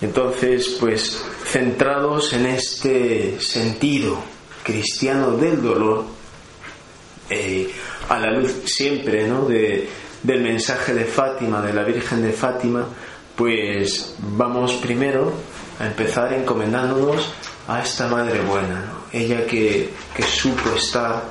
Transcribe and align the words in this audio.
Entonces, 0.00 0.76
pues 0.80 1.22
centrados 1.44 2.32
en 2.32 2.46
este 2.46 3.40
sentido 3.40 4.18
cristiano 4.62 5.32
del 5.32 5.60
dolor, 5.60 6.04
eh, 7.28 7.70
a 8.08 8.18
la 8.18 8.32
luz 8.32 8.52
siempre 8.64 9.28
¿no? 9.28 9.44
de, 9.44 9.88
del 10.22 10.42
mensaje 10.42 10.94
de 10.94 11.04
Fátima, 11.04 11.60
de 11.60 11.72
la 11.72 11.84
Virgen 11.84 12.22
de 12.22 12.32
Fátima, 12.32 12.86
pues 13.36 14.14
vamos 14.18 14.74
primero 14.74 15.32
a 15.78 15.86
empezar 15.86 16.32
encomendándonos 16.32 17.32
a 17.68 17.82
esta 17.82 18.08
Madre 18.08 18.40
Buena, 18.40 18.92
ella 19.12 19.46
que, 19.46 19.90
que 20.14 20.22
supo 20.22 20.74
estar 20.76 21.24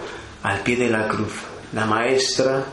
al 0.44 0.60
pie 0.62 0.77
de 0.77 0.90
la 0.90 1.08
cruz, 1.08 1.34
la 1.74 1.86
maestra, 1.86 2.63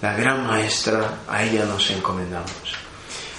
la 0.00 0.14
gran 0.14 0.46
maestra, 0.46 1.18
a 1.28 1.44
ella 1.44 1.64
nos 1.64 1.90
encomendamos. 1.90 2.81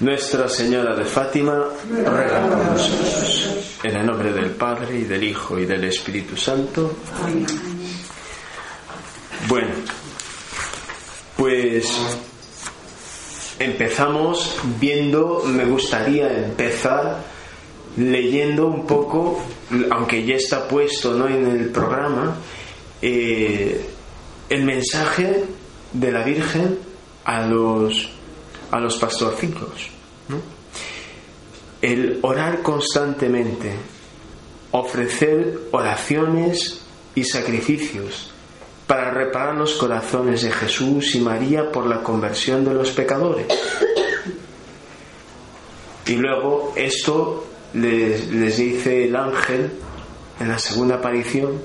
Nuestra 0.00 0.48
Señora 0.48 0.94
de 0.94 1.04
Fátima, 1.04 1.64
ruega 1.90 2.48
por 2.48 2.58
nosotros. 2.58 3.78
En 3.82 3.96
el 3.96 4.06
nombre 4.06 4.32
del 4.32 4.50
Padre 4.52 4.98
y 4.98 5.04
del 5.04 5.24
Hijo 5.24 5.58
y 5.58 5.66
del 5.66 5.82
Espíritu 5.84 6.36
Santo. 6.36 6.98
Bueno, 9.48 9.70
pues 11.36 11.98
empezamos 13.58 14.56
viendo, 14.78 15.42
me 15.46 15.64
gustaría 15.64 16.28
empezar 16.44 17.24
leyendo 17.96 18.68
un 18.68 18.86
poco, 18.86 19.42
aunque 19.90 20.24
ya 20.24 20.36
está 20.36 20.68
puesto 20.68 21.14
¿no? 21.14 21.26
en 21.26 21.44
el 21.44 21.70
programa, 21.70 22.36
eh, 23.02 23.84
el 24.48 24.64
mensaje 24.64 25.44
de 25.92 26.12
la 26.12 26.22
Virgen 26.22 26.78
a 27.24 27.46
los 27.46 28.17
a 28.70 28.80
los 28.80 28.96
pastorciclos. 28.98 29.90
El 31.80 32.18
orar 32.22 32.62
constantemente, 32.62 33.72
ofrecer 34.72 35.60
oraciones 35.70 36.82
y 37.14 37.24
sacrificios 37.24 38.32
para 38.86 39.10
reparar 39.10 39.54
los 39.54 39.74
corazones 39.74 40.42
de 40.42 40.50
Jesús 40.50 41.14
y 41.14 41.20
María 41.20 41.70
por 41.70 41.86
la 41.86 42.02
conversión 42.02 42.64
de 42.64 42.74
los 42.74 42.90
pecadores. 42.90 43.46
Y 46.06 46.16
luego 46.16 46.72
esto 46.74 47.46
les 47.74 48.56
dice 48.56 49.04
el 49.04 49.14
ángel 49.14 49.70
en 50.40 50.48
la 50.48 50.58
segunda 50.58 50.96
aparición 50.96 51.60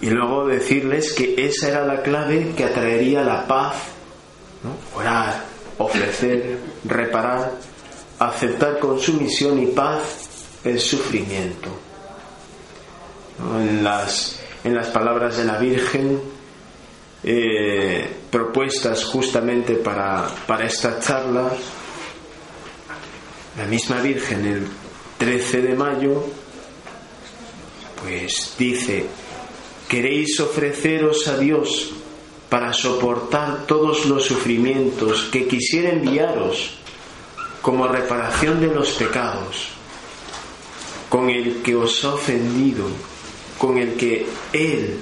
y 0.00 0.10
luego 0.10 0.46
decirles 0.46 1.12
que 1.12 1.34
esa 1.44 1.68
era 1.68 1.84
la 1.84 2.02
clave 2.02 2.52
que 2.56 2.64
atraería 2.64 3.22
la 3.22 3.46
paz 3.46 3.74
Orar, 4.94 5.44
ofrecer, 5.78 6.58
reparar, 6.84 7.52
aceptar 8.18 8.78
con 8.78 8.98
sumisión 9.00 9.62
y 9.62 9.66
paz 9.66 10.28
el 10.64 10.80
sufrimiento. 10.80 11.68
En, 13.38 13.84
las, 13.84 14.40
en 14.64 14.74
las 14.74 14.88
palabras 14.88 15.36
de 15.36 15.44
la 15.44 15.58
Virgen, 15.58 16.20
eh, 17.22 18.16
propuestas 18.30 19.04
justamente 19.04 19.74
para, 19.74 20.28
para 20.46 20.66
esta 20.66 20.98
charla, 20.98 21.50
la 23.56 23.64
misma 23.66 24.00
Virgen 24.00 24.46
el 24.46 24.68
13 25.18 25.62
de 25.62 25.74
mayo, 25.74 26.24
pues 28.02 28.54
dice, 28.58 29.06
queréis 29.88 30.38
ofreceros 30.40 31.26
a 31.28 31.36
Dios 31.38 31.92
para 32.48 32.72
soportar 32.72 33.66
todos 33.66 34.06
los 34.06 34.24
sufrimientos 34.24 35.28
que 35.30 35.46
quisiera 35.46 35.90
enviaros 35.90 36.78
como 37.60 37.86
reparación 37.86 38.60
de 38.60 38.68
los 38.68 38.92
pecados, 38.92 39.68
con 41.08 41.28
el 41.28 41.62
que 41.62 41.74
os 41.74 42.04
ha 42.04 42.14
ofendido, 42.14 42.86
con 43.58 43.76
el 43.76 43.94
que 43.94 44.26
Él 44.52 44.98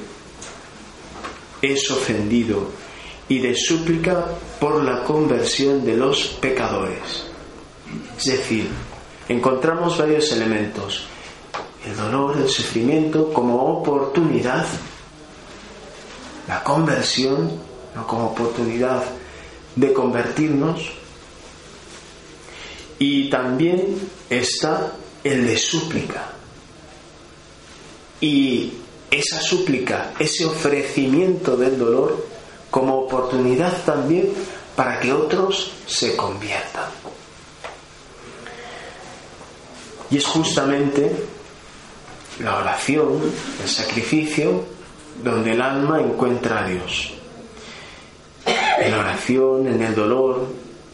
es 1.63 1.91
ofendido, 1.91 2.71
y 3.29 3.39
de 3.39 3.55
súplica 3.55 4.27
por 4.61 4.83
la 4.83 5.03
conversión 5.05 5.85
de 5.85 5.97
los 5.97 6.27
pecadores. 6.41 7.27
Es 8.19 8.25
decir, 8.25 8.69
encontramos 9.29 9.99
varios 9.99 10.33
elementos. 10.33 11.07
El 11.85 11.97
dolor, 11.97 12.37
el 12.37 12.49
sufrimiento 12.49 13.33
como 13.33 13.79
oportunidad 13.79 14.67
la 16.49 16.63
conversión 16.63 17.51
como 18.07 18.27
oportunidad 18.27 19.03
de 19.75 19.93
convertirnos 19.93 20.91
y 22.99 23.29
también 23.29 24.11
está 24.31 24.93
el 25.25 25.47
de 25.47 25.59
súplica. 25.59 26.33
Y 28.21 28.73
esa 29.11 29.41
súplica, 29.41 30.13
ese 30.19 30.47
ofrecimiento 30.47 31.57
del 31.57 31.79
dolor 31.79 32.27
como 32.71 32.99
oportunidad 33.01 33.85
también 33.85 34.33
para 34.75 35.01
que 35.01 35.13
otros 35.13 35.73
se 35.87 36.17
conviertan. 36.17 36.91
Y 40.11 40.19
es 40.19 40.27
justamente 40.27 41.11
la 42.41 42.59
oración, 42.59 43.21
el 43.63 43.69
sacrificio, 43.69 44.76
donde 45.23 45.53
el 45.53 45.61
alma 45.61 46.01
encuentra 46.01 46.65
a 46.65 46.69
Dios. 46.69 47.13
En 48.79 48.93
la 48.93 49.01
oración, 49.01 49.67
en 49.67 49.83
el 49.83 49.95
dolor, 49.95 50.47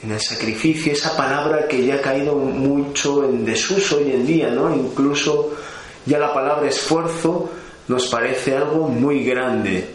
en 0.02 0.12
el 0.12 0.20
sacrificio, 0.20 0.92
esa 0.92 1.16
palabra 1.16 1.68
que 1.68 1.84
ya 1.84 1.96
ha 1.96 2.00
caído 2.00 2.34
mucho 2.34 3.24
en 3.24 3.44
desuso 3.44 3.98
hoy 3.98 4.12
en 4.12 4.26
día, 4.26 4.50
¿no? 4.50 4.74
Incluso 4.74 5.52
ya 6.06 6.18
la 6.18 6.32
palabra 6.32 6.68
esfuerzo 6.68 7.50
nos 7.88 8.08
parece 8.08 8.56
algo 8.56 8.88
muy 8.88 9.24
grande. 9.24 9.90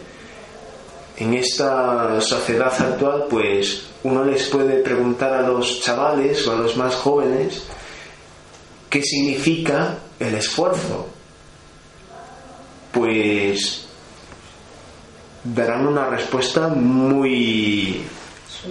En 1.16 1.34
esta 1.34 2.20
sociedad 2.20 2.72
actual, 2.72 3.24
pues 3.28 3.86
uno 4.04 4.24
les 4.24 4.48
puede 4.48 4.76
preguntar 4.82 5.32
a 5.34 5.42
los 5.42 5.80
chavales 5.80 6.46
o 6.46 6.52
a 6.52 6.56
los 6.56 6.76
más 6.76 6.94
jóvenes 6.94 7.64
qué 8.88 9.02
significa 9.02 9.98
el 10.20 10.34
esfuerzo. 10.34 11.08
Pues 12.92 13.87
darán 15.44 15.86
una 15.86 16.06
respuesta 16.06 16.68
muy 16.68 18.04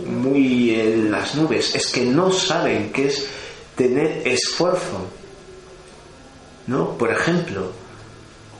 muy 0.06 0.76
en 0.76 1.12
las 1.12 1.36
nubes. 1.36 1.76
Es 1.76 1.88
que 1.88 2.06
no 2.06 2.32
saben 2.32 2.92
qué 2.92 3.08
es 3.08 3.28
tener 3.76 4.28
esfuerzo. 4.28 5.08
¿No? 6.68 6.98
Por 6.98 7.12
ejemplo, 7.12 7.72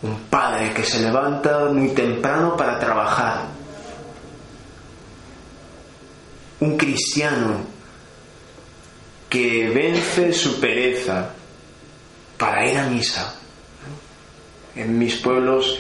un 0.02 0.20
padre 0.30 0.74
que 0.74 0.84
se 0.84 1.00
levanta 1.00 1.66
muy 1.66 1.90
temprano 1.90 2.56
para 2.56 2.80
trabajar. 2.80 3.48
Un 6.60 6.78
cristiano 6.78 7.58
que 9.30 9.70
vence 9.70 10.32
su 10.32 10.60
pereza 10.60 11.32
para 12.38 12.66
ir 12.66 12.78
a 12.78 12.88
misa. 12.88 13.36
En 14.76 14.98
mis 14.98 15.16
pueblos 15.18 15.80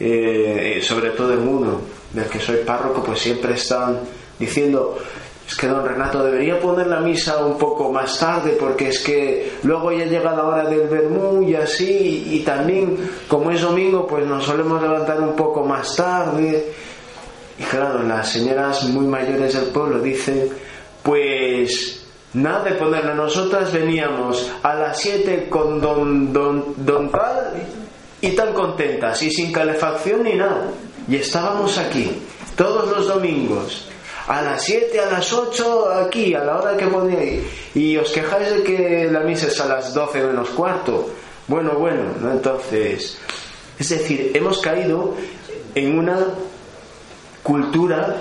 eh, 0.00 0.80
sobre 0.82 1.10
todo 1.10 1.32
en 1.32 1.46
uno, 1.46 1.80
del 2.12 2.26
que 2.26 2.38
soy 2.38 2.58
párroco, 2.58 3.02
pues 3.02 3.20
siempre 3.20 3.54
están 3.54 4.00
diciendo, 4.38 4.98
es 5.46 5.54
que 5.54 5.66
don 5.66 5.84
Renato 5.84 6.24
debería 6.24 6.58
poner 6.58 6.86
la 6.86 7.00
misa 7.00 7.44
un 7.44 7.58
poco 7.58 7.92
más 7.92 8.18
tarde 8.18 8.56
porque 8.58 8.88
es 8.88 9.00
que 9.00 9.52
luego 9.62 9.92
ya 9.92 10.06
llega 10.06 10.34
la 10.34 10.44
hora 10.44 10.64
del 10.64 10.88
vermú 10.88 11.42
y 11.42 11.54
así 11.54 12.28
y 12.30 12.40
también 12.40 12.96
como 13.28 13.50
es 13.50 13.60
domingo 13.60 14.06
pues 14.06 14.26
nos 14.26 14.44
solemos 14.44 14.80
levantar 14.80 15.20
un 15.20 15.36
poco 15.36 15.62
más 15.62 15.96
tarde 15.96 16.72
y 17.58 17.62
claro 17.62 18.02
las 18.02 18.30
señoras 18.30 18.84
muy 18.84 19.06
mayores 19.06 19.52
del 19.54 19.66
pueblo 19.66 20.00
dicen 20.00 20.48
pues 21.02 22.06
nada 22.32 22.64
de 22.64 22.72
ponerla 22.72 23.14
nosotras 23.14 23.70
veníamos 23.70 24.50
a 24.62 24.74
las 24.74 24.98
7 24.98 25.48
con 25.50 25.78
don, 25.78 26.32
don, 26.32 26.74
don 26.78 27.10
tal 27.10 27.83
y 28.24 28.30
tan 28.30 28.54
contentas 28.54 29.22
y 29.22 29.30
sin 29.30 29.52
calefacción 29.52 30.22
ni 30.22 30.34
nada. 30.34 30.70
Y 31.06 31.16
estábamos 31.16 31.76
aquí 31.76 32.10
todos 32.56 32.90
los 32.90 33.06
domingos 33.06 33.86
a 34.26 34.40
las 34.40 34.64
7, 34.64 34.98
a 34.98 35.10
las 35.10 35.30
8 35.30 35.92
aquí, 36.06 36.34
a 36.34 36.42
la 36.42 36.58
hora 36.58 36.74
que 36.74 36.86
ponéis, 36.86 37.42
y 37.74 37.98
os 37.98 38.10
quejáis 38.10 38.50
de 38.50 38.62
que 38.62 39.08
la 39.12 39.20
misa 39.20 39.48
es 39.48 39.60
a 39.60 39.66
las 39.66 39.92
12 39.92 40.22
menos 40.22 40.48
cuarto. 40.50 41.10
Bueno, 41.46 41.74
bueno, 41.74 42.02
entonces, 42.32 43.18
es 43.78 43.88
decir, 43.90 44.30
hemos 44.32 44.58
caído 44.60 45.14
en 45.74 45.98
una 45.98 46.18
cultura 47.42 48.16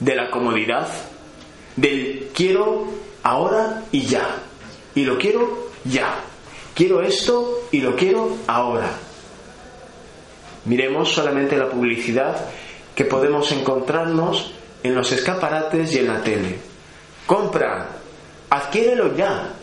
de 0.00 0.14
la 0.14 0.30
comodidad, 0.30 0.86
del 1.76 2.28
quiero 2.34 2.88
ahora 3.22 3.84
y 3.90 4.02
ya, 4.02 4.36
y 4.94 5.06
lo 5.06 5.16
quiero 5.16 5.70
ya, 5.84 6.20
quiero 6.74 7.00
esto 7.00 7.61
y 7.72 7.80
lo 7.80 7.96
quiero 7.96 8.36
ahora. 8.46 8.90
Miremos 10.66 11.12
solamente 11.12 11.56
la 11.56 11.68
publicidad 11.68 12.36
que 12.94 13.04
podemos 13.06 13.50
encontrarnos 13.50 14.52
en 14.82 14.94
los 14.94 15.10
escaparates 15.10 15.92
y 15.94 15.98
en 15.98 16.06
la 16.06 16.22
tele. 16.22 16.58
Compra, 17.26 17.88
adquiérelo 18.50 19.16
ya, 19.16 19.54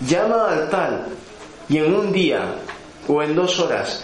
llama 0.00 0.48
al 0.50 0.70
tal 0.70 1.06
y 1.68 1.78
en 1.78 1.94
un 1.94 2.12
día 2.12 2.56
o 3.06 3.22
en 3.22 3.36
dos 3.36 3.60
horas, 3.60 4.02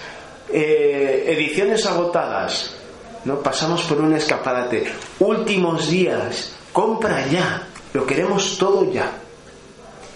eh, 0.52 1.24
ediciones 1.26 1.86
agotadas, 1.86 2.76
¿no? 3.24 3.40
pasamos 3.40 3.82
por 3.84 4.00
un 4.00 4.14
escaparate, 4.14 4.92
últimos 5.20 5.88
días, 5.88 6.54
compra 6.72 7.26
ya, 7.28 7.66
lo 7.92 8.06
queremos 8.06 8.58
todo 8.58 8.92
ya. 8.92 9.10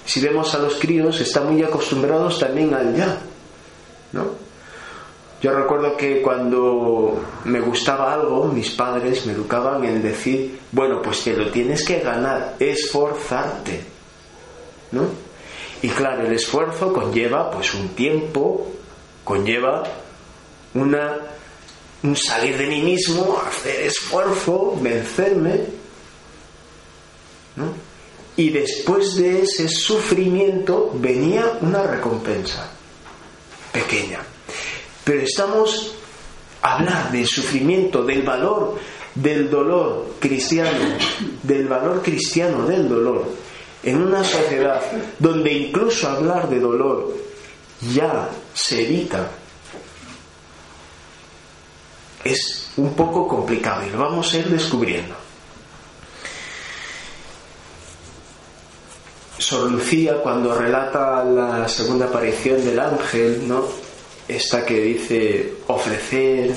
Si 0.05 0.21
vemos 0.21 0.55
a 0.55 0.59
los 0.59 0.75
críos, 0.75 1.21
están 1.21 1.53
muy 1.53 1.63
acostumbrados 1.63 2.39
también 2.39 2.75
al 2.75 2.95
ya, 2.95 3.19
¿no? 4.13 4.43
Yo 5.41 5.53
recuerdo 5.53 5.97
que 5.97 6.23
cuando 6.23 7.21
me 7.45 7.61
gustaba 7.61 8.13
algo, 8.13 8.45
mis 8.47 8.71
padres 8.71 9.27
me 9.27 9.33
educaban 9.33 9.83
en 9.85 10.01
decir, 10.01 10.61
bueno, 10.71 11.03
pues 11.03 11.21
que 11.21 11.37
lo 11.37 11.51
tienes 11.51 11.85
que 11.85 11.99
ganar, 11.99 12.55
esforzarte, 12.61 13.85
¿no? 14.93 15.07
Y 15.83 15.89
claro, 15.89 16.27
el 16.27 16.33
esfuerzo 16.33 16.93
conlleva 16.93 17.51
pues 17.51 17.75
un 17.75 17.89
tiempo, 17.89 18.69
conlleva 19.25 19.83
una 20.75 21.19
un 22.03 22.17
salir 22.17 22.59
de 22.59 22.67
mí 22.67 22.83
mismo, 22.83 23.41
hacer 23.47 23.83
esfuerzo, 23.83 24.77
vencerme, 24.81 25.61
¿no? 27.57 27.92
Y 28.37 28.51
después 28.51 29.17
de 29.17 29.43
ese 29.43 29.69
sufrimiento 29.69 30.91
venía 30.95 31.59
una 31.61 31.83
recompensa 31.83 32.71
pequeña. 33.73 34.21
Pero 35.05 35.23
estamos 35.23 35.95
a 36.63 36.77
hablar 36.77 37.13
del 37.13 37.27
sufrimiento, 37.27 38.05
del 38.05 38.23
valor 38.23 38.79
del 39.15 39.51
dolor 39.51 40.15
cristiano, 40.19 40.97
del 41.43 41.69
valor 41.69 42.03
cristiano 42.03 42.67
del 42.67 42.89
dolor, 42.89 43.27
en 43.83 44.03
una 44.03 44.25
sociedad 44.25 44.81
donde 45.19 45.53
incluso 45.53 46.09
hablar 46.09 46.49
de 46.49 46.61
dolor 46.61 47.15
ya 47.93 48.31
se 48.55 48.83
evita, 48.83 49.31
es 52.25 52.71
un 52.77 52.95
poco 52.95 53.27
complicado 53.27 53.87
y 53.87 53.91
lo 53.91 53.99
vamos 53.99 54.33
a 54.33 54.39
ir 54.39 54.49
descubriendo. 54.49 55.22
Sor 59.43 59.71
Lucía, 59.73 60.23
cuando 60.23 60.55
relata 60.55 61.25
la 61.25 61.69
segunda 61.69 62.07
aparición 62.07 62.65
del 62.65 62.79
ángel, 62.79 63.49
¿no? 63.49 63.67
esta 64.29 64.65
que 64.65 64.81
dice 64.81 65.55
ofrecer 65.67 66.55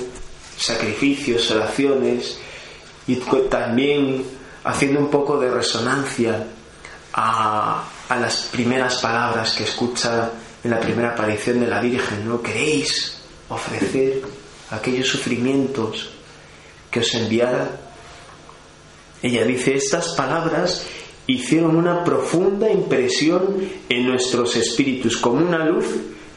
sacrificios, 0.56 1.50
oraciones 1.50 2.38
y 3.08 3.16
también 3.50 4.24
haciendo 4.64 5.00
un 5.00 5.10
poco 5.10 5.40
de 5.40 5.50
resonancia 5.50 6.46
a, 7.14 7.84
a, 8.08 8.16
las 8.18 8.44
primeras 8.52 8.98
palabras 8.98 9.54
que 9.54 9.64
escucha 9.64 10.30
en 10.64 10.70
la 10.70 10.80
primera 10.80 11.12
aparición 11.12 11.62
de 11.62 11.68
la 11.68 11.82
Virgen, 11.82 12.28
¿no? 12.28 12.42
¿Queréis 12.42 13.20
ofrecer 13.50 14.22
aquellos 14.70 15.08
sufrimientos 15.08 16.12
que 16.92 17.00
os 17.00 17.14
enviara? 17.16 17.80
Ella 19.22 19.44
dice, 19.44 19.74
estas 19.74 20.10
palabras 20.10 20.86
hicieron 21.28 21.76
una 21.76 22.04
profunda 22.04 22.70
impresión 22.70 23.58
en 23.90 24.06
nuestros 24.08 24.56
espíritus, 24.56 25.18
como 25.18 25.46
una 25.46 25.66
luz 25.66 25.86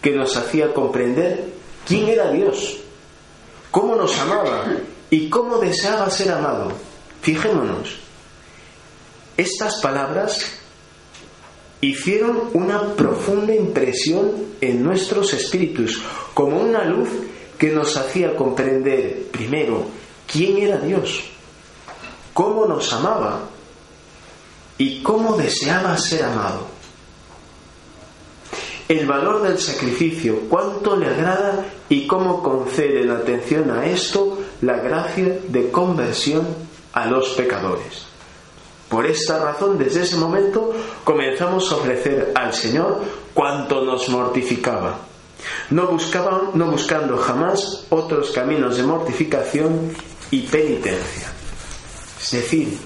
que 0.01 0.13
nos 0.13 0.37
hacía 0.37 0.73
comprender 0.73 1.45
quién 1.87 2.09
era 2.09 2.31
Dios, 2.31 2.79
cómo 3.71 3.97
nos 3.97 4.19
amaba 4.19 4.67
y 5.11 5.29
cómo 5.29 5.59
deseaba 5.59 6.09
ser 6.11 6.33
amado. 6.33 6.73
Fijémonos, 7.21 7.97
estas 9.37 9.81
palabras 9.81 10.59
hicieron 11.81 12.51
una 12.55 12.95
profunda 12.95 13.55
impresión 13.55 14.33
en 14.61 14.83
nuestros 14.83 15.33
espíritus, 15.35 16.01
como 16.35 16.59
una 16.59 16.85
luz 16.85 17.09
que 17.59 17.71
nos 17.71 17.97
hacía 17.97 18.37
comprender, 18.37 19.27
primero, 19.31 19.85
quién 20.31 20.59
era 20.59 20.79
Dios, 20.79 21.25
cómo 22.33 22.67
nos 22.67 22.93
amaba 22.93 23.49
y 24.79 25.03
cómo 25.03 25.37
deseaba 25.37 25.97
ser 25.99 26.25
amado 26.25 26.79
el 28.89 29.07
valor 29.07 29.43
del 29.43 29.59
sacrificio, 29.59 30.45
cuánto 30.49 30.97
le 30.97 31.09
agrada 31.09 31.67
y 31.91 32.07
cómo 32.07 32.43
concede 32.43 33.05
la 33.05 33.17
atención 33.17 33.71
a 33.71 33.85
esto 33.85 34.39
la 34.63 34.79
gracia 34.79 35.41
de 35.47 35.71
conversión 35.71 36.47
a 36.95 37.07
los 37.07 37.29
pecadores. 37.31 38.07
Por 38.89 39.05
esta 39.05 39.45
razón, 39.45 39.77
desde 39.77 40.03
ese 40.03 40.17
momento 40.17 40.73
comenzamos 41.05 41.71
a 41.71 41.77
ofrecer 41.77 42.33
al 42.35 42.55
Señor 42.55 43.03
cuanto 43.35 43.85
nos 43.85 44.09
mortificaba, 44.09 45.01
no, 45.69 45.87
buscaban, 45.89 46.53
no 46.55 46.71
buscando 46.71 47.19
jamás 47.19 47.85
otros 47.91 48.31
caminos 48.31 48.79
de 48.79 48.85
mortificación 48.85 49.93
y 50.31 50.41
penitencia. 50.41 51.31
Es 52.19 52.31
decir, 52.33 52.79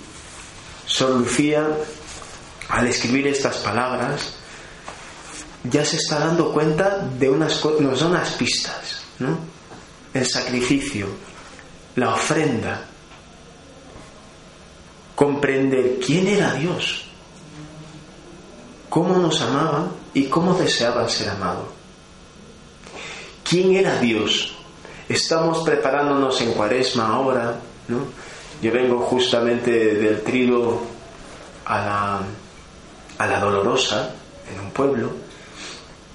Sor 0.86 1.10
Lucía, 1.10 1.66
al 2.68 2.86
escribir 2.86 3.26
estas 3.26 3.56
palabras, 3.58 4.34
ya 5.64 5.84
se 5.84 5.96
está 5.96 6.18
dando 6.18 6.52
cuenta 6.52 6.98
de 6.98 7.30
unas 7.30 7.64
nos 7.80 8.00
da 8.00 8.06
unas 8.06 8.30
pistas, 8.32 9.02
¿no? 9.18 9.38
El 10.12 10.26
sacrificio, 10.26 11.06
la 11.96 12.14
ofrenda, 12.14 12.84
comprender 15.14 15.98
quién 16.04 16.26
era 16.26 16.54
Dios, 16.54 17.04
cómo 18.88 19.16
nos 19.18 19.40
amaba 19.40 19.88
y 20.12 20.24
cómo 20.24 20.54
deseaba 20.54 21.08
ser 21.08 21.30
amado. 21.30 21.68
¿Quién 23.48 23.74
era 23.74 23.98
Dios? 24.00 24.56
Estamos 25.08 25.62
preparándonos 25.64 26.40
en 26.40 26.52
cuaresma 26.52 27.08
ahora, 27.08 27.60
¿no? 27.88 27.98
Yo 28.62 28.70
vengo 28.70 29.00
justamente 29.00 29.70
del 29.96 30.22
trigo 30.22 30.86
a 31.64 31.78
la, 31.78 32.20
a 33.18 33.26
la 33.26 33.40
dolorosa, 33.40 34.14
en 34.48 34.60
un 34.60 34.70
pueblo, 34.70 35.10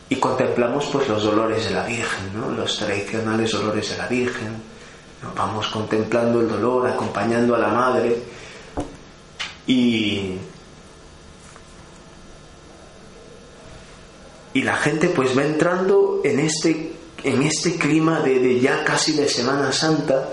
y 0.07 0.15
contemplamos 0.15 0.85
pues 0.85 1.09
los 1.09 1.23
dolores 1.23 1.65
de 1.65 1.71
la 1.71 1.85
Virgen, 1.85 2.31
¿no? 2.33 2.49
los 2.51 2.77
tradicionales 2.77 3.51
dolores 3.51 3.89
de 3.89 3.97
la 3.97 4.07
Virgen. 4.07 4.55
Vamos 5.35 5.67
contemplando 5.67 6.39
el 6.39 6.47
dolor, 6.47 6.87
acompañando 6.87 7.53
a 7.53 7.59
la 7.59 7.67
Madre 7.67 8.17
y, 9.65 10.35
y 14.53 14.61
la 14.61 14.77
gente 14.77 15.09
pues 15.09 15.37
va 15.37 15.43
entrando 15.43 16.21
en 16.23 16.39
este, 16.39 16.93
en 17.23 17.41
este 17.41 17.75
clima 17.75 18.21
de, 18.21 18.57
ya 18.61 18.85
casi 18.85 19.13
de 19.13 19.27
Semana 19.27 19.73
Santa, 19.73 20.29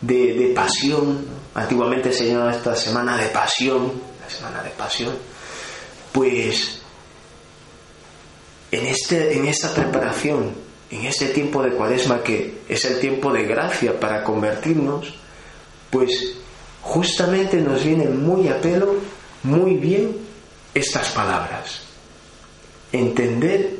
de, 0.00 0.32
de 0.32 0.46
pasión. 0.54 1.39
Antiguamente 1.54 2.12
se 2.12 2.28
llamaba 2.28 2.52
esta 2.52 2.76
semana 2.76 3.16
de 3.16 3.26
pasión, 3.26 3.92
la 4.20 4.30
semana 4.30 4.62
de 4.62 4.70
pasión. 4.70 5.14
Pues 6.12 6.80
en, 8.70 8.86
este, 8.86 9.36
en 9.36 9.46
esta 9.46 9.74
preparación, 9.74 10.54
en 10.90 11.06
este 11.06 11.26
tiempo 11.26 11.62
de 11.62 11.72
cuaresma 11.72 12.22
que 12.22 12.60
es 12.68 12.84
el 12.84 13.00
tiempo 13.00 13.32
de 13.32 13.44
gracia 13.44 13.98
para 13.98 14.22
convertirnos, 14.22 15.14
pues 15.90 16.36
justamente 16.82 17.56
nos 17.58 17.84
vienen 17.84 18.22
muy 18.24 18.48
a 18.48 18.60
pelo, 18.60 18.94
muy 19.42 19.74
bien 19.74 20.16
estas 20.74 21.10
palabras. 21.10 21.82
Entender 22.92 23.76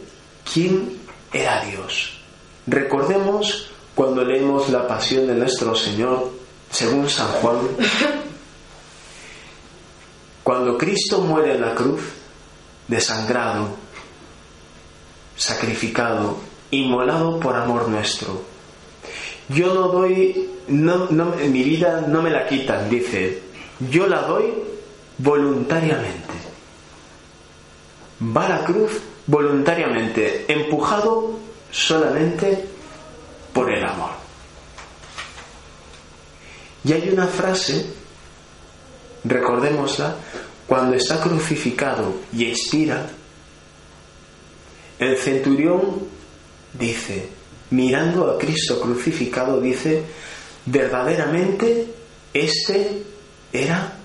quién 0.53 0.99
era 1.33 1.65
Dios. 1.65 2.19
Recordemos 2.67 3.71
cuando 3.95 4.25
leemos 4.25 4.69
la 4.71 4.87
pasión 4.87 5.27
de 5.27 5.35
nuestro 5.35 5.75
Señor, 5.75 6.31
según 6.71 7.09
San 7.09 7.29
Juan, 7.29 7.59
cuando 10.43 10.79
Cristo 10.79 11.21
muere 11.21 11.55
en 11.55 11.61
la 11.61 11.75
cruz, 11.75 12.01
desangrado, 12.89 13.69
sacrificado, 15.37 16.37
inmolado 16.71 17.39
por 17.41 17.57
amor 17.57 17.89
nuestro. 17.89 18.43
Yo 19.49 19.75
no 19.75 19.89
doy, 19.89 20.49
no, 20.69 21.07
mi 21.09 21.63
vida 21.63 22.05
no 22.07 22.23
me 22.23 22.31
la 22.31 22.47
quitan, 22.47 22.89
dice, 22.89 23.43
yo 23.91 24.07
la 24.07 24.23
doy 24.23 24.53
voluntariamente. 25.19 26.35
Va 28.23 28.47
a 28.47 28.49
la 28.49 28.65
cruz 28.65 28.93
voluntariamente, 29.27 30.45
empujado 30.49 31.39
solamente 31.71 32.65
por 33.53 33.73
el 33.73 33.85
amor. 33.85 34.20
Y 36.85 36.93
hay 36.93 37.11
una 37.11 37.27
frase, 37.27 37.87
recordémosla, 39.25 40.17
cuando 40.67 40.97
está 40.97 41.21
crucificado 41.21 42.15
y 42.33 42.47
expira, 42.47 43.11
el 44.99 45.17
centurión 45.17 46.07
dice, 46.75 47.29
mirando 47.71 48.31
a 48.31 48.39
Cristo 48.39 48.81
crucificado, 48.81 49.61
dice, 49.61 50.05
verdaderamente 50.67 51.87
este 52.33 53.03
era 53.53 53.97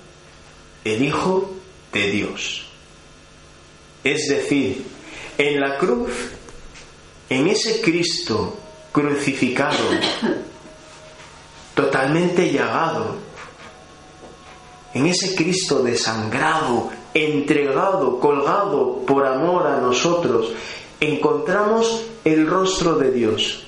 el 0.83 1.03
Hijo 1.03 1.55
de 1.93 2.11
Dios. 2.11 2.65
Es 4.03 4.27
decir, 4.27 4.85
en 5.37 5.59
la 5.59 5.77
cruz, 5.77 6.11
en 7.29 7.47
ese 7.47 7.81
Cristo 7.81 8.57
crucificado, 8.91 9.83
totalmente 11.75 12.51
llagado, 12.51 13.17
en 14.93 15.05
ese 15.05 15.35
Cristo 15.35 15.83
desangrado, 15.83 16.89
entregado, 17.13 18.19
colgado 18.19 19.05
por 19.05 19.25
amor 19.27 19.67
a 19.67 19.81
nosotros, 19.81 20.53
encontramos 20.99 22.03
el 22.23 22.47
rostro 22.47 22.95
de 22.95 23.11
Dios. 23.11 23.65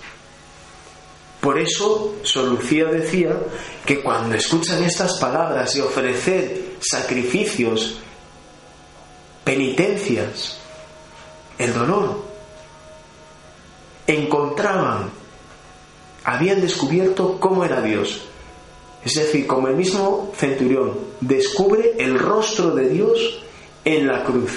Por 1.42 1.60
eso 1.60 2.16
Solucía 2.24 2.86
decía 2.86 3.38
que 3.86 4.02
cuando 4.02 4.36
escuchan 4.36 4.84
estas 4.84 5.18
palabras 5.20 5.74
de 5.74 5.82
ofrecer 5.82 6.76
sacrificios, 6.80 8.00
penitencias, 9.44 10.58
el 11.58 11.74
dolor, 11.74 12.24
encontraban, 14.08 15.12
habían 16.28 16.60
descubierto 16.60 17.40
cómo 17.40 17.64
era 17.64 17.82
Dios. 17.82 18.20
Es 19.04 19.14
decir, 19.16 19.48
como 19.48 19.70
el 19.70 19.76
mismo 19.76 20.34
centurión 20.36 21.00
descubre 21.22 21.94
el 21.98 22.20
rostro 22.20 22.72
de 22.76 22.90
Dios 22.90 23.40
en 23.86 24.06
la 24.06 24.26
cruz. 24.26 24.52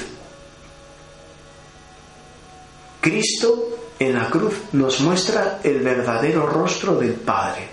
Cristo 3.00 3.68
en 4.00 4.14
la 4.14 4.28
cruz 4.28 4.54
nos 4.72 5.00
muestra 5.00 5.60
el 5.62 5.78
verdadero 5.78 6.44
rostro 6.44 6.96
del 6.96 7.12
Padre. 7.12 7.68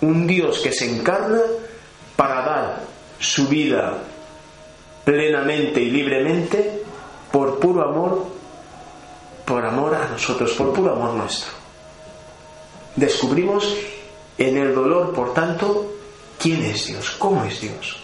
Un 0.00 0.26
Dios 0.26 0.60
que 0.60 0.72
se 0.72 0.90
encarna 0.90 1.42
para 2.16 2.42
dar 2.42 2.82
su 3.18 3.48
vida 3.48 3.98
plenamente 5.04 5.82
y 5.82 5.90
libremente 5.90 6.84
por 7.30 7.58
puro 7.58 7.86
amor, 7.86 8.26
por 9.44 9.62
amor 9.62 9.94
a 9.94 10.08
nosotros, 10.08 10.52
por 10.52 10.72
puro 10.72 10.94
amor 10.94 11.12
nuestro. 11.12 11.59
Descubrimos 12.96 13.76
en 14.36 14.56
el 14.56 14.74
dolor, 14.74 15.12
por 15.12 15.32
tanto, 15.34 15.92
quién 16.38 16.62
es 16.62 16.86
Dios, 16.86 17.10
cómo 17.18 17.44
es 17.44 17.60
Dios, 17.60 17.98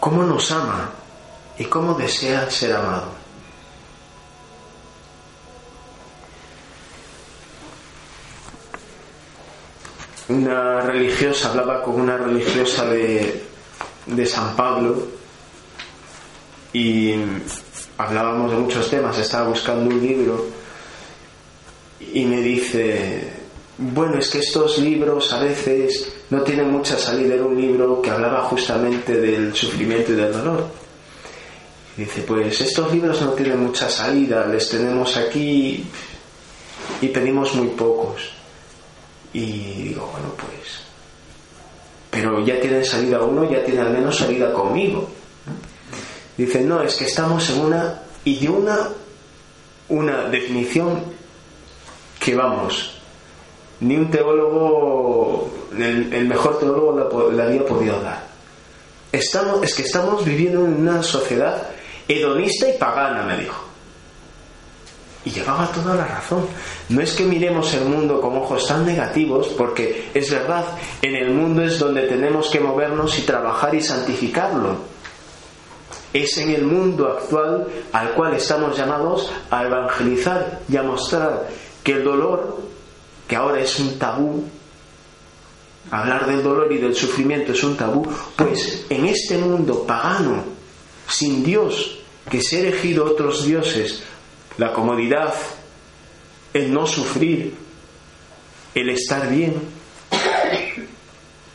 cómo 0.00 0.22
nos 0.22 0.50
ama 0.50 0.90
y 1.58 1.64
cómo 1.66 1.94
desea 1.94 2.50
ser 2.50 2.74
amado. 2.74 3.20
Una 10.28 10.80
religiosa 10.80 11.50
hablaba 11.50 11.82
con 11.82 12.00
una 12.00 12.16
religiosa 12.16 12.84
de, 12.86 13.44
de 14.06 14.26
San 14.26 14.56
Pablo 14.56 15.08
y 16.72 17.14
hablábamos 17.98 18.52
de 18.52 18.56
muchos 18.56 18.88
temas, 18.88 19.18
estaba 19.18 19.48
buscando 19.48 19.90
un 19.90 20.00
libro 20.00 20.59
y 22.00 22.24
me 22.24 22.40
dice, 22.40 23.30
bueno, 23.78 24.18
es 24.18 24.28
que 24.30 24.38
estos 24.38 24.78
libros 24.78 25.32
a 25.32 25.40
veces 25.40 26.12
no 26.30 26.42
tienen 26.42 26.70
mucha 26.70 26.98
salida, 26.98 27.34
era 27.34 27.44
un 27.44 27.60
libro 27.60 28.00
que 28.00 28.10
hablaba 28.10 28.42
justamente 28.42 29.20
del 29.20 29.54
sufrimiento 29.54 30.12
y 30.12 30.16
del 30.16 30.32
dolor 30.32 30.80
dice, 32.00 32.22
pues 32.22 32.60
estos 32.60 32.92
libros 32.92 33.20
no 33.20 33.32
tienen 33.32 33.60
mucha 33.60 33.88
salida, 33.90 34.46
les 34.46 34.68
tenemos 34.68 35.16
aquí 35.16 35.84
y 37.00 37.08
pedimos 37.08 37.54
muy 37.54 37.68
pocos. 37.68 38.30
Y 39.32 39.82
digo, 39.88 40.08
bueno, 40.12 40.32
pues, 40.36 40.80
pero 42.10 42.44
ya 42.44 42.58
tienen 42.60 42.84
salida 42.84 43.22
uno, 43.22 43.48
ya 43.50 43.62
tiene 43.64 43.80
al 43.80 43.90
menos 43.90 44.16
salida 44.16 44.52
conmigo. 44.52 45.08
Dice, 46.36 46.62
no, 46.62 46.82
es 46.82 46.94
que 46.94 47.04
estamos 47.04 47.50
en 47.50 47.60
una, 47.60 48.02
y 48.24 48.38
de 48.38 48.48
una, 48.48 48.88
una 49.90 50.24
definición 50.28 51.04
que 52.20 52.34
vamos, 52.34 53.00
ni 53.80 53.96
un 53.96 54.10
teólogo, 54.10 55.50
el, 55.76 56.28
mejor 56.28 56.58
teólogo 56.58 57.30
la, 57.32 57.44
había 57.44 57.64
podido 57.64 58.00
dar. 58.00 58.28
Estamos, 59.10 59.62
es 59.62 59.74
que 59.74 59.82
estamos 59.82 60.24
viviendo 60.24 60.64
en 60.66 60.86
una 60.86 61.02
sociedad 61.02 61.68
hedonista 62.06 62.68
y 62.68 62.76
pagana, 62.76 63.22
me 63.22 63.38
dijo. 63.38 63.64
Y 65.24 65.30
llevaba 65.30 65.66
toda 65.68 65.94
la 65.94 66.06
razón. 66.06 66.46
No 66.90 67.00
es 67.00 67.12
que 67.12 67.24
miremos 67.24 67.72
el 67.74 67.84
mundo 67.84 68.20
con 68.20 68.36
ojos 68.36 68.66
tan 68.66 68.84
negativos, 68.86 69.48
porque 69.48 70.10
es 70.14 70.30
verdad, 70.30 70.64
en 71.02 71.16
el 71.16 71.30
mundo 71.32 71.62
es 71.62 71.78
donde 71.78 72.02
tenemos 72.02 72.50
que 72.50 72.60
movernos 72.60 73.18
y 73.18 73.22
trabajar 73.22 73.74
y 73.74 73.82
santificarlo. 73.82 74.76
Es 76.12 76.36
en 76.38 76.50
el 76.50 76.64
mundo 76.64 77.08
actual 77.08 77.66
al 77.92 78.10
cual 78.12 78.34
estamos 78.34 78.76
llamados 78.76 79.30
a 79.50 79.64
evangelizar 79.64 80.60
y 80.68 80.76
a 80.76 80.82
mostrar 80.82 81.46
que 81.82 81.92
el 81.92 82.04
dolor, 82.04 82.58
que 83.26 83.36
ahora 83.36 83.60
es 83.60 83.78
un 83.78 83.98
tabú, 83.98 84.44
hablar 85.90 86.26
del 86.26 86.42
dolor 86.42 86.72
y 86.72 86.78
del 86.78 86.94
sufrimiento 86.94 87.52
es 87.52 87.62
un 87.62 87.76
tabú, 87.76 88.06
pues 88.36 88.84
en 88.88 89.06
este 89.06 89.38
mundo 89.38 89.86
pagano, 89.86 90.44
sin 91.08 91.42
Dios, 91.42 91.98
que 92.30 92.42
se 92.42 92.56
ha 92.56 92.60
elegido 92.60 93.04
otros 93.04 93.44
dioses, 93.44 94.02
la 94.58 94.72
comodidad, 94.72 95.34
el 96.52 96.72
no 96.72 96.86
sufrir, 96.86 97.54
el 98.74 98.90
estar 98.90 99.28
bien. 99.30 99.54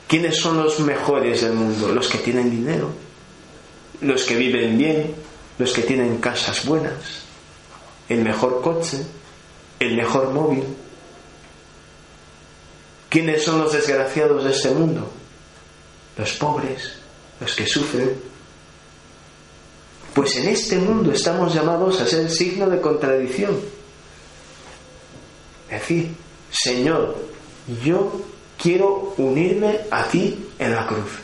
¿Quiénes 0.07 0.37
son 0.37 0.57
los 0.57 0.79
mejores 0.79 1.41
del 1.41 1.53
mundo? 1.53 1.89
Los 1.89 2.07
que 2.07 2.19
tienen 2.19 2.49
dinero, 2.49 2.89
los 4.01 4.23
que 4.23 4.35
viven 4.35 4.77
bien, 4.77 5.15
los 5.57 5.73
que 5.73 5.81
tienen 5.81 6.17
casas 6.17 6.65
buenas, 6.65 7.23
el 8.09 8.21
mejor 8.21 8.61
coche, 8.61 8.99
el 9.79 9.95
mejor 9.95 10.31
móvil. 10.31 10.63
¿Quiénes 13.09 13.43
son 13.43 13.59
los 13.59 13.71
desgraciados 13.71 14.43
de 14.43 14.51
este 14.51 14.71
mundo? 14.71 15.09
Los 16.17 16.33
pobres, 16.33 16.93
los 17.39 17.55
que 17.55 17.65
sufren, 17.65 18.11
pues 20.13 20.35
en 20.37 20.49
este 20.49 20.77
mundo 20.77 21.11
estamos 21.11 21.53
llamados 21.53 21.99
a 21.99 22.05
ser 22.05 22.29
signo 22.29 22.69
de 22.69 22.79
contradicción. 22.79 23.59
Es 25.69 25.81
decir, 25.81 26.11
Señor, 26.51 27.17
yo 27.83 28.21
quiero 28.61 29.13
unirme 29.17 29.81
a 29.91 30.05
ti 30.05 30.47
en 30.57 30.73
la 30.73 30.87
cruz. 30.87 31.19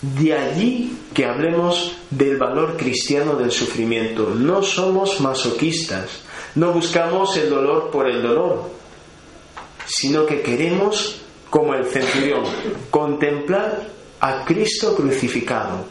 De 0.00 0.32
allí 0.32 0.96
que 1.12 1.26
hablemos 1.26 1.96
del 2.10 2.36
valor 2.38 2.76
cristiano 2.76 3.34
del 3.34 3.50
sufrimiento. 3.50 4.30
No 4.30 4.62
somos 4.62 5.20
masoquistas, 5.20 6.20
no 6.54 6.72
buscamos 6.72 7.36
el 7.36 7.48
dolor 7.48 7.90
por 7.90 8.08
el 8.08 8.22
dolor, 8.22 8.70
sino 9.86 10.26
que 10.26 10.42
queremos, 10.42 11.20
como 11.48 11.74
el 11.74 11.86
centurión, 11.86 12.44
contemplar 12.90 13.88
a 14.20 14.44
Cristo 14.44 14.94
crucificado. 14.94 15.84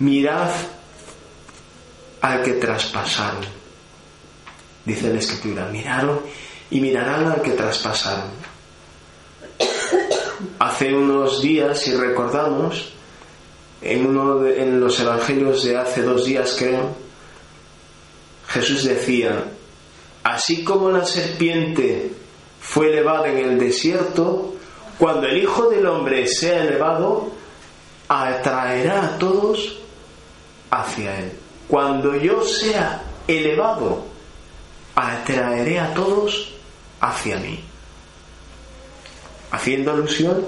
Mirad 0.00 0.50
al 2.20 2.42
que 2.42 2.54
traspasaron. 2.54 3.44
Dice 4.84 5.12
la 5.12 5.18
escritura, 5.18 5.66
miraron 5.66 6.20
y 6.70 6.80
mirarán 6.80 7.26
al 7.26 7.42
que 7.42 7.52
traspasaron. 7.52 8.30
Hace 10.58 10.92
unos 10.92 11.40
días, 11.40 11.78
si 11.80 11.94
recordamos, 11.94 12.92
en 13.80 14.06
uno 14.06 14.38
de 14.38 14.62
en 14.62 14.80
los 14.80 14.98
evangelios 15.00 15.64
de 15.64 15.76
hace 15.76 16.02
dos 16.02 16.24
días, 16.24 16.56
creo, 16.58 16.94
Jesús 18.48 18.84
decía, 18.84 19.44
así 20.24 20.64
como 20.64 20.90
la 20.90 21.04
serpiente 21.04 22.10
fue 22.60 22.88
elevada 22.88 23.28
en 23.28 23.38
el 23.38 23.58
desierto, 23.58 24.54
cuando 24.98 25.26
el 25.26 25.36
Hijo 25.36 25.68
del 25.68 25.86
Hombre 25.86 26.26
sea 26.26 26.64
elevado, 26.64 27.30
atraerá 28.08 29.04
a 29.04 29.18
todos 29.18 29.78
hacia 30.70 31.18
Él. 31.20 31.32
Cuando 31.68 32.16
yo 32.16 32.42
sea 32.42 33.02
elevado, 33.28 34.04
atraeré 34.94 35.78
a 35.78 35.92
todos 35.92 36.54
hacia 37.00 37.36
mí. 37.36 37.62
Haciendo 39.50 39.92
alusión 39.92 40.44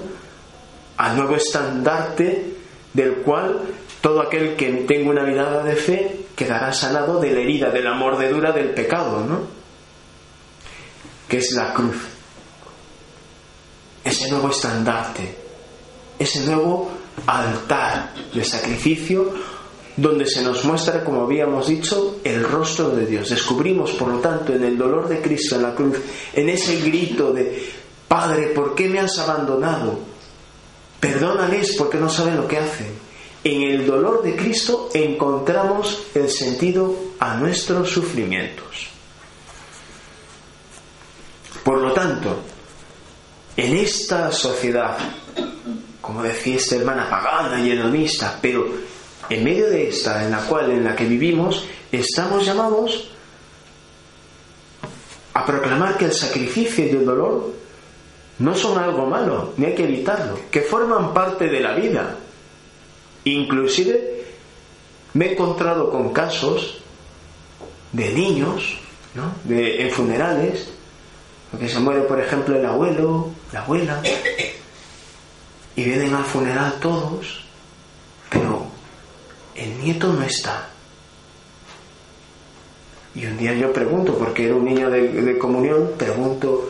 al 0.97 1.17
nuevo 1.17 1.35
estandarte 1.35 2.55
del 2.93 3.17
cual 3.17 3.61
todo 4.01 4.21
aquel 4.21 4.55
que 4.55 4.71
tenga 4.87 5.11
una 5.11 5.23
mirada 5.23 5.63
de 5.63 5.75
fe 5.75 6.25
quedará 6.35 6.73
sanado 6.73 7.19
de 7.19 7.31
la 7.31 7.41
herida, 7.41 7.69
de 7.69 7.81
la 7.81 7.93
mordedura 7.93 8.51
del 8.51 8.71
pecado, 8.71 9.23
¿no? 9.23 9.56
Que 11.27 11.37
es 11.37 11.51
la 11.51 11.73
cruz. 11.73 11.97
Ese 14.03 14.29
nuevo 14.29 14.49
estandarte, 14.49 15.35
ese 16.17 16.41
nuevo 16.41 16.89
altar 17.25 18.13
de 18.33 18.43
sacrificio 18.43 19.33
donde 19.97 20.25
se 20.27 20.43
nos 20.43 20.63
muestra, 20.63 21.03
como 21.03 21.23
habíamos 21.23 21.67
dicho, 21.67 22.19
el 22.23 22.43
rostro 22.43 22.91
de 22.91 23.05
Dios. 23.05 23.29
Descubrimos, 23.29 23.91
por 23.91 24.09
lo 24.09 24.19
tanto, 24.19 24.53
en 24.53 24.63
el 24.63 24.77
dolor 24.77 25.09
de 25.09 25.21
Cristo 25.21 25.55
en 25.55 25.63
la 25.63 25.75
cruz, 25.75 25.97
en 26.33 26.49
ese 26.49 26.79
grito 26.81 27.33
de, 27.33 27.73
Padre, 28.07 28.47
¿por 28.49 28.75
qué 28.75 28.87
me 28.87 28.99
has 28.99 29.17
abandonado? 29.17 29.99
Perdónales 30.99 31.75
porque 31.77 31.97
no 31.97 32.09
saben 32.09 32.37
lo 32.37 32.47
que 32.47 32.57
hacen 32.57 33.07
en 33.43 33.61
el 33.63 33.85
dolor 33.85 34.23
de 34.23 34.35
Cristo 34.35 34.89
encontramos 34.93 36.07
el 36.13 36.29
sentido 36.29 36.93
a 37.19 37.35
nuestros 37.35 37.89
sufrimientos. 37.89 38.89
Por 41.67 41.81
lo 41.81 41.91
tanto, 41.91 42.33
en 43.57 43.75
esta 43.75 44.31
sociedad, 44.31 44.97
como 45.99 46.23
decía 46.23 46.55
esta 46.55 46.77
hermana 46.77 47.09
pagana 47.09 47.59
y 47.59 47.71
hedonista, 47.71 48.39
pero 48.41 48.69
en 49.29 49.43
medio 49.43 49.69
de 49.69 49.89
esta 49.89 50.23
en 50.23 50.31
la 50.31 50.45
cual 50.45 50.71
en 50.71 50.85
la 50.85 50.95
que 50.95 51.03
vivimos, 51.03 51.65
estamos 51.91 52.45
llamados 52.45 53.09
a 55.33 55.45
proclamar 55.45 55.97
que 55.97 56.05
el 56.05 56.13
sacrificio 56.13 56.85
y 56.85 56.89
el 56.91 57.05
dolor 57.05 57.53
no 58.39 58.55
son 58.55 58.81
algo 58.81 59.05
malo, 59.05 59.53
ni 59.57 59.65
hay 59.65 59.75
que 59.75 59.83
evitarlo, 59.83 60.39
que 60.49 60.61
forman 60.61 61.13
parte 61.13 61.49
de 61.49 61.59
la 61.59 61.75
vida, 61.75 62.15
Inclusive 63.25 64.23
me 65.15 65.25
he 65.25 65.31
encontrado 65.33 65.89
con 65.89 66.13
casos 66.13 66.77
de 67.91 68.13
niños, 68.13 68.79
¿no? 69.15 69.33
de, 69.43 69.81
en 69.81 69.91
funerales, 69.91 70.76
porque 71.51 71.69
se 71.69 71.79
muere, 71.79 72.01
por 72.01 72.19
ejemplo, 72.19 72.55
el 72.55 72.65
abuelo, 72.65 73.29
la 73.51 73.61
abuela, 73.61 74.01
y 75.75 75.83
vienen 75.83 76.13
al 76.13 76.25
funeral 76.25 76.73
todos, 76.81 77.45
pero 78.29 78.65
el 79.55 79.79
nieto 79.79 80.11
no 80.11 80.23
está. 80.23 80.67
Y 83.15 83.25
un 83.25 83.37
día 83.37 83.53
yo 83.53 83.71
pregunto, 83.73 84.15
porque 84.15 84.45
era 84.45 84.55
un 84.55 84.65
niño 84.65 84.89
de, 84.89 85.37
comunión, 85.37 85.91
pregunto, 85.97 86.69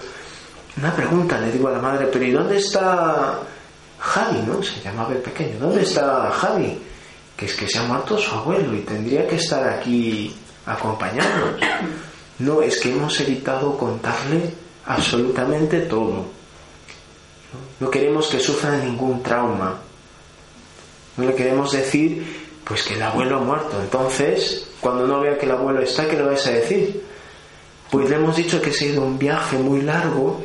una 0.78 0.96
pregunta, 0.96 1.40
le 1.40 1.52
digo 1.52 1.68
a 1.68 1.72
la 1.72 1.80
madre, 1.80 2.08
pero 2.12 2.24
¿y 2.24 2.32
dónde 2.32 2.58
está 2.58 3.40
Javi, 4.00 4.42
¿no? 4.48 4.62
Se 4.62 4.80
llamaba 4.82 5.12
el 5.14 5.20
pequeño. 5.20 5.60
¿Dónde 5.60 5.82
está 5.82 6.30
Javi? 6.32 6.80
Que 7.36 7.46
es 7.46 7.54
que 7.56 7.68
se 7.68 7.80
ha 7.80 7.84
muerto 7.84 8.18
su 8.18 8.34
abuelo 8.34 8.76
y 8.76 8.82
tendría 8.82 9.28
que 9.28 9.36
estar 9.36 9.68
aquí 9.68 10.34
acompañándonos. 10.66 11.60
No, 12.40 12.62
es 12.62 12.80
que 12.80 12.92
hemos 12.92 13.20
evitado 13.20 13.78
contarle 13.78 14.54
absolutamente 14.88 15.82
todo. 15.82 16.26
No 17.80 17.92
queremos 17.92 18.28
que 18.28 18.40
sufra 18.40 18.78
ningún 18.78 19.22
trauma. 19.22 19.80
No 21.18 21.26
le 21.26 21.36
queremos 21.36 21.72
decir, 21.72 22.48
pues 22.64 22.84
que 22.84 22.96
el 22.96 23.04
abuelo 23.04 23.38
ha 23.38 23.42
muerto. 23.42 23.80
Entonces, 23.82 24.70
cuando 24.82 25.08
no 25.08 25.22
vea 25.22 25.38
que 25.38 25.46
el 25.46 25.52
abuelo 25.52 25.82
está, 25.82 26.08
¿qué 26.08 26.16
le 26.16 26.24
vais 26.24 26.46
a 26.48 26.52
decir? 26.52 27.04
Pues 27.92 28.10
le 28.10 28.16
hemos 28.16 28.36
dicho 28.36 28.62
que 28.62 28.72
se 28.72 28.86
ha 28.86 28.88
ido 28.90 29.04
un 29.04 29.18
viaje 29.18 29.58
muy 29.58 29.82
largo 29.82 30.42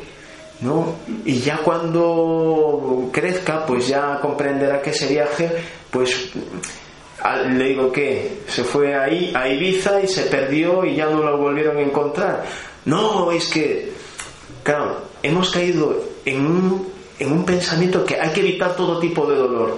¿no? 0.63 0.95
Y 1.25 1.39
ya 1.39 1.57
cuando 1.57 3.09
crezca, 3.11 3.65
pues 3.65 3.87
ya 3.87 4.19
comprenderá 4.19 4.81
que 4.81 4.91
ese 4.91 5.07
viaje, 5.07 5.51
pues 5.91 6.31
le 7.49 7.65
digo 7.65 7.91
que 7.91 8.39
se 8.47 8.63
fue 8.63 8.95
ahí 8.95 9.31
a 9.35 9.47
Ibiza 9.47 10.01
y 10.01 10.07
se 10.07 10.23
perdió 10.23 10.85
y 10.85 10.95
ya 10.95 11.05
no 11.07 11.21
lo 11.21 11.37
volvieron 11.37 11.77
a 11.77 11.81
encontrar. 11.81 12.45
No, 12.85 13.31
es 13.31 13.47
que, 13.47 13.91
claro, 14.63 15.01
hemos 15.21 15.51
caído 15.51 16.03
en 16.25 16.45
un, 16.45 16.87
en 17.19 17.31
un 17.31 17.45
pensamiento 17.45 18.05
que 18.05 18.19
hay 18.19 18.31
que 18.31 18.39
evitar 18.39 18.75
todo 18.75 18.99
tipo 18.99 19.29
de 19.29 19.37
dolor. 19.37 19.77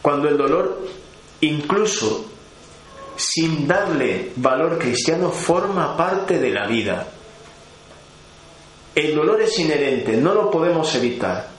Cuando 0.00 0.28
el 0.28 0.36
dolor, 0.36 0.80
incluso 1.40 2.26
sin 3.16 3.66
darle 3.66 4.32
valor 4.36 4.78
cristiano, 4.78 5.30
forma 5.30 5.96
parte 5.96 6.38
de 6.38 6.50
la 6.50 6.66
vida. 6.66 7.08
El 8.94 9.14
dolor 9.14 9.40
es 9.42 9.58
inherente, 9.58 10.16
no 10.16 10.34
lo 10.34 10.50
podemos 10.50 10.94
evitar. 10.94 11.50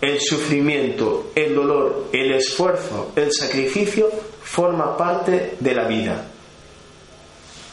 El 0.00 0.20
sufrimiento, 0.20 1.30
el 1.34 1.54
dolor, 1.54 2.08
el 2.12 2.32
esfuerzo, 2.32 3.12
el 3.16 3.32
sacrificio 3.32 4.10
forma 4.42 4.96
parte 4.96 5.56
de 5.58 5.74
la 5.74 5.86
vida. 5.86 6.24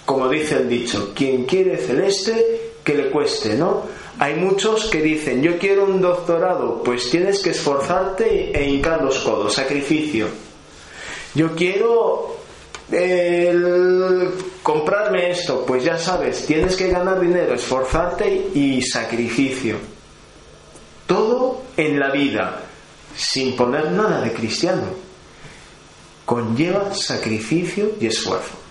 Como 0.06 0.28
dice 0.30 0.58
el 0.58 0.70
dicho, 0.70 1.14
quien 1.16 1.46
quiere 1.46 1.78
celeste, 1.78 2.74
que 2.84 2.94
le 2.94 3.10
cueste, 3.10 3.56
¿no? 3.56 3.84
Hay 4.20 4.36
muchos 4.36 4.86
que 4.86 5.02
dicen, 5.02 5.42
yo 5.42 5.58
quiero 5.58 5.86
un 5.86 6.02
doctorado, 6.02 6.84
pues 6.84 7.10
tienes 7.10 7.42
que 7.42 7.52
esforzarte 7.52 8.52
e 8.52 8.70
hincar 8.70 9.02
los 9.02 9.20
codos, 9.20 9.54
sacrificio. 9.54 10.28
Yo 11.34 11.56
quiero 11.56 12.38
el 12.92 14.32
comprarme 14.62 15.32
esto, 15.32 15.66
pues 15.66 15.84
ya 15.84 15.98
sabes, 15.98 16.46
tienes 16.46 16.76
que 16.76 16.90
ganar 16.90 17.20
dinero, 17.20 17.56
esforzarte 17.56 18.50
y 18.54 18.82
sacrificio. 18.82 19.78
Todo 21.08 21.64
en 21.76 22.00
la 22.00 22.12
vida, 22.12 22.62
sin 23.16 23.56
poner 23.56 23.92
nada 23.92 24.22
de 24.22 24.34
cristiano, 24.34 24.84
conlleva 26.26 26.94
sacrificio 26.94 27.94
y 28.00 28.08
esfuerzo. 28.08 28.63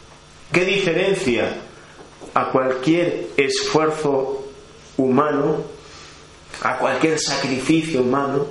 ¿Qué 0.53 0.67
diferencia 0.67 1.57
a 2.35 2.51
cualquier 2.51 3.31
esfuerzo 3.39 4.45
humano, 4.99 5.65
a 6.63 6.77
cualquier 6.77 7.19
sacrificio 7.19 8.03
humano, 8.03 8.47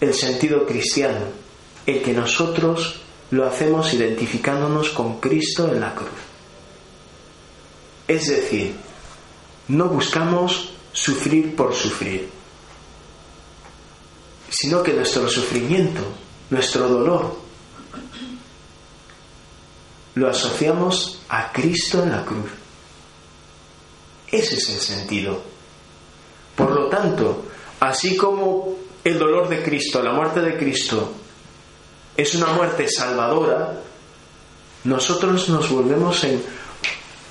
el 0.00 0.14
sentido 0.14 0.64
cristiano? 0.64 1.26
El 1.84 2.02
que 2.02 2.12
nosotros 2.12 3.00
lo 3.32 3.46
hacemos 3.46 3.92
identificándonos 3.94 4.90
con 4.90 5.18
Cristo 5.18 5.72
en 5.72 5.80
la 5.80 5.92
cruz. 5.92 6.08
Es 8.06 8.28
decir, 8.28 8.74
no 9.68 9.88
buscamos 9.88 10.72
sufrir 10.92 11.56
por 11.56 11.74
sufrir, 11.74 12.28
sino 14.48 14.84
que 14.84 14.92
nuestro 14.92 15.28
sufrimiento, 15.28 16.02
nuestro 16.50 16.88
dolor, 16.88 17.49
lo 20.20 20.28
asociamos 20.28 21.22
a 21.30 21.50
Cristo 21.50 22.02
en 22.02 22.12
la 22.12 22.22
cruz. 22.26 22.50
Ese 24.30 24.56
es 24.56 24.68
el 24.68 24.78
sentido. 24.78 25.40
Por 26.54 26.72
lo 26.72 26.88
tanto, 26.88 27.44
así 27.80 28.18
como 28.18 28.76
el 29.02 29.18
dolor 29.18 29.48
de 29.48 29.62
Cristo, 29.62 30.02
la 30.02 30.12
muerte 30.12 30.42
de 30.42 30.58
Cristo, 30.58 31.10
es 32.14 32.34
una 32.34 32.48
muerte 32.52 32.86
salvadora, 32.86 33.80
nosotros 34.84 35.48
nos 35.48 35.70
volvemos 35.70 36.22
en 36.24 36.42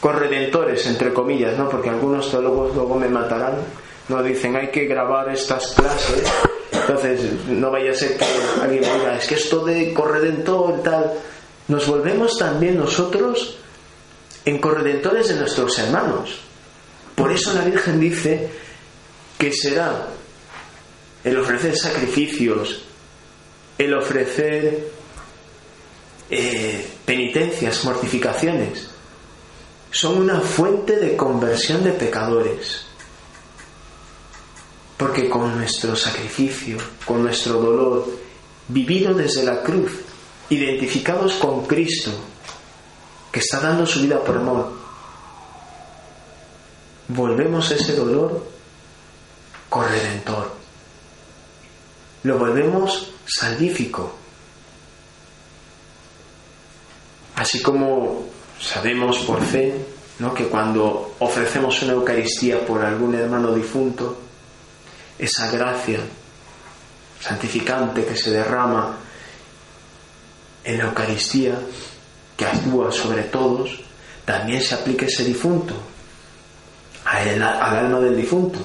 corredentores, 0.01 0.87
entre 0.87 1.13
comillas, 1.13 1.55
¿no? 1.59 1.69
Porque 1.69 1.89
algunos 1.89 2.31
teólogos 2.31 2.75
luego 2.75 2.95
me 2.95 3.07
matarán, 3.07 3.53
no 4.07 4.23
dicen 4.23 4.55
hay 4.55 4.71
que 4.71 4.85
grabar 4.85 5.29
estas 5.29 5.75
clases, 5.75 6.23
entonces 6.71 7.45
no 7.49 7.69
vaya 7.69 7.91
a 7.91 7.93
ser 7.93 8.17
que 8.17 8.25
alguien 8.63 8.81
diga, 8.81 9.15
es 9.15 9.27
que 9.27 9.35
esto 9.35 9.63
de 9.63 9.93
corredentor 9.93 10.81
tal, 10.81 11.13
nos 11.69 11.87
volvemos 11.87 12.37
también 12.37 12.77
nosotros 12.77 13.57
en 14.43 14.59
corredentores 14.59 15.29
de 15.29 15.35
nuestros 15.35 15.77
hermanos. 15.77 16.39
Por 17.15 17.31
eso 17.31 17.53
la 17.53 17.61
Virgen 17.61 17.99
dice 17.99 18.49
que 19.37 19.53
será 19.53 20.07
el 21.23 21.37
ofrecer 21.37 21.77
sacrificios, 21.77 22.81
el 23.77 23.93
ofrecer 23.93 24.89
eh, 26.31 26.87
penitencias, 27.05 27.85
mortificaciones, 27.85 28.89
son 29.91 30.17
una 30.17 30.41
fuente 30.41 30.95
de 30.95 31.15
conversión 31.15 31.83
de 31.83 31.91
pecadores. 31.91 32.85
Porque 34.97 35.29
con 35.29 35.55
nuestro 35.55 35.95
sacrificio, 35.95 36.77
con 37.05 37.21
nuestro 37.23 37.53
dolor, 37.53 38.07
vivido 38.67 39.13
desde 39.13 39.43
la 39.43 39.61
cruz, 39.61 39.91
identificados 40.49 41.33
con 41.33 41.65
Cristo, 41.65 42.11
que 43.31 43.39
está 43.39 43.59
dando 43.59 43.85
su 43.85 44.01
vida 44.01 44.23
por 44.23 44.37
amor, 44.37 44.71
volvemos 47.07 47.69
ese 47.71 47.95
dolor 47.95 48.45
corredentor. 49.69 50.51
Lo 52.23 52.37
volvemos 52.37 53.11
salvífico. 53.25 54.15
Así 57.35 57.61
como 57.61 58.25
sabemos 58.59 59.19
por 59.19 59.41
fe 59.41 59.85
¿no? 60.19 60.33
que 60.33 60.47
cuando 60.47 61.15
ofrecemos 61.19 61.81
una 61.83 61.93
Eucaristía 61.93 62.65
por 62.65 62.83
algún 62.83 63.15
hermano 63.15 63.53
difunto, 63.53 64.17
esa 65.17 65.49
gracia 65.49 65.99
santificante 67.19 68.05
que 68.05 68.15
se 68.15 68.31
derrama 68.31 68.97
en 70.69 70.77
la 70.77 70.83
Eucaristía, 70.85 71.59
que 72.37 72.45
actúa 72.45 72.91
sobre 72.91 73.23
todos, 73.23 73.71
también 74.23 74.61
se 74.61 74.75
aplica 74.75 75.07
ese 75.07 75.25
difunto, 75.25 75.73
al 77.05 77.41
alma 77.41 77.99
del 77.99 78.15
difunto. 78.15 78.59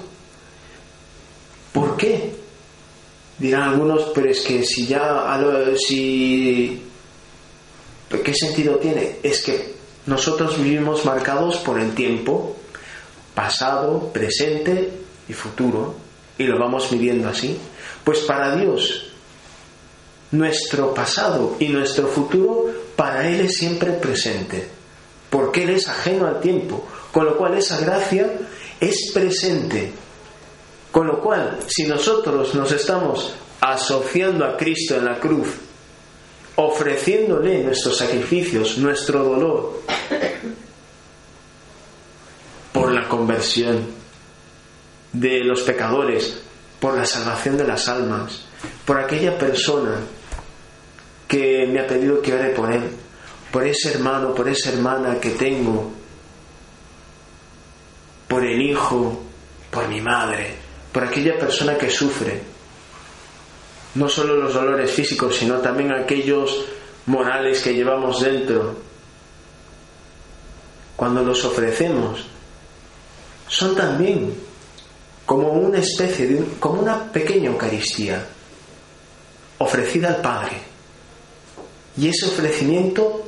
¿Por 1.72 1.96
qué? 1.96 2.34
Dirán 3.38 3.70
algunos, 3.70 4.12
pero 4.14 4.30
es 4.30 4.40
que 4.40 4.62
si 4.64 4.86
ya, 4.86 5.40
si, 5.78 6.82
¿qué 8.22 8.34
sentido 8.34 8.76
tiene? 8.76 9.16
Es 9.22 9.42
que 9.42 9.74
nosotros 10.04 10.62
vivimos 10.62 11.06
marcados 11.06 11.56
por 11.56 11.80
el 11.80 11.94
tiempo, 11.94 12.54
pasado, 13.34 14.12
presente 14.12 14.92
y 15.26 15.32
futuro, 15.32 15.94
y 16.36 16.44
lo 16.44 16.58
vamos 16.58 16.90
viviendo 16.90 17.30
así. 17.30 17.58
Pues 18.04 18.18
para 18.20 18.54
Dios, 18.56 19.13
nuestro 20.30 20.92
pasado 20.92 21.56
y 21.58 21.68
nuestro 21.68 22.08
futuro, 22.08 22.66
para 22.96 23.28
Él 23.28 23.40
es 23.42 23.56
siempre 23.56 23.92
presente, 23.92 24.68
porque 25.30 25.64
Él 25.64 25.70
es 25.70 25.88
ajeno 25.88 26.26
al 26.26 26.40
tiempo, 26.40 26.86
con 27.12 27.24
lo 27.26 27.36
cual 27.36 27.56
esa 27.56 27.78
gracia 27.80 28.30
es 28.80 29.12
presente. 29.12 29.92
Con 30.90 31.06
lo 31.08 31.20
cual, 31.20 31.58
si 31.66 31.84
nosotros 31.84 32.54
nos 32.54 32.70
estamos 32.70 33.34
asociando 33.60 34.44
a 34.44 34.56
Cristo 34.56 34.96
en 34.96 35.06
la 35.06 35.18
cruz, 35.18 35.48
ofreciéndole 36.56 37.64
nuestros 37.64 37.98
sacrificios, 37.98 38.78
nuestro 38.78 39.24
dolor, 39.24 39.82
por 42.72 42.92
la 42.92 43.08
conversión 43.08 43.86
de 45.12 45.44
los 45.44 45.62
pecadores, 45.62 46.40
por 46.78 46.96
la 46.96 47.06
salvación 47.06 47.56
de 47.56 47.64
las 47.64 47.88
almas, 47.88 48.44
por 48.84 48.98
aquella 48.98 49.38
persona 49.38 50.00
que 51.26 51.66
me 51.66 51.80
ha 51.80 51.86
pedido 51.86 52.20
que 52.20 52.34
ore 52.34 52.50
por 52.50 52.72
él, 52.72 52.82
por 53.50 53.66
ese 53.66 53.92
hermano, 53.92 54.34
por 54.34 54.48
esa 54.48 54.70
hermana 54.70 55.18
que 55.20 55.30
tengo, 55.30 55.90
por 58.28 58.44
el 58.44 58.60
hijo, 58.60 59.22
por 59.70 59.88
mi 59.88 60.00
madre, 60.00 60.54
por 60.92 61.04
aquella 61.04 61.38
persona 61.38 61.76
que 61.76 61.90
sufre, 61.90 62.40
no 63.94 64.08
solo 64.08 64.36
los 64.36 64.54
dolores 64.54 64.90
físicos, 64.90 65.36
sino 65.36 65.58
también 65.58 65.92
aquellos 65.92 66.64
morales 67.06 67.62
que 67.62 67.74
llevamos 67.74 68.20
dentro. 68.20 68.76
Cuando 70.96 71.22
los 71.22 71.44
ofrecemos, 71.44 72.26
son 73.48 73.74
también 73.74 74.34
como 75.26 75.48
una 75.52 75.78
especie 75.78 76.26
de, 76.26 76.44
como 76.60 76.80
una 76.80 77.10
pequeña 77.10 77.50
Eucaristía 77.50 78.24
ofrecida 79.58 80.08
al 80.08 80.20
Padre. 80.20 80.56
Y 81.96 82.08
ese 82.08 82.26
ofrecimiento 82.26 83.24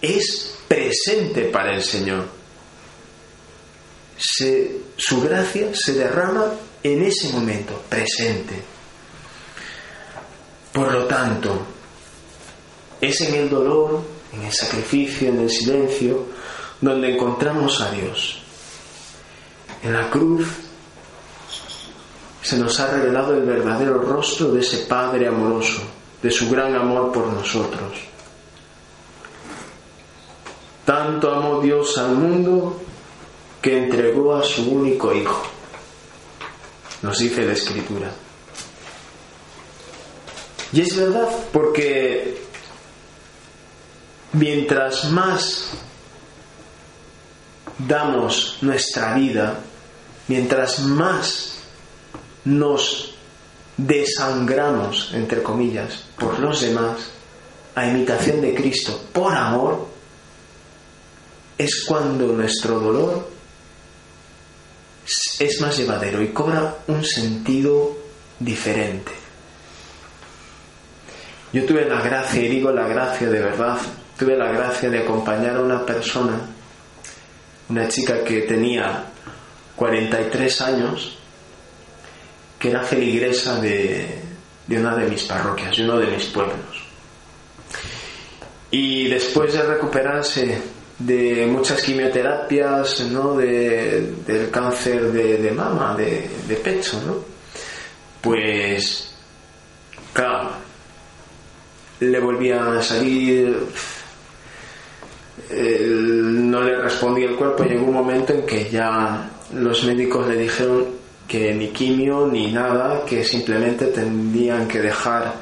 es 0.00 0.58
presente 0.68 1.42
para 1.46 1.74
el 1.74 1.82
Señor. 1.82 2.26
su 4.16 5.20
gracia 5.22 5.68
se 5.74 5.94
derrama 5.94 6.52
en 6.82 7.02
ese 7.02 7.28
momento 7.30 7.82
presente. 7.88 8.62
Por 10.72 10.92
lo 10.92 11.06
tanto, 11.06 11.66
es 13.00 13.20
en 13.20 13.34
el 13.34 13.48
dolor, 13.48 14.02
en 14.32 14.42
el 14.42 14.52
sacrificio, 14.52 15.28
en 15.28 15.40
el 15.40 15.50
silencio, 15.50 16.26
donde 16.80 17.14
encontramos 17.14 17.80
a 17.80 17.90
Dios. 17.92 18.42
En 19.82 19.92
la 19.92 20.10
cruz 20.10 20.46
se 22.44 22.58
nos 22.58 22.78
ha 22.78 22.92
revelado 22.92 23.34
el 23.34 23.42
verdadero 23.42 23.98
rostro 23.98 24.52
de 24.52 24.60
ese 24.60 24.84
Padre 24.86 25.26
amoroso, 25.26 25.82
de 26.22 26.30
su 26.30 26.48
gran 26.50 26.76
amor 26.76 27.10
por 27.10 27.26
nosotros. 27.32 27.98
Tanto 30.84 31.32
amó 31.32 31.60
Dios 31.60 31.96
al 31.98 32.10
mundo 32.10 32.80
que 33.60 33.84
entregó 33.84 34.36
a 34.36 34.44
su 34.44 34.70
único 34.70 35.12
Hijo 35.12 35.54
nos 37.04 37.18
dice 37.18 37.44
la 37.44 37.52
escritura. 37.52 38.10
Y 40.72 40.80
es 40.80 40.96
verdad, 40.96 41.28
porque 41.52 42.42
mientras 44.32 45.10
más 45.10 45.68
damos 47.78 48.56
nuestra 48.62 49.14
vida, 49.14 49.60
mientras 50.28 50.80
más 50.80 51.53
nos 52.44 53.14
desangramos, 53.76 55.12
entre 55.14 55.42
comillas, 55.42 56.04
por 56.18 56.38
los 56.38 56.60
demás, 56.60 57.10
a 57.74 57.86
imitación 57.86 58.40
de 58.40 58.54
Cristo, 58.54 59.08
por 59.12 59.34
amor, 59.34 59.88
es 61.58 61.84
cuando 61.84 62.26
nuestro 62.28 62.78
dolor 62.78 63.28
es 65.38 65.60
más 65.60 65.76
llevadero 65.76 66.22
y 66.22 66.28
cobra 66.28 66.78
un 66.86 67.04
sentido 67.04 67.96
diferente. 68.38 69.12
Yo 71.52 71.64
tuve 71.66 71.84
la 71.88 72.00
gracia, 72.00 72.42
y 72.42 72.48
digo 72.48 72.72
la 72.72 72.88
gracia 72.88 73.28
de 73.28 73.40
verdad, 73.40 73.78
tuve 74.18 74.36
la 74.36 74.50
gracia 74.50 74.90
de 74.90 75.00
acompañar 75.00 75.56
a 75.56 75.60
una 75.60 75.84
persona, 75.86 76.40
una 77.68 77.88
chica 77.88 78.24
que 78.24 78.42
tenía 78.42 79.04
43 79.76 80.60
años, 80.62 81.18
que 82.64 82.70
era 82.70 82.80
feligresa 82.80 83.60
de, 83.60 84.06
de 84.66 84.78
una 84.78 84.96
de 84.96 85.06
mis 85.06 85.24
parroquias, 85.24 85.76
de 85.76 85.84
uno 85.84 85.98
de 85.98 86.06
mis 86.06 86.24
pueblos. 86.24 86.88
Y 88.70 89.06
después 89.06 89.52
de 89.52 89.62
recuperarse 89.64 90.62
de 90.98 91.46
muchas 91.46 91.82
quimioterapias, 91.82 93.00
¿no? 93.10 93.36
De, 93.36 94.14
del 94.26 94.50
cáncer 94.50 95.12
de, 95.12 95.50
mama, 95.50 95.94
de, 95.94 96.56
pecho, 96.64 97.02
¿no? 97.06 97.16
Pues, 98.22 99.14
claro, 100.14 100.52
le 102.00 102.18
volvía 102.18 102.78
a 102.78 102.82
salir, 102.82 103.58
no 105.50 106.62
le 106.62 106.76
respondía 106.80 107.28
el 107.28 107.36
cuerpo, 107.36 107.64
llegó 107.64 107.84
un 107.84 107.92
momento 107.92 108.32
en 108.32 108.46
que 108.46 108.70
ya 108.70 109.28
los 109.52 109.84
médicos 109.84 110.26
le 110.28 110.36
dijeron 110.36 111.03
que 111.26 111.54
ni 111.54 111.68
quimio 111.68 112.26
ni 112.26 112.52
nada, 112.52 113.04
que 113.04 113.24
simplemente 113.24 113.86
tendrían 113.86 114.68
que 114.68 114.80
dejar 114.80 115.34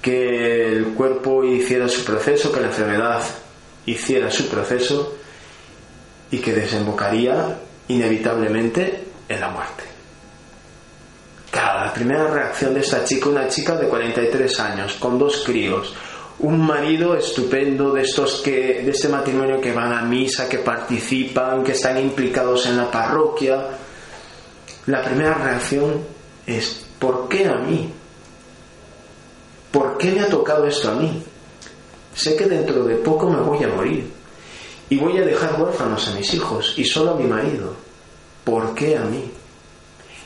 que 0.00 0.68
el 0.68 0.94
cuerpo 0.94 1.44
hiciera 1.44 1.88
su 1.88 2.04
proceso, 2.04 2.50
que 2.52 2.60
la 2.60 2.68
enfermedad 2.68 3.22
hiciera 3.86 4.30
su 4.30 4.48
proceso 4.48 5.16
y 6.30 6.38
que 6.38 6.52
desembocaría 6.52 7.58
inevitablemente 7.88 9.04
en 9.28 9.40
la 9.40 9.48
muerte. 9.48 9.84
Claro, 11.50 11.84
la 11.86 11.92
primera 11.92 12.28
reacción 12.28 12.74
de 12.74 12.80
esta 12.80 13.04
chica, 13.04 13.28
una 13.28 13.48
chica 13.48 13.76
de 13.76 13.88
43 13.88 14.60
años, 14.60 14.94
con 14.94 15.18
dos 15.18 15.42
críos, 15.44 15.92
un 16.38 16.64
marido 16.64 17.16
estupendo 17.16 17.92
de 17.92 18.02
estos 18.02 18.40
que, 18.40 18.82
de 18.82 18.90
este 18.90 19.08
matrimonio 19.08 19.60
que 19.60 19.72
van 19.72 19.92
a 19.92 20.02
misa, 20.02 20.48
que 20.48 20.58
participan, 20.58 21.62
que 21.64 21.72
están 21.72 21.98
implicados 21.98 22.66
en 22.66 22.76
la 22.76 22.90
parroquia. 22.90 23.66
La 24.86 25.02
primera 25.02 25.34
reacción 25.34 26.02
es, 26.46 26.84
¿por 26.98 27.28
qué 27.28 27.46
a 27.46 27.56
mí? 27.56 27.92
¿Por 29.70 29.98
qué 29.98 30.12
me 30.12 30.20
ha 30.20 30.28
tocado 30.28 30.66
esto 30.66 30.90
a 30.90 30.94
mí? 30.94 31.22
Sé 32.14 32.36
que 32.36 32.46
dentro 32.46 32.84
de 32.84 32.96
poco 32.96 33.30
me 33.30 33.40
voy 33.40 33.62
a 33.62 33.68
morir 33.68 34.10
y 34.88 34.96
voy 34.98 35.18
a 35.18 35.24
dejar 35.24 35.60
huérfanos 35.60 36.08
a 36.08 36.14
mis 36.14 36.34
hijos 36.34 36.74
y 36.76 36.84
solo 36.84 37.12
a 37.12 37.16
mi 37.16 37.24
marido. 37.24 37.74
¿Por 38.44 38.74
qué 38.74 38.96
a 38.96 39.02
mí? 39.02 39.30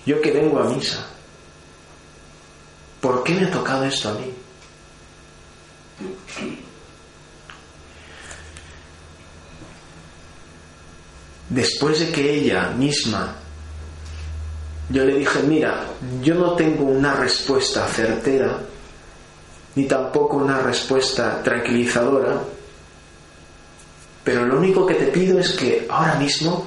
Yo 0.06 0.20
que 0.20 0.32
vengo 0.32 0.58
a 0.58 0.64
misa. 0.64 1.06
¿Por 3.00 3.22
qué 3.22 3.34
me 3.34 3.46
ha 3.46 3.50
tocado 3.50 3.84
esto 3.84 4.08
a 4.08 4.14
mí? 4.14 4.32
Después 11.50 12.00
de 12.00 12.10
que 12.10 12.34
ella 12.34 12.70
misma 12.70 13.36
yo 14.90 15.05
le 15.05 15.18
dije, 15.18 15.42
mira, 15.42 15.87
yo 16.23 16.35
no 16.35 16.55
tengo 16.55 16.85
una 16.85 17.14
respuesta 17.14 17.87
certera, 17.87 18.61
ni 19.75 19.87
tampoco 19.87 20.37
una 20.37 20.59
respuesta 20.59 21.42
tranquilizadora, 21.42 22.40
pero 24.23 24.47
lo 24.47 24.59
único 24.59 24.87
que 24.87 24.94
te 24.94 25.07
pido 25.07 25.38
es 25.38 25.53
que 25.53 25.87
ahora 25.88 26.14
mismo 26.14 26.66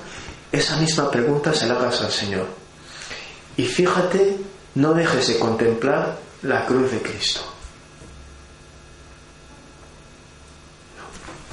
esa 0.52 0.78
misma 0.78 1.10
pregunta 1.10 1.54
se 1.54 1.68
la 1.68 1.76
hagas 1.76 2.02
al 2.02 2.12
Señor. 2.12 2.48
Y 3.56 3.66
fíjate, 3.66 4.38
no 4.76 4.94
dejes 4.94 5.28
de 5.28 5.40
contemplar 5.40 6.18
la 6.44 6.66
cruz 6.66 6.92
de 6.92 7.02
Cristo. 7.02 7.42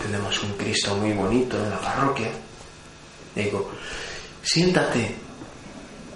Tenemos 0.03 0.43
un 0.43 0.53
Cristo 0.53 0.95
muy 0.97 1.13
bonito 1.13 1.57
en 1.57 1.71
la 1.71 1.81
parroquia. 1.81 2.31
Digo, 3.35 3.71
siéntate, 4.43 5.17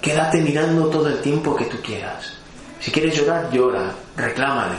quédate 0.01 0.41
mirando 0.41 0.89
todo 0.89 1.09
el 1.09 1.21
tiempo 1.21 1.55
que 1.55 1.67
tú 1.67 1.77
quieras. 1.83 2.35
Si 2.81 2.91
quieres 2.91 3.17
llorar, 3.17 3.51
llora, 3.51 3.95
reclámale. 4.17 4.77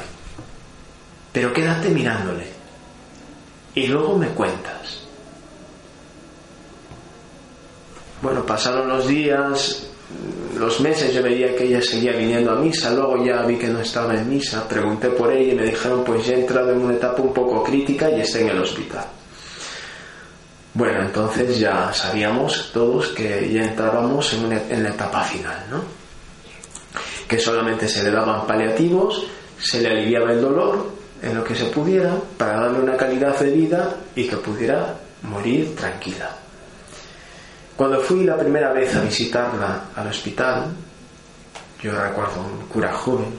Pero 1.32 1.54
quédate 1.54 1.90
mirándole. 1.90 2.48
Y 3.76 3.88
luego 3.88 4.18
me 4.18 4.30
cuentas. 4.30 5.00
Bueno, 8.22 8.46
pasaron 8.46 8.90
los 8.90 9.08
días, 9.08 9.88
los 10.58 10.82
meses, 10.82 11.14
yo 11.14 11.24
veía 11.24 11.56
que 11.56 11.66
ella 11.66 11.82
seguía 11.82 12.12
viniendo 12.14 12.52
a 12.52 12.56
misa, 12.56 12.92
luego 12.92 13.24
ya 13.24 13.44
vi 13.44 13.58
que 13.58 13.68
no 13.68 13.80
estaba 13.80 14.14
en 14.16 14.30
misa, 14.30 14.68
pregunté 14.68 15.10
por 15.10 15.32
ella 15.32 15.54
y 15.54 15.56
me 15.56 15.64
dijeron 15.64 16.04
pues 16.04 16.26
ya 16.26 16.34
he 16.34 16.42
entrado 16.42 16.72
en 16.72 16.80
una 16.80 16.96
etapa 16.96 17.22
un 17.22 17.34
poco 17.34 17.64
crítica 17.64 18.10
y 18.10 18.22
está 18.22 18.40
en 18.40 18.50
el 18.50 18.60
hospital. 18.60 19.06
Bueno, 20.80 21.02
entonces 21.02 21.60
ya 21.60 21.92
sabíamos 21.92 22.72
todos 22.72 23.10
que 23.10 23.52
ya 23.52 23.66
entrábamos 23.66 24.32
en, 24.32 24.50
en 24.54 24.82
la 24.82 24.92
etapa 24.92 25.26
final, 25.26 25.66
¿no? 25.70 25.84
Que 27.28 27.38
solamente 27.38 27.86
se 27.90 28.02
le 28.02 28.12
daban 28.12 28.48
paliativos, 28.48 29.26
se 29.62 29.82
le 29.82 29.90
aliviaba 29.90 30.32
el 30.32 30.40
dolor 30.40 30.90
en 31.22 31.36
lo 31.36 31.44
que 31.44 31.54
se 31.54 31.66
pudiera 31.66 32.16
para 32.38 32.62
darle 32.62 32.80
una 32.80 32.96
calidad 32.96 33.38
de 33.38 33.52
vida 33.52 33.94
y 34.16 34.26
que 34.26 34.38
pudiera 34.38 34.96
morir 35.24 35.76
tranquila. 35.76 36.34
Cuando 37.76 38.00
fui 38.00 38.24
la 38.24 38.38
primera 38.38 38.72
vez 38.72 38.96
a 38.96 39.02
visitarla 39.02 39.88
al 39.94 40.08
hospital, 40.08 40.74
yo 41.84 41.92
recuerdo 41.92 42.40
un 42.40 42.68
cura 42.70 42.94
joven, 42.94 43.38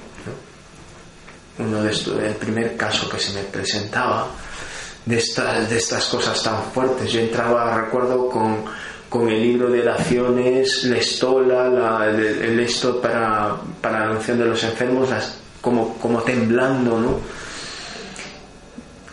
uno 1.59 1.83
de 1.85 1.91
estos, 1.91 2.23
el 2.23 2.35
primer 2.35 2.77
caso 2.77 3.09
que 3.09 3.19
se 3.19 3.33
me 3.33 3.45
presentaba 3.45 4.29
de 5.07 5.19
estas, 5.19 5.69
de 5.69 5.77
estas 5.77 6.07
cosas 6.07 6.43
tan 6.43 6.63
fuertes. 6.73 7.13
Yo 7.13 7.21
entraba, 7.21 7.75
recuerdo, 7.75 8.29
con, 8.29 8.65
con 9.09 9.29
el 9.29 9.43
libro 9.43 9.71
de 9.71 9.83
oraciones, 9.83 10.85
la 10.85 10.99
estola, 10.99 11.69
la, 11.69 12.07
el, 12.09 12.61
esto 12.61 13.01
para, 13.01 13.57
para 13.81 14.07
la 14.07 14.13
unción 14.13 14.39
de 14.39 14.47
los 14.47 14.63
enfermos, 14.65 15.09
como, 15.61 15.97
como 15.99 16.21
temblando, 16.23 16.99
¿no? 16.99 17.19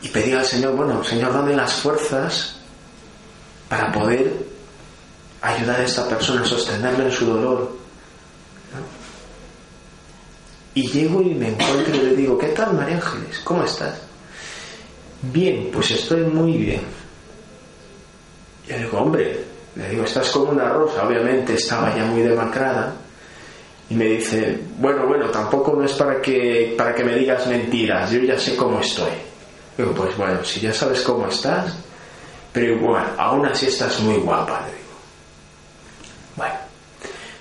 Y 0.02 0.10
pedía 0.10 0.40
al 0.40 0.46
Señor, 0.46 0.76
bueno, 0.76 1.04
Señor, 1.04 1.34
dame 1.34 1.56
las 1.56 1.74
fuerzas 1.74 2.58
para 3.68 3.92
poder 3.92 4.32
ayudar 5.42 5.80
a 5.82 5.84
esta 5.84 6.08
persona 6.08 6.46
sostenerla 6.46 7.06
en 7.06 7.12
su 7.12 7.26
dolor. 7.26 7.78
Y 10.76 10.88
llego 10.90 11.24
y 11.24 11.34
me 11.34 11.50
encuentro 11.50 11.96
y 11.96 12.00
le 12.00 12.16
digo, 12.16 12.38
¿qué 12.38 12.50
tal 12.50 12.74
María 12.74 12.98
Ángeles? 12.98 13.40
¿Cómo 13.44 13.64
estás? 13.64 14.07
Bien, 15.22 15.70
pues 15.74 15.92
estoy 15.92 16.22
muy 16.22 16.54
bien. 16.54 16.82
Y 18.68 18.72
le 18.72 18.80
digo, 18.80 19.00
hombre, 19.00 19.40
le 19.76 19.90
digo, 19.90 20.04
estás 20.04 20.30
como 20.32 20.52
una 20.52 20.70
rosa, 20.70 21.08
obviamente 21.08 21.54
estaba 21.54 21.96
ya 21.96 22.06
muy 22.06 22.22
demacrada. 22.22 22.94
Y 23.90 23.96
me 23.96 24.06
dice, 24.06 24.60
bueno, 24.80 25.08
bueno, 25.08 25.30
tampoco 25.30 25.74
no 25.74 25.86
es 25.86 25.94
para 25.94 26.22
que, 26.22 26.76
para 26.78 26.94
que 26.94 27.04
me 27.04 27.16
digas 27.16 27.48
mentiras, 27.48 28.12
yo 28.12 28.20
ya 28.20 28.38
sé 28.38 28.56
cómo 28.56 28.80
estoy. 28.82 29.12
Digo, 29.78 29.92
pues 29.94 30.18
bueno, 30.18 30.44
si 30.44 30.60
ya 30.60 30.74
sabes 30.74 31.02
cómo 31.02 31.28
estás, 31.28 31.78
pero 32.52 32.74
igual, 32.76 33.14
aún 33.18 33.46
así 33.46 33.68
estás 33.68 34.00
muy 34.02 34.18
guapa. 34.18 34.66
Bueno, 36.36 36.56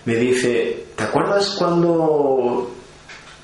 me 0.04 0.14
dice, 0.16 0.86
¿te 0.94 1.04
acuerdas 1.04 1.56
cuando 1.58 2.70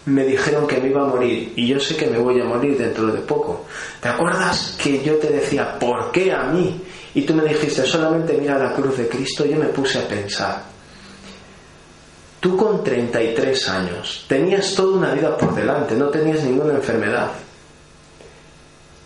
me 0.07 0.25
dijeron 0.25 0.67
que 0.67 0.79
me 0.79 0.89
iba 0.89 1.03
a 1.03 1.07
morir 1.07 1.53
y 1.55 1.69
yo 1.69 1.79
sé 1.79 1.97
que 1.97 2.07
me 2.07 2.19
voy 2.19 2.41
a 2.41 2.45
morir 2.45 2.77
dentro 2.77 3.07
de 3.07 3.21
poco? 3.21 3.67
¿Te 4.01 4.09
acuerdas 4.09 4.77
que 4.83 5.03
yo 5.03 5.17
te 5.17 5.29
decía, 5.29 5.79
¿por 5.79 6.11
qué 6.11 6.33
a 6.33 6.45
mí? 6.45 6.81
Y 7.15 7.23
tú 7.23 7.35
me 7.35 7.45
dijiste, 7.45 7.85
solamente 7.85 8.35
mira 8.35 8.59
la 8.59 8.73
cruz 8.73 8.97
de 8.99 9.09
Cristo, 9.09 9.45
yo 9.45 9.57
me 9.57 9.67
puse 9.67 9.99
a 9.99 10.09
pensar. 10.09 10.63
Tú 12.41 12.57
con 12.57 12.83
33 12.83 13.69
años 13.69 14.25
tenías 14.27 14.75
toda 14.75 14.97
una 14.97 15.15
vida 15.15 15.37
por 15.37 15.55
delante, 15.55 15.95
no 15.95 16.09
tenías 16.09 16.43
ninguna 16.43 16.75
enfermedad. 16.75 17.31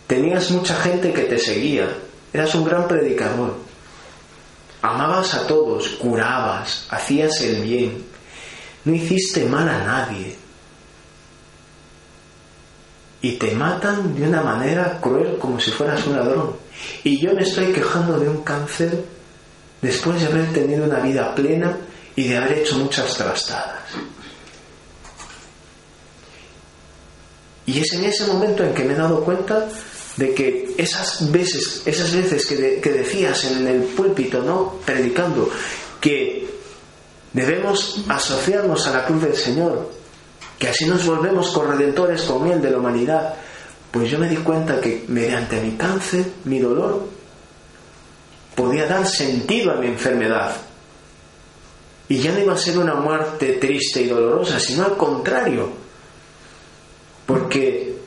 Tenías 0.07 0.49
mucha 0.51 0.75
gente 0.77 1.13
que 1.13 1.23
te 1.23 1.37
seguía, 1.37 1.87
eras 2.33 2.55
un 2.55 2.65
gran 2.65 2.87
predicador. 2.87 3.55
Amabas 4.81 5.35
a 5.35 5.45
todos, 5.45 5.89
curabas, 5.99 6.87
hacías 6.89 7.41
el 7.41 7.61
bien, 7.61 8.05
no 8.85 8.93
hiciste 8.95 9.45
mal 9.45 9.67
a 9.67 9.83
nadie. 9.83 10.46
Y 13.21 13.33
te 13.33 13.51
matan 13.53 14.15
de 14.15 14.27
una 14.27 14.41
manera 14.41 14.99
cruel 15.01 15.37
como 15.37 15.59
si 15.59 15.71
fueras 15.71 16.05
un 16.05 16.15
ladrón. 16.17 16.55
Y 17.03 17.19
yo 17.19 17.33
me 17.33 17.41
estoy 17.41 17.73
quejando 17.73 18.19
de 18.19 18.29
un 18.29 18.43
cáncer 18.43 19.03
después 19.81 20.19
de 20.21 20.27
haber 20.27 20.53
tenido 20.53 20.85
una 20.85 20.99
vida 20.99 21.33
plena 21.33 21.77
y 22.15 22.27
de 22.27 22.37
haber 22.37 22.59
hecho 22.59 22.77
muchas 22.77 23.15
trastadas. 23.15 23.79
Y 27.65 27.79
es 27.79 27.93
en 27.93 28.05
ese 28.05 28.25
momento 28.27 28.63
en 28.63 28.73
que 28.73 28.83
me 28.83 28.93
he 28.93 28.97
dado 28.97 29.23
cuenta 29.23 29.67
de 30.15 30.33
que 30.33 30.73
esas 30.77 31.31
veces, 31.31 31.83
esas 31.85 32.13
veces 32.13 32.45
que, 32.45 32.79
que 32.81 32.89
decías 32.91 33.43
en 33.45 33.67
el 33.67 33.81
púlpito, 33.83 34.41
¿no? 34.41 34.79
Predicando, 34.85 35.49
que 35.99 36.47
debemos 37.33 38.03
asociarnos 38.07 38.87
a 38.87 38.93
la 38.93 39.05
cruz 39.05 39.21
del 39.21 39.35
Señor, 39.35 39.91
que 40.57 40.67
así 40.67 40.85
nos 40.85 41.05
volvemos 41.05 41.51
corredentores 41.51 42.23
con 42.23 42.47
Él 42.47 42.61
de 42.61 42.71
la 42.71 42.77
humanidad, 42.77 43.33
pues 43.91 44.09
yo 44.09 44.19
me 44.19 44.29
di 44.29 44.37
cuenta 44.37 44.81
que 44.81 45.05
mediante 45.07 45.61
mi 45.61 45.71
cáncer, 45.77 46.25
mi 46.45 46.59
dolor, 46.59 47.07
podía 48.55 48.87
dar 48.87 49.05
sentido 49.05 49.71
a 49.71 49.75
mi 49.75 49.87
enfermedad. 49.87 50.55
Y 52.09 52.19
ya 52.19 52.31
no 52.31 52.39
iba 52.39 52.53
a 52.53 52.57
ser 52.57 52.77
una 52.77 52.95
muerte 52.95 53.53
triste 53.53 54.01
y 54.01 54.07
dolorosa, 54.07 54.59
sino 54.59 54.85
al 54.85 54.97
contrario. 54.97 55.69
Porque 57.25 57.97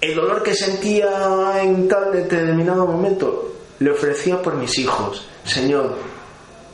el 0.00 0.14
dolor 0.14 0.42
que 0.42 0.54
sentía 0.54 1.62
en 1.62 1.86
tal 1.86 2.12
determinado 2.12 2.86
momento 2.86 3.54
le 3.78 3.90
ofrecía 3.90 4.40
por 4.40 4.56
mis 4.56 4.78
hijos, 4.78 5.26
Señor, 5.44 5.96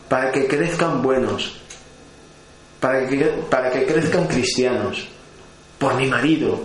para 0.09 0.31
que 0.33 0.47
crezcan 0.47 1.03
buenos, 1.03 1.61
para 2.81 3.07
que, 3.07 3.17
para 3.51 3.71
que 3.71 3.87
crezcan 3.87 4.27
cristianos, 4.27 5.07
por 5.79 5.95
mi 5.95 6.07
marido. 6.07 6.61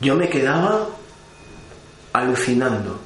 Yo 0.00 0.14
me 0.14 0.28
quedaba 0.28 0.86
alucinando. 2.12 3.00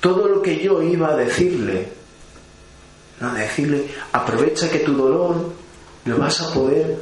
Todo 0.00 0.26
lo 0.26 0.42
que 0.42 0.58
yo 0.58 0.82
iba 0.82 1.10
a 1.10 1.16
decirle, 1.16 1.88
no 3.20 3.32
decirle, 3.34 3.86
aprovecha 4.12 4.68
que 4.68 4.80
tu 4.80 4.94
dolor 4.94 5.52
lo 6.04 6.18
vas 6.18 6.40
a 6.40 6.52
poder 6.52 6.98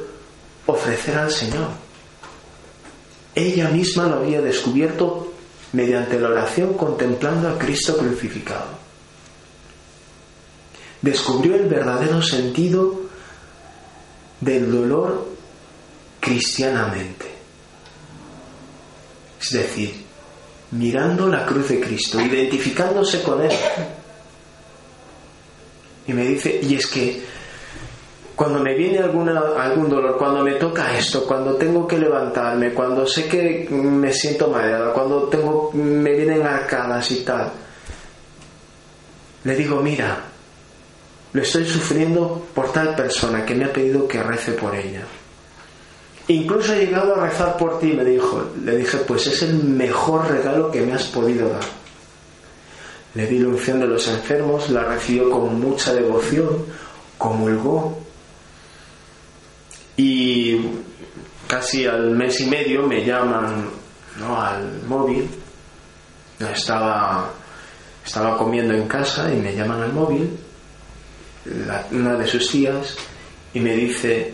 ofrecer 0.67 1.17
al 1.17 1.31
Señor. 1.31 1.69
Ella 3.33 3.69
misma 3.69 4.07
lo 4.07 4.17
había 4.17 4.41
descubierto 4.41 5.33
mediante 5.73 6.19
la 6.19 6.29
oración 6.29 6.73
contemplando 6.73 7.49
a 7.49 7.57
Cristo 7.57 7.97
crucificado. 7.97 8.80
Descubrió 11.01 11.55
el 11.55 11.67
verdadero 11.67 12.21
sentido 12.21 13.01
del 14.39 14.71
dolor 14.71 15.27
cristianamente. 16.19 17.25
Es 19.41 19.51
decir, 19.51 20.05
mirando 20.71 21.27
la 21.27 21.45
cruz 21.45 21.69
de 21.69 21.79
Cristo, 21.79 22.19
identificándose 22.19 23.21
con 23.23 23.41
Él. 23.41 23.51
Y 26.07 26.13
me 26.13 26.23
dice, 26.25 26.59
y 26.61 26.75
es 26.75 26.87
que 26.87 27.23
cuando 28.35 28.59
me 28.59 28.75
viene 28.75 28.99
alguna, 28.99 29.39
algún 29.57 29.89
dolor, 29.89 30.17
cuando 30.17 30.43
me 30.43 30.53
toca 30.55 30.97
esto, 30.97 31.25
cuando 31.25 31.55
tengo 31.55 31.87
que 31.87 31.99
levantarme, 31.99 32.73
cuando 32.73 33.05
sé 33.05 33.27
que 33.27 33.67
me 33.69 34.11
siento 34.13 34.49
mareada, 34.49 34.93
cuando 34.93 35.27
tengo, 35.27 35.71
me 35.73 36.15
vienen 36.15 36.41
arcadas 36.41 37.11
y 37.11 37.23
tal, 37.23 37.51
le 39.43 39.55
digo, 39.55 39.79
mira, 39.81 40.30
lo 41.33 41.41
estoy 41.41 41.65
sufriendo 41.65 42.47
por 42.53 42.71
tal 42.71 42.95
persona 42.95 43.45
que 43.45 43.55
me 43.55 43.65
ha 43.65 43.73
pedido 43.73 44.07
que 44.07 44.21
rece 44.21 44.51
por 44.53 44.75
ella. 44.75 45.03
Incluso 46.27 46.73
he 46.73 46.85
llegado 46.85 47.15
a 47.15 47.27
rezar 47.27 47.57
por 47.57 47.79
ti, 47.79 47.93
me 47.93 48.05
dijo. 48.05 48.51
Le 48.63 48.77
dije, 48.77 48.97
pues 48.99 49.27
es 49.27 49.41
el 49.43 49.55
mejor 49.55 50.29
regalo 50.29 50.71
que 50.71 50.81
me 50.81 50.93
has 50.93 51.05
podido 51.05 51.49
dar. 51.49 51.63
le 53.13 53.27
di 53.27 53.39
la 53.39 53.49
unción 53.49 53.79
de 53.79 53.87
los 53.87 54.07
enfermos, 54.07 54.69
la 54.69 54.85
recibió 54.85 55.29
con 55.29 55.59
mucha 55.59 55.93
devoción, 55.93 56.65
comulgó. 57.17 57.97
Y 59.97 60.57
casi 61.47 61.85
al 61.85 62.11
mes 62.11 62.39
y 62.39 62.45
medio 62.45 62.87
me 62.87 63.03
llaman 63.03 63.69
al 64.25 64.83
móvil. 64.87 65.29
Estaba, 66.39 67.29
estaba 68.05 68.37
comiendo 68.37 68.73
en 68.73 68.87
casa 68.87 69.31
y 69.31 69.37
me 69.37 69.53
llaman 69.53 69.81
al 69.81 69.93
móvil, 69.93 70.39
una 71.91 72.15
de 72.15 72.27
sus 72.27 72.49
tías, 72.49 72.95
y 73.53 73.59
me 73.59 73.75
dice, 73.75 74.33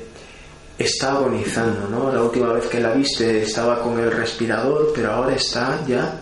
está 0.77 1.13
agonizando, 1.13 1.87
¿no? 1.87 2.11
La 2.11 2.21
última 2.21 2.53
vez 2.53 2.65
que 2.67 2.79
la 2.79 2.93
viste 2.93 3.41
estaba 3.43 3.81
con 3.81 3.99
el 3.99 4.11
respirador, 4.11 4.91
pero 4.93 5.11
ahora 5.11 5.35
está 5.35 5.79
ya. 5.87 6.19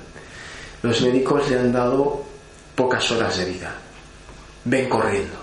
Los 0.81 1.01
médicos 1.01 1.49
le 1.49 1.59
han 1.59 1.71
dado 1.71 2.23
pocas 2.75 3.09
horas 3.11 3.37
de 3.37 3.45
vida. 3.45 3.75
Ven 4.63 4.87
corriendo. 4.87 5.35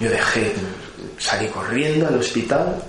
Yo 0.00 0.10
dejé, 0.10 0.52
salí 1.18 1.46
corriendo 1.48 2.08
al 2.08 2.18
hospital 2.18 2.82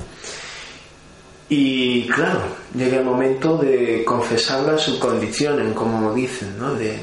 y 1.48 2.08
claro, 2.08 2.42
llegué 2.74 2.98
el 2.98 3.06
momento 3.06 3.58
de 3.58 4.04
confesarla 4.04 4.78
su 4.78 4.98
condición, 4.98 5.74
como 5.74 6.12
dicen, 6.14 6.58
¿no? 6.58 6.74
De 6.74 7.00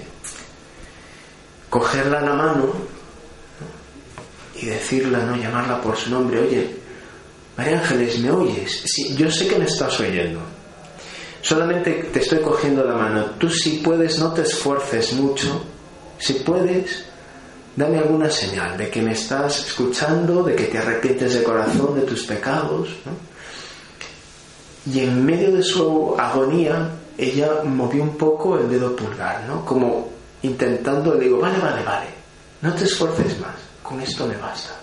cogerla 1.71 2.19
en 2.19 2.25
la 2.27 2.35
mano 2.35 2.73
y 4.63 4.67
decirla, 4.67 5.25
no 5.25 5.37
llamarla 5.37 5.81
por 5.81 5.97
su 5.97 6.11
nombre, 6.11 6.41
oye, 6.41 6.75
María 7.57 7.79
Ángeles, 7.79 8.19
¿me 8.21 8.31
oyes? 8.31 8.83
Sí, 8.87 9.15
yo 9.17 9.31
sé 9.31 9.47
que 9.47 9.59
me 9.59 9.67
estás 9.67 9.99
oyendo. 10.01 10.41
Solamente 11.43 12.09
te 12.13 12.21
estoy 12.21 12.39
cogiendo 12.39 12.85
la 12.85 12.95
mano. 12.95 13.25
Tú 13.39 13.51
si 13.51 13.79
puedes, 13.79 14.19
no 14.19 14.33
te 14.33 14.43
esfuerces 14.43 15.13
mucho. 15.15 15.65
Si 16.19 16.35
puedes, 16.35 17.05
dame 17.75 17.99
alguna 17.99 18.31
señal 18.31 18.79
de 18.79 18.89
que 18.89 19.03
me 19.03 19.13
estás 19.13 19.67
escuchando, 19.67 20.45
de 20.45 20.55
que 20.55 20.65
te 20.65 20.79
arrepientes 20.79 21.35
de 21.35 21.43
corazón 21.43 21.97
de 21.97 22.03
tus 22.03 22.23
pecados. 22.23 22.89
Y 24.87 25.01
en 25.01 25.27
medio 25.27 25.53
de 25.53 25.63
su 25.63 26.15
agonía, 26.17 26.91
ella 27.19 27.63
movió 27.65 28.03
un 28.03 28.17
poco 28.17 28.59
el 28.59 28.71
dedo 28.71 28.95
pulgar, 28.95 29.45
¿no? 29.47 29.65
Como 29.65 30.11
intentando, 30.43 31.15
le 31.15 31.25
digo, 31.25 31.39
vale, 31.39 31.59
vale, 31.59 31.83
vale, 31.85 32.07
no 32.63 32.73
te 32.75 32.85
esfuerces 32.85 33.39
más, 33.41 33.55
con 33.83 34.01
esto 34.01 34.27
me 34.27 34.37
basta. 34.37 34.75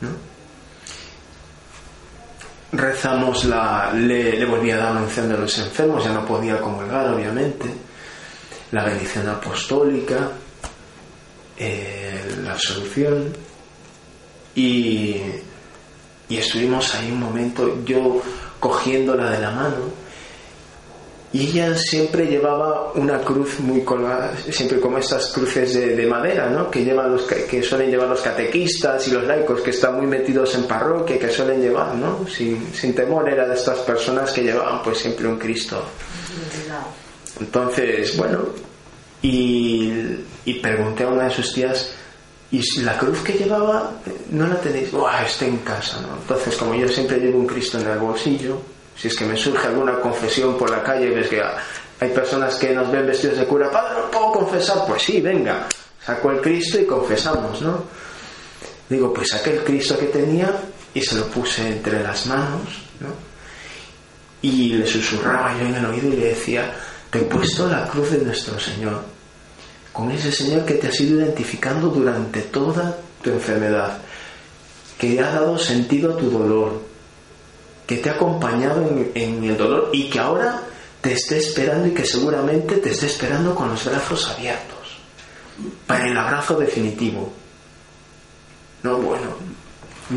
¿No? 0.00 0.36
rezamos 2.72 3.44
la, 3.44 3.92
le, 3.92 4.44
volví 4.44 4.70
a 4.70 4.76
dar 4.76 4.94
la 4.94 5.02
unción 5.02 5.28
de 5.28 5.38
los 5.38 5.58
enfermos, 5.58 6.04
ya 6.04 6.12
no 6.12 6.24
podía 6.24 6.60
comulgar 6.60 7.12
obviamente, 7.12 7.66
la 8.72 8.84
bendición 8.84 9.28
apostólica, 9.28 10.30
eh, 11.56 12.36
la 12.42 12.58
solución 12.58 13.32
y, 14.54 15.20
y 16.28 16.36
estuvimos 16.36 16.94
ahí 16.94 17.10
un 17.10 17.20
momento, 17.20 17.84
yo 17.84 18.20
cogiéndola 18.58 19.30
de 19.30 19.38
la 19.38 19.50
mano, 19.50 20.05
y 21.36 21.48
ella 21.48 21.76
siempre 21.76 22.24
llevaba 22.24 22.92
una 22.94 23.20
cruz 23.20 23.60
muy 23.60 23.82
colgada, 23.82 24.32
siempre 24.50 24.80
como 24.80 24.96
estas 24.96 25.26
cruces 25.34 25.74
de, 25.74 26.06
madera, 26.06 26.48
¿no? 26.48 26.70
Que, 26.70 26.82
llevan 26.82 27.12
los, 27.12 27.24
que 27.24 27.62
suelen 27.62 27.90
llevar 27.90 28.08
los 28.08 28.22
catequistas 28.22 29.06
y 29.08 29.10
los 29.10 29.24
laicos 29.24 29.60
que 29.60 29.68
están 29.68 29.96
muy 29.96 30.06
metidos 30.06 30.54
en 30.54 30.64
parroquia, 30.64 31.18
que 31.18 31.28
suelen 31.28 31.60
llevar, 31.60 31.94
¿no? 31.94 32.26
Sin, 32.26 32.72
sin 32.72 32.94
temor, 32.94 33.28
era 33.28 33.46
de 33.46 33.54
estas 33.54 33.80
personas 33.80 34.32
que 34.32 34.44
llevaban 34.44 34.82
pues 34.82 34.96
siempre 34.96 35.28
un 35.28 35.38
Cristo. 35.38 35.84
Entonces, 37.38 38.16
bueno, 38.16 38.46
y, 39.20 39.92
y 40.46 40.54
pregunté 40.54 41.04
a 41.04 41.08
una 41.08 41.24
de 41.24 41.34
sus 41.34 41.52
tías, 41.52 41.92
¿y 42.50 42.80
la 42.80 42.96
cruz 42.96 43.18
que 43.18 43.34
llevaba 43.34 43.92
no 44.30 44.46
la 44.46 44.58
tenéis? 44.58 44.90
¡Buah, 44.90 45.26
está 45.26 45.44
en 45.44 45.58
casa, 45.58 46.00
¿no? 46.00 46.16
Entonces, 46.18 46.56
como 46.56 46.74
yo 46.74 46.88
siempre 46.88 47.18
llevo 47.18 47.38
un 47.38 47.46
Cristo 47.46 47.78
en 47.78 47.88
el 47.88 47.98
bolsillo, 47.98 48.58
si 48.96 49.08
es 49.08 49.16
que 49.16 49.26
me 49.26 49.36
surge 49.36 49.66
alguna 49.66 50.00
confesión 50.00 50.56
por 50.56 50.70
la 50.70 50.82
calle, 50.82 51.10
ves 51.10 51.28
que 51.28 51.42
hay 52.00 52.10
personas 52.10 52.54
que 52.56 52.74
nos 52.74 52.90
ven 52.90 53.06
vestidos 53.06 53.38
de 53.38 53.46
cura, 53.46 53.70
padre, 53.70 54.00
¿no 54.00 54.10
puedo 54.10 54.32
confesar? 54.32 54.84
Pues 54.86 55.02
sí, 55.02 55.20
venga, 55.20 55.66
saco 56.04 56.30
el 56.30 56.40
Cristo 56.40 56.78
y 56.80 56.86
confesamos, 56.86 57.60
¿no? 57.60 57.84
Digo, 58.88 59.12
pues 59.12 59.28
saqué 59.30 59.50
el 59.50 59.64
Cristo 59.64 59.98
que 59.98 60.06
tenía 60.06 60.50
y 60.94 61.00
se 61.00 61.16
lo 61.16 61.26
puse 61.26 61.66
entre 61.68 62.02
las 62.02 62.26
manos, 62.26 62.62
¿no? 63.00 63.08
Y 64.42 64.74
le 64.74 64.86
susurraba 64.86 65.58
yo 65.58 65.66
en 65.66 65.74
el 65.74 65.86
oído 65.86 66.08
y 66.08 66.16
le 66.16 66.26
decía, 66.28 66.74
te 67.10 67.18
he 67.18 67.22
puesto 67.22 67.68
la 67.68 67.86
cruz 67.88 68.12
de 68.12 68.18
nuestro 68.18 68.58
Señor, 68.58 69.02
con 69.92 70.10
ese 70.10 70.30
Señor 70.30 70.64
que 70.64 70.74
te 70.74 70.88
ha 70.88 71.02
ido 71.02 71.20
identificando 71.20 71.88
durante 71.88 72.42
toda 72.42 72.96
tu 73.22 73.30
enfermedad, 73.30 73.98
que 74.98 75.20
ha 75.20 75.32
dado 75.32 75.58
sentido 75.58 76.14
a 76.14 76.16
tu 76.16 76.30
dolor, 76.30 76.85
que 77.86 77.98
te 77.98 78.10
ha 78.10 78.14
acompañado 78.14 78.82
en, 79.14 79.44
el 79.44 79.56
dolor 79.56 79.90
y 79.92 80.10
que 80.10 80.18
ahora 80.18 80.62
te 81.00 81.12
esté 81.12 81.38
esperando 81.38 81.86
y 81.86 81.92
que 81.92 82.04
seguramente 82.04 82.76
te 82.76 82.90
esté 82.90 83.06
esperando 83.06 83.54
con 83.54 83.68
los 83.68 83.84
brazos 83.84 84.28
abiertos 84.28 84.98
para 85.86 86.08
el 86.08 86.18
abrazo 86.18 86.58
definitivo. 86.58 87.32
No, 88.82 88.98
bueno, 88.98 89.28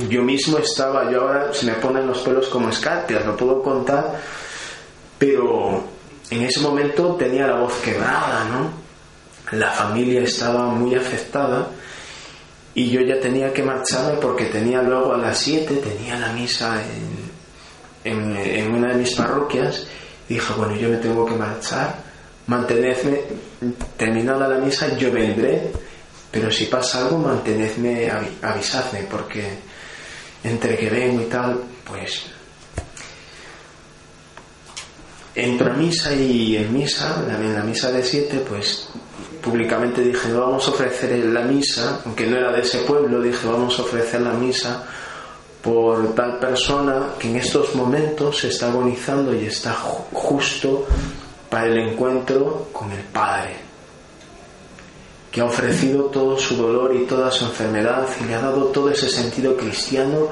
yo 0.09 0.21
mismo 0.23 0.57
estaba, 0.57 1.11
yo 1.11 1.21
ahora 1.21 1.53
se 1.53 1.65
me 1.65 1.73
ponen 1.73 2.07
los 2.07 2.19
pelos 2.19 2.47
como 2.47 2.69
escarpias, 2.69 3.25
no 3.25 3.37
puedo 3.37 3.61
contar, 3.61 4.19
pero 5.17 5.83
en 6.29 6.41
ese 6.41 6.59
momento 6.59 7.15
tenía 7.15 7.47
la 7.47 7.59
voz 7.59 7.73
quebrada, 7.83 8.45
¿no? 8.45 9.57
La 9.57 9.71
familia 9.71 10.21
estaba 10.21 10.67
muy 10.67 10.93
afectada 10.95 11.69
y 12.75 12.89
yo 12.89 13.01
ya 13.01 13.19
tenía 13.19 13.51
que 13.51 13.63
marcharme 13.63 14.19
porque 14.19 14.45
tenía 14.45 14.81
luego 14.81 15.13
a 15.13 15.17
las 15.17 15.37
7, 15.39 15.75
tenía 15.77 16.19
la 16.19 16.33
misa 16.33 16.83
en, 16.83 17.28
en, 18.03 18.71
una 18.73 18.89
de 18.89 18.95
mis 18.95 19.15
parroquias 19.15 19.85
y 20.27 20.35
dije, 20.35 20.53
bueno, 20.55 20.75
yo 20.75 20.89
me 20.89 20.97
tengo 20.97 21.25
que 21.25 21.35
marchar, 21.35 21.95
mantenedme, 22.47 23.21
terminada 23.97 24.47
la 24.47 24.57
misa, 24.57 24.95
yo 24.97 25.11
vendré, 25.11 25.71
pero 26.31 26.51
si 26.51 26.65
pasa 26.65 26.99
algo, 26.99 27.17
mantenedme, 27.17 28.09
avisadme, 28.41 29.03
porque 29.09 29.47
entre 30.43 30.77
que 30.77 30.89
vengo 30.89 31.21
y 31.21 31.25
tal, 31.25 31.59
pues 31.83 32.25
entro 35.35 35.71
a 35.71 35.75
misa 35.75 36.13
y 36.13 36.57
en 36.57 36.73
misa, 36.73 37.23
en 37.27 37.53
la 37.53 37.63
misa 37.63 37.91
de 37.91 38.03
siete, 38.03 38.43
pues 38.47 38.89
públicamente 39.41 40.01
dije, 40.01 40.31
vamos 40.33 40.67
a 40.67 40.71
ofrecer 40.71 41.17
la 41.25 41.41
misa, 41.41 42.01
aunque 42.05 42.27
no 42.27 42.37
era 42.37 42.51
de 42.51 42.61
ese 42.61 42.79
pueblo, 42.79 43.21
dije, 43.21 43.47
vamos 43.47 43.79
a 43.79 43.83
ofrecer 43.83 44.21
la 44.21 44.33
misa 44.33 44.85
por 45.61 46.15
tal 46.15 46.39
persona 46.39 47.15
que 47.19 47.29
en 47.29 47.35
estos 47.37 47.75
momentos 47.75 48.39
se 48.39 48.47
está 48.47 48.69
agonizando 48.69 49.35
y 49.35 49.45
está 49.45 49.73
justo 49.73 50.85
para 51.49 51.65
el 51.65 51.77
encuentro 51.77 52.67
con 52.71 52.91
el 52.91 53.03
Padre, 53.03 53.57
que 55.31 55.41
ha 55.41 55.45
ofrecido 55.45 56.05
todo 56.05 56.37
su 56.37 56.55
dolor 56.55 56.95
y 56.95 57.05
toda 57.05 57.31
su 57.31 57.45
enfermedad 57.45 58.07
y 58.21 58.25
le 58.25 58.35
ha 58.35 58.41
dado 58.41 58.65
todo 58.65 58.89
ese 58.89 59.09
sentido 59.09 59.57
cristiano 59.57 60.27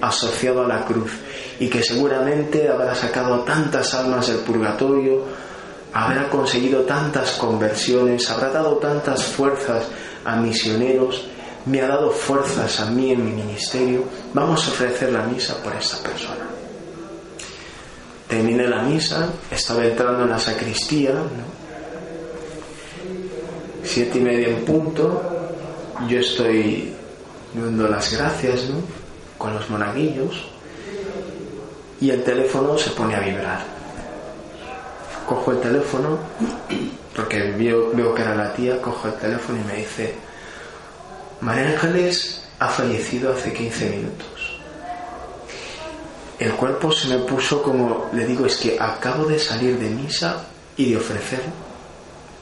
asociado 0.00 0.64
a 0.64 0.68
la 0.68 0.84
cruz 0.84 1.12
y 1.60 1.68
que 1.68 1.82
seguramente 1.82 2.68
habrá 2.68 2.94
sacado 2.94 3.40
tantas 3.40 3.94
almas 3.94 4.26
del 4.26 4.38
purgatorio, 4.38 5.22
habrá 5.92 6.28
conseguido 6.28 6.82
tantas 6.82 7.32
conversiones, 7.32 8.28
habrá 8.30 8.50
dado 8.50 8.76
tantas 8.78 9.22
fuerzas 9.22 9.86
a 10.24 10.36
misioneros 10.36 11.28
me 11.66 11.80
ha 11.80 11.88
dado 11.88 12.10
fuerzas 12.10 12.80
a 12.80 12.86
mí 12.86 13.12
en 13.12 13.24
mi 13.24 13.32
ministerio, 13.42 14.04
vamos 14.34 14.66
a 14.66 14.70
ofrecer 14.70 15.12
la 15.12 15.22
misa 15.24 15.62
por 15.62 15.74
esta 15.74 15.98
persona. 15.98 16.46
Terminé 18.28 18.66
la 18.66 18.82
misa, 18.82 19.28
estaba 19.50 19.84
entrando 19.84 20.24
en 20.24 20.30
la 20.30 20.38
sacristía, 20.38 21.14
siete 23.84 24.18
y 24.18 24.22
media 24.22 24.48
en 24.48 24.64
punto, 24.64 25.22
yo 26.08 26.18
estoy 26.18 26.94
dando 27.54 27.88
las 27.88 28.16
gracias 28.16 28.68
con 29.38 29.54
los 29.54 29.68
monaguillos 29.68 30.44
y 32.00 32.10
el 32.10 32.24
teléfono 32.24 32.76
se 32.78 32.90
pone 32.90 33.14
a 33.14 33.20
vibrar. 33.20 33.60
Cojo 35.26 35.52
el 35.52 35.60
teléfono, 35.60 36.18
porque 37.14 37.52
veo 37.52 38.14
que 38.14 38.22
era 38.22 38.34
la 38.34 38.52
tía, 38.52 38.80
cojo 38.80 39.08
el 39.08 39.14
teléfono 39.14 39.60
y 39.60 39.64
me 39.64 39.76
dice, 39.76 40.14
María 41.42 41.70
Ángeles 41.70 42.40
ha 42.60 42.68
fallecido 42.68 43.32
hace 43.32 43.52
15 43.52 43.90
minutos. 43.90 44.60
El 46.38 46.52
cuerpo 46.52 46.92
se 46.92 47.08
me 47.08 47.18
puso 47.18 47.60
como, 47.64 48.08
le 48.12 48.24
digo, 48.24 48.46
es 48.46 48.56
que 48.58 48.78
acabo 48.78 49.24
de 49.24 49.40
salir 49.40 49.76
de 49.76 49.90
misa 49.90 50.44
y 50.76 50.92
de 50.92 50.98
ofrecer, 50.98 51.42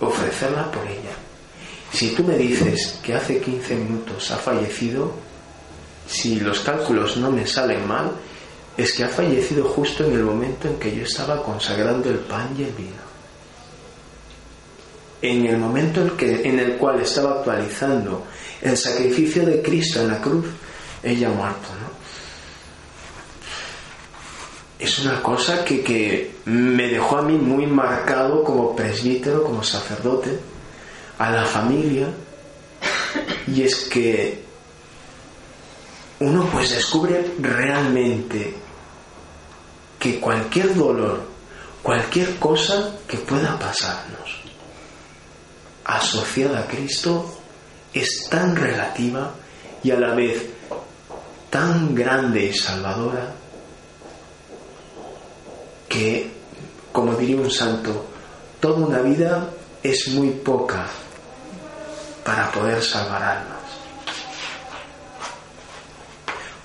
ofrecerla 0.01 0.71
por 0.71 0.87
ella. 0.87 1.17
Si 1.91 2.11
tú 2.11 2.25
me 2.25 2.37
dices 2.37 2.99
que 3.03 3.15
hace 3.15 3.41
15 3.41 3.75
minutos 3.77 4.31
ha 4.33 4.37
fallecido, 4.37 5.15
si 6.07 6.39
los 6.39 6.61
cálculos 6.61 7.17
no 7.17 7.31
me 7.31 7.47
salen 7.47 7.89
mal, 7.89 8.13
es 8.77 8.93
que 8.93 9.05
ha 9.05 9.09
fallecido 9.09 9.65
justo 9.65 10.05
en 10.05 10.13
el 10.13 10.25
momento 10.25 10.69
en 10.69 10.79
que 10.79 10.95
yo 10.95 11.05
estaba 11.05 11.43
consagrando 11.43 12.11
el 12.11 12.19
pan 12.19 12.55
y 12.57 12.65
el 12.65 12.73
vino. 12.73 13.11
en 15.23 15.47
el 15.47 15.59
momento 15.59 16.03
en, 16.03 16.11
que, 16.11 16.49
en 16.49 16.59
el 16.59 16.77
cual 16.77 17.01
estaba 17.01 17.39
actualizando 17.39 18.25
el 18.63 18.77
sacrificio 18.77 19.45
de 19.45 19.63
Cristo 19.63 20.01
en 20.01 20.09
la 20.09 20.21
cruz, 20.21 20.47
ella 21.03 21.29
muerto, 21.31 21.69
¿no? 21.81 21.91
Es 24.79 24.99
una 24.99 25.23
cosa 25.23 25.65
que, 25.65 25.83
que 25.83 26.37
me 26.47 26.89
dejó 26.89 27.19
a 27.19 27.23
mí 27.23 27.37
muy 27.37 27.67
marcado 27.67 28.43
como 28.43 28.75
presbítero, 28.75 29.45
como 29.45 29.63
sacerdote, 29.63 30.39
a 31.19 31.31
la 31.31 31.45
familia, 31.45 32.09
y 33.47 33.63
es 33.63 33.77
que 33.91 34.43
uno 36.21 36.49
pues 36.51 36.71
descubre 36.71 37.33
realmente 37.41 38.55
que 39.99 40.19
cualquier 40.19 40.75
dolor, 40.75 41.25
cualquier 41.83 42.37
cosa 42.37 42.97
que 43.07 43.19
pueda 43.19 43.59
pasarnos 43.59 44.41
asociada 45.85 46.61
a 46.61 46.67
Cristo 46.67 47.40
es 47.93 48.29
tan 48.31 48.57
relativa 48.57 49.33
y 49.83 49.91
a 49.91 49.99
la 49.99 50.15
vez 50.15 50.47
tan 51.49 51.95
grande 51.95 52.47
y 52.47 52.53
salvadora 52.53 53.35
que, 55.89 56.31
como 56.93 57.15
diría 57.15 57.37
un 57.37 57.51
santo, 57.51 58.07
toda 58.61 58.87
una 58.87 59.01
vida 59.01 59.51
es 59.83 60.09
muy 60.09 60.31
poca 60.31 60.87
para 62.25 62.53
poder 62.53 62.83
salvar 62.83 63.23
almas. 63.23 63.59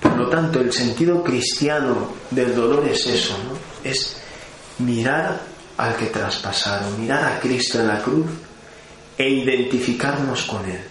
Por 0.02 0.16
lo 0.18 0.30
tanto, 0.30 0.60
el 0.60 0.72
sentido 0.72 1.24
cristiano 1.24 2.14
del 2.30 2.54
dolor 2.54 2.88
es 2.88 3.08
eso, 3.08 3.36
¿no? 3.40 3.58
Es 3.90 4.18
mirar 4.80 5.42
al 5.78 5.96
que 5.96 6.08
traspasaron, 6.08 7.00
mirar 7.02 7.34
a 7.34 7.40
Cristo 7.40 7.80
en 7.80 7.88
la 7.88 8.02
cruz 8.02 8.28
e 9.18 9.30
identificarnos 9.30 10.44
con 10.44 10.66
Él, 10.70 10.82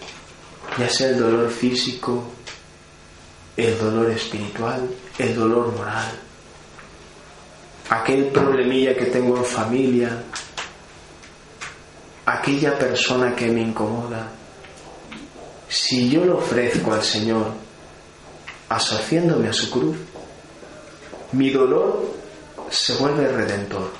ya 0.77 0.89
sea 0.89 1.09
el 1.09 1.19
dolor 1.19 1.49
físico, 1.49 2.23
el 3.55 3.77
dolor 3.77 4.11
espiritual, 4.11 4.89
el 5.17 5.35
dolor 5.35 5.73
moral, 5.75 6.11
aquel 7.89 8.25
problemilla 8.27 8.95
que 8.95 9.05
tengo 9.05 9.37
en 9.37 9.45
familia, 9.45 10.23
aquella 12.25 12.77
persona 12.77 13.35
que 13.35 13.47
me 13.47 13.61
incomoda, 13.61 14.29
si 15.67 16.09
yo 16.09 16.25
lo 16.25 16.37
ofrezco 16.37 16.93
al 16.93 17.03
Señor 17.03 17.51
asociándome 18.69 19.49
a 19.49 19.53
su 19.53 19.69
cruz, 19.69 19.97
mi 21.31 21.49
dolor 21.49 22.13
se 22.69 22.95
vuelve 22.95 23.27
redentor. 23.27 23.91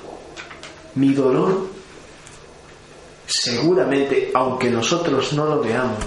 Mi 0.94 1.12
dolor 1.12 1.68
seguramente, 3.26 4.30
aunque 4.34 4.70
nosotros 4.70 5.32
no 5.34 5.46
lo 5.46 5.60
veamos, 5.60 6.04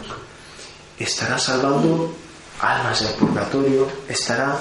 estará 0.99 1.37
salvando 1.37 2.13
almas 2.61 3.01
del 3.01 3.13
purgatorio, 3.13 3.87
estará 4.07 4.59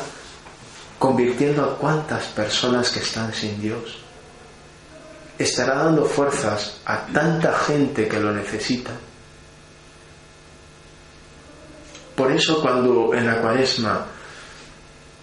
convirtiendo 0.98 1.64
a 1.64 1.76
cuantas 1.76 2.24
personas 2.26 2.90
que 2.90 3.00
están 3.00 3.32
sin 3.32 3.60
Dios, 3.60 3.98
estará 5.38 5.84
dando 5.84 6.04
fuerzas 6.04 6.80
a 6.84 7.06
tanta 7.06 7.56
gente 7.58 8.08
que 8.08 8.20
lo 8.20 8.32
necesita. 8.32 8.92
Por 12.14 12.32
eso 12.32 12.60
cuando 12.60 13.14
en 13.14 13.26
la 13.26 13.40
cuaresma 13.40 14.06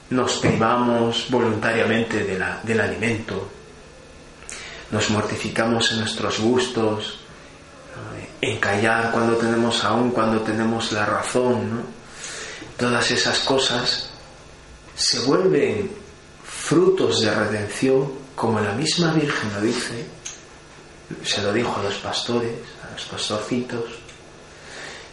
nos 0.10 0.38
privamos 0.38 1.28
voluntariamente 1.30 2.24
del 2.24 2.80
alimento, 2.80 3.50
nos 4.92 5.10
mortificamos 5.10 5.92
en 5.92 6.00
nuestros 6.00 6.40
gustos, 6.40 7.25
en 8.42 8.60
callar 8.60 9.12
cuando 9.12 9.36
tenemos 9.38 9.84
aún, 9.84 10.12
cuando 10.12 10.42
tenemos 10.42 10.92
la 10.92 11.06
razón, 11.06 11.84
todas 12.78 13.10
esas 13.12 13.40
cosas 13.40 14.10
se 14.96 15.20
vuelven 15.22 15.92
frutos 16.44 17.22
de 17.22 17.34
redención, 17.34 18.12
como 18.36 18.60
la 18.60 18.74
misma 18.74 19.14
Virgen 19.14 19.54
lo 19.54 19.62
dice, 19.62 20.06
se 21.24 21.42
lo 21.42 21.54
dijo 21.54 21.80
a 21.80 21.84
los 21.84 21.96
pastores, 21.96 22.54
a 22.88 22.92
los 22.92 23.06
pastorcitos, 23.06 23.86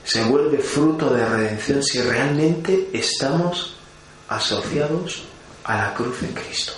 se 0.04 0.24
vuelve 0.24 0.58
fruto 0.58 1.10
de 1.14 1.24
redención 1.24 1.82
si 1.82 2.00
realmente 2.00 2.90
estamos 2.92 3.76
asociados 4.28 5.24
a 5.64 5.76
la 5.76 5.94
cruz 5.94 6.20
de 6.20 6.28
Cristo. 6.28 6.72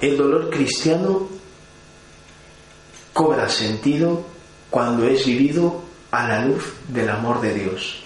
El 0.00 0.16
dolor 0.16 0.50
cristiano 0.50 1.35
cobra 3.16 3.48
sentido 3.48 4.22
cuando 4.68 5.08
es 5.08 5.24
vivido 5.24 5.80
a 6.10 6.28
la 6.28 6.44
luz 6.44 6.74
del 6.88 7.08
amor 7.08 7.40
de 7.40 7.54
Dios. 7.54 8.02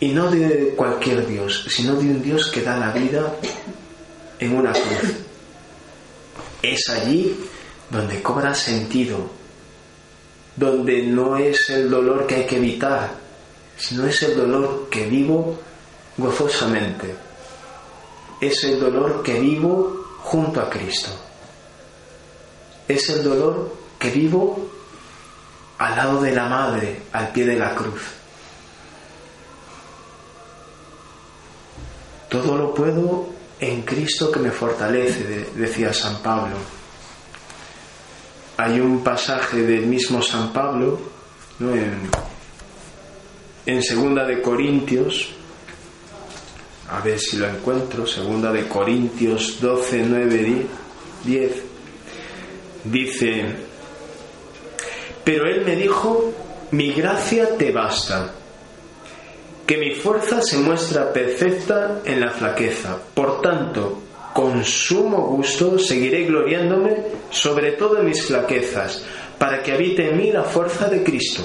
Y 0.00 0.08
no 0.08 0.30
de 0.30 0.70
cualquier 0.74 1.26
Dios, 1.26 1.66
sino 1.68 1.94
de 1.94 2.06
un 2.06 2.22
Dios 2.22 2.50
que 2.50 2.62
da 2.62 2.78
la 2.78 2.90
vida 2.90 3.34
en 4.38 4.56
una 4.56 4.72
cruz. 4.72 5.12
Es 6.62 6.88
allí 6.88 7.36
donde 7.90 8.22
cobra 8.22 8.54
sentido, 8.54 9.28
donde 10.56 11.02
no 11.02 11.36
es 11.36 11.68
el 11.68 11.90
dolor 11.90 12.26
que 12.26 12.36
hay 12.36 12.46
que 12.46 12.56
evitar, 12.56 13.12
sino 13.76 14.06
es 14.06 14.22
el 14.22 14.38
dolor 14.38 14.88
que 14.90 15.04
vivo 15.04 15.58
gozosamente. 16.16 17.14
Es 18.40 18.64
el 18.64 18.80
dolor 18.80 19.22
que 19.22 19.38
vivo 19.38 20.02
junto 20.22 20.62
a 20.62 20.70
Cristo. 20.70 21.10
Es 22.88 23.10
el 23.10 23.22
dolor 23.22 23.83
que 24.04 24.10
vivo 24.10 24.68
al 25.78 25.96
lado 25.96 26.20
de 26.20 26.32
la 26.32 26.46
Madre, 26.46 27.04
al 27.12 27.28
pie 27.28 27.46
de 27.46 27.56
la 27.56 27.74
cruz. 27.74 28.02
Todo 32.28 32.58
lo 32.58 32.74
puedo 32.74 33.30
en 33.58 33.80
Cristo 33.80 34.30
que 34.30 34.40
me 34.40 34.50
fortalece, 34.50 35.46
decía 35.54 35.94
San 35.94 36.18
Pablo. 36.18 36.56
Hay 38.58 38.78
un 38.78 39.02
pasaje 39.02 39.62
del 39.62 39.86
mismo 39.86 40.20
San 40.20 40.52
Pablo 40.52 41.00
en, 41.60 42.10
en 43.64 43.82
Segunda 43.82 44.26
de 44.26 44.42
Corintios, 44.42 45.30
a 46.90 47.00
ver 47.00 47.18
si 47.18 47.38
lo 47.38 47.48
encuentro, 47.48 48.06
Segunda 48.06 48.52
de 48.52 48.68
Corintios 48.68 49.58
12, 49.62 50.04
9, 50.06 50.66
10, 51.24 51.52
dice, 52.84 53.72
pero 55.24 55.46
él 55.48 55.64
me 55.64 55.76
dijo, 55.76 56.32
mi 56.70 56.92
gracia 56.92 57.56
te 57.56 57.72
basta, 57.72 58.32
que 59.66 59.78
mi 59.78 59.94
fuerza 59.94 60.42
se 60.42 60.58
muestra 60.58 61.12
perfecta 61.12 62.02
en 62.04 62.20
la 62.20 62.30
flaqueza. 62.30 62.98
Por 63.14 63.40
tanto, 63.40 64.02
con 64.34 64.62
sumo 64.64 65.28
gusto 65.28 65.78
seguiré 65.78 66.24
gloriándome 66.24 66.96
sobre 67.30 67.72
todo 67.72 67.98
en 67.98 68.06
mis 68.06 68.26
flaquezas, 68.26 69.04
para 69.38 69.62
que 69.62 69.72
habite 69.72 70.10
en 70.10 70.18
mí 70.18 70.30
la 70.30 70.44
fuerza 70.44 70.88
de 70.88 71.02
Cristo. 71.02 71.42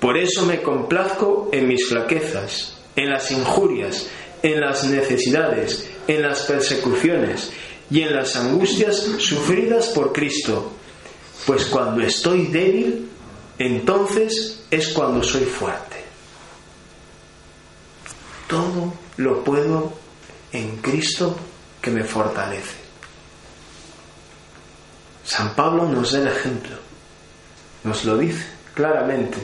Por 0.00 0.16
eso 0.16 0.46
me 0.46 0.62
complazco 0.62 1.50
en 1.52 1.68
mis 1.68 1.86
flaquezas, 1.88 2.78
en 2.96 3.10
las 3.10 3.30
injurias, 3.30 4.08
en 4.42 4.60
las 4.60 4.84
necesidades, 4.84 5.90
en 6.06 6.22
las 6.22 6.42
persecuciones 6.42 7.52
y 7.90 8.02
en 8.02 8.14
las 8.14 8.36
angustias 8.36 8.96
sufridas 9.18 9.88
por 9.88 10.12
Cristo 10.12 10.75
pues 11.44 11.66
cuando 11.66 12.02
estoy 12.02 12.46
débil, 12.46 13.08
entonces 13.58 14.64
es 14.70 14.88
cuando 14.88 15.22
soy 15.22 15.44
fuerte. 15.44 15.96
Todo 18.48 18.92
lo 19.16 19.42
puedo 19.42 19.92
en 20.52 20.76
Cristo 20.78 21.36
que 21.80 21.90
me 21.90 22.04
fortalece. 22.04 22.86
San 25.24 25.54
Pablo 25.54 25.88
nos 25.88 26.12
da 26.12 26.20
el 26.20 26.28
ejemplo, 26.28 26.76
nos 27.82 28.04
lo 28.04 28.16
dice 28.16 28.46
claramente. 28.74 29.38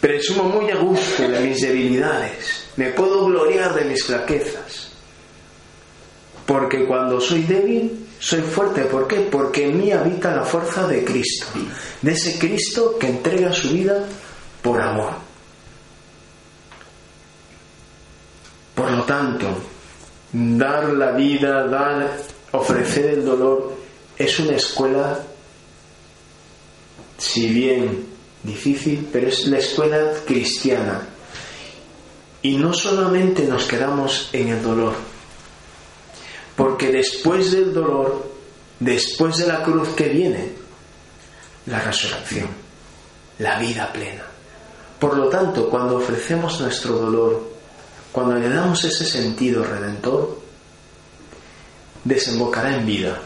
Presumo 0.00 0.44
muy 0.44 0.70
a 0.70 0.76
gusto 0.76 1.28
de 1.28 1.40
mis 1.40 1.60
debilidades, 1.60 2.66
me 2.76 2.90
puedo 2.90 3.26
gloriar 3.26 3.74
de 3.74 3.84
mis 3.84 4.04
flaquezas, 4.04 4.90
porque 6.46 6.86
cuando 6.86 7.20
soy 7.20 7.42
débil 7.42 8.06
soy 8.24 8.40
fuerte, 8.40 8.86
¿por 8.86 9.06
qué? 9.06 9.20
Porque 9.20 9.68
en 9.68 9.76
mí 9.76 9.92
habita 9.92 10.34
la 10.34 10.44
fuerza 10.44 10.86
de 10.86 11.04
Cristo, 11.04 11.46
de 12.00 12.12
ese 12.12 12.38
Cristo 12.38 12.96
que 12.98 13.08
entrega 13.08 13.52
su 13.52 13.68
vida 13.68 14.02
por 14.62 14.80
amor. 14.80 15.12
Por 18.74 18.90
lo 18.90 19.02
tanto, 19.02 19.48
dar 20.32 20.88
la 20.94 21.12
vida, 21.12 21.66
dar, 21.66 22.16
ofrecer 22.52 23.10
el 23.10 23.26
dolor, 23.26 23.74
es 24.16 24.38
una 24.40 24.56
escuela, 24.56 25.20
si 27.18 27.48
bien 27.48 28.06
difícil, 28.42 29.06
pero 29.12 29.28
es 29.28 29.46
la 29.48 29.58
escuela 29.58 30.12
cristiana. 30.24 31.02
Y 32.40 32.56
no 32.56 32.72
solamente 32.72 33.44
nos 33.44 33.66
quedamos 33.66 34.30
en 34.32 34.48
el 34.48 34.62
dolor, 34.62 34.94
porque 36.56 36.92
después 36.92 37.52
del 37.52 37.72
dolor, 37.72 38.30
después 38.78 39.36
de 39.38 39.46
la 39.46 39.62
cruz 39.62 39.88
que 39.90 40.08
viene, 40.08 40.52
la 41.66 41.80
resurrección, 41.80 42.48
la 43.38 43.58
vida 43.58 43.92
plena. 43.92 44.24
Por 44.98 45.16
lo 45.16 45.28
tanto, 45.28 45.68
cuando 45.68 45.96
ofrecemos 45.96 46.60
nuestro 46.60 46.96
dolor, 46.96 47.54
cuando 48.12 48.36
le 48.36 48.48
damos 48.48 48.84
ese 48.84 49.04
sentido 49.04 49.64
redentor, 49.64 50.40
desembocará 52.04 52.76
en 52.76 52.86
vida. 52.86 53.20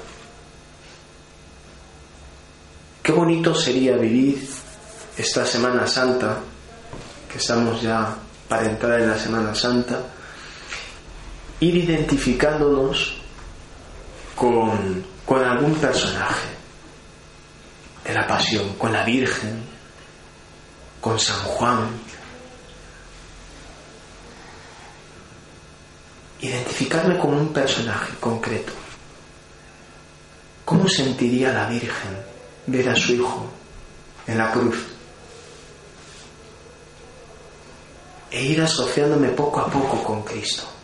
Qué 3.02 3.12
bonito 3.12 3.54
sería 3.54 3.96
vivir 3.96 4.48
esta 5.16 5.44
Semana 5.44 5.86
Santa, 5.86 6.38
que 7.30 7.38
estamos 7.38 7.82
ya 7.82 8.16
para 8.48 8.70
entrar 8.70 9.00
en 9.00 9.10
la 9.10 9.18
Semana 9.18 9.54
Santa, 9.54 10.00
ir 11.60 11.76
identificándonos 11.76 13.17
con, 14.38 15.44
algún 15.44 15.74
personaje 15.74 16.48
de 18.04 18.14
la 18.14 18.26
pasión, 18.26 18.74
con 18.74 18.92
la 18.92 19.04
Virgen, 19.04 19.62
con 21.00 21.18
San 21.18 21.40
Juan. 21.42 21.88
Identificarme 26.40 27.18
con 27.18 27.34
un 27.34 27.52
personaje 27.52 28.14
concreto. 28.20 28.72
¿Cómo 30.64 30.88
sentiría 30.88 31.52
la 31.52 31.66
Virgen 31.66 32.16
ver 32.66 32.88
a 32.90 32.94
su 32.94 33.14
hijo 33.14 33.46
en 34.26 34.38
la 34.38 34.52
cruz? 34.52 34.78
E 38.30 38.42
ir 38.42 38.60
asociándome 38.60 39.30
poco 39.30 39.60
a 39.60 39.66
poco 39.66 40.02
con 40.04 40.22
Cristo. 40.22 40.77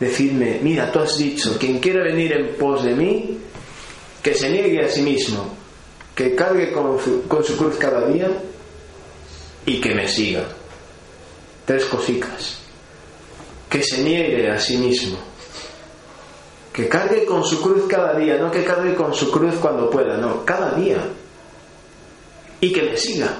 Decirme, 0.00 0.58
mira, 0.62 0.90
tú 0.90 0.98
has 0.98 1.16
dicho, 1.16 1.56
quien 1.58 1.78
quiera 1.78 2.02
venir 2.02 2.32
en 2.32 2.56
pos 2.56 2.82
de 2.82 2.94
mí, 2.94 3.38
que 4.22 4.34
se 4.34 4.50
niegue 4.50 4.84
a 4.84 4.88
sí 4.88 5.02
mismo, 5.02 5.54
que 6.14 6.34
cargue 6.34 6.72
con 6.72 6.98
su, 7.00 7.56
cruz 7.56 7.76
cada 7.76 8.06
día 8.08 8.30
y 9.66 9.80
que 9.80 9.94
me 9.94 10.08
siga. 10.08 10.44
Tres 11.64 11.84
cositas. 11.86 12.58
Que 13.68 13.82
se 13.82 14.02
niegue 14.02 14.50
a 14.50 14.58
sí 14.58 14.76
mismo. 14.76 15.18
Que 16.72 16.88
cargue 16.88 17.24
con 17.24 17.44
su 17.44 17.60
cruz 17.60 17.84
cada 17.88 18.14
día, 18.18 18.38
no 18.38 18.50
que 18.50 18.64
cargue 18.64 18.94
con 18.94 19.14
su 19.14 19.30
cruz 19.30 19.54
cuando 19.56 19.90
pueda, 19.90 20.16
no, 20.16 20.44
cada 20.44 20.72
día. 20.72 20.98
Y 22.60 22.72
que 22.72 22.82
me 22.82 22.96
siga. 22.96 23.38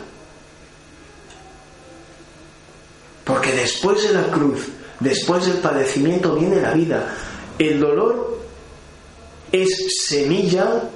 Porque 3.25 3.53
después 3.53 4.03
de 4.03 4.15
la 4.15 4.25
cruz, 4.25 4.69
después 5.03 5.47
del 5.47 5.59
padecimiento 5.59 6.35
viene 6.35 6.61
la 6.61 6.73
vida. 6.73 7.15
El 7.59 7.81
dolor 7.81 8.39
es 9.51 9.69
semilla 10.07 10.89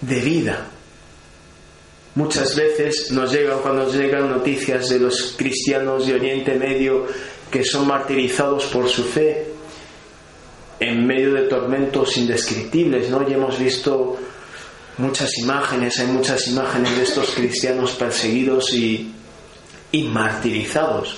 de 0.00 0.20
vida. 0.20 0.66
Muchas 2.14 2.56
veces 2.56 3.10
nos 3.12 3.32
llegan, 3.32 3.60
cuando 3.60 3.84
nos 3.84 3.94
llegan 3.94 4.30
noticias 4.30 4.88
de 4.88 4.98
los 4.98 5.34
cristianos 5.36 6.06
de 6.06 6.14
Oriente 6.14 6.54
Medio 6.56 7.06
que 7.50 7.64
son 7.64 7.86
martirizados 7.86 8.66
por 8.66 8.88
su 8.88 9.04
fe 9.04 9.46
en 10.80 11.06
medio 11.06 11.34
de 11.34 11.42
tormentos 11.42 12.16
indescriptibles, 12.16 13.10
¿no? 13.10 13.28
Y 13.28 13.34
hemos 13.34 13.58
visto 13.58 14.16
muchas 14.98 15.36
imágenes, 15.38 15.98
hay 15.98 16.06
muchas 16.06 16.48
imágenes 16.48 16.96
de 16.96 17.02
estos 17.02 17.30
cristianos 17.30 17.92
perseguidos 17.92 18.72
y, 18.72 19.12
y 19.92 20.02
martirizados, 20.04 21.16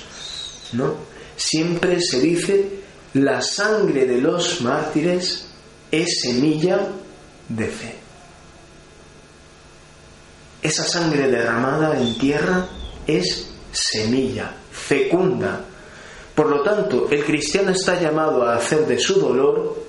¿no? 0.72 1.11
Siempre 1.44 2.00
se 2.00 2.20
dice 2.20 2.70
la 3.14 3.42
sangre 3.42 4.06
de 4.06 4.20
los 4.20 4.60
mártires 4.60 5.48
es 5.90 6.20
semilla 6.22 6.86
de 7.48 7.66
fe. 7.66 7.96
Esa 10.62 10.84
sangre 10.84 11.28
derramada 11.28 11.98
en 11.98 12.16
tierra 12.16 12.68
es 13.06 13.50
semilla, 13.72 14.54
fecunda. 14.70 15.64
Por 16.32 16.48
lo 16.48 16.62
tanto, 16.62 17.08
el 17.10 17.24
cristiano 17.24 17.72
está 17.72 18.00
llamado 18.00 18.44
a 18.44 18.54
hacer 18.54 18.86
de 18.86 18.98
su 18.98 19.20
dolor 19.20 19.84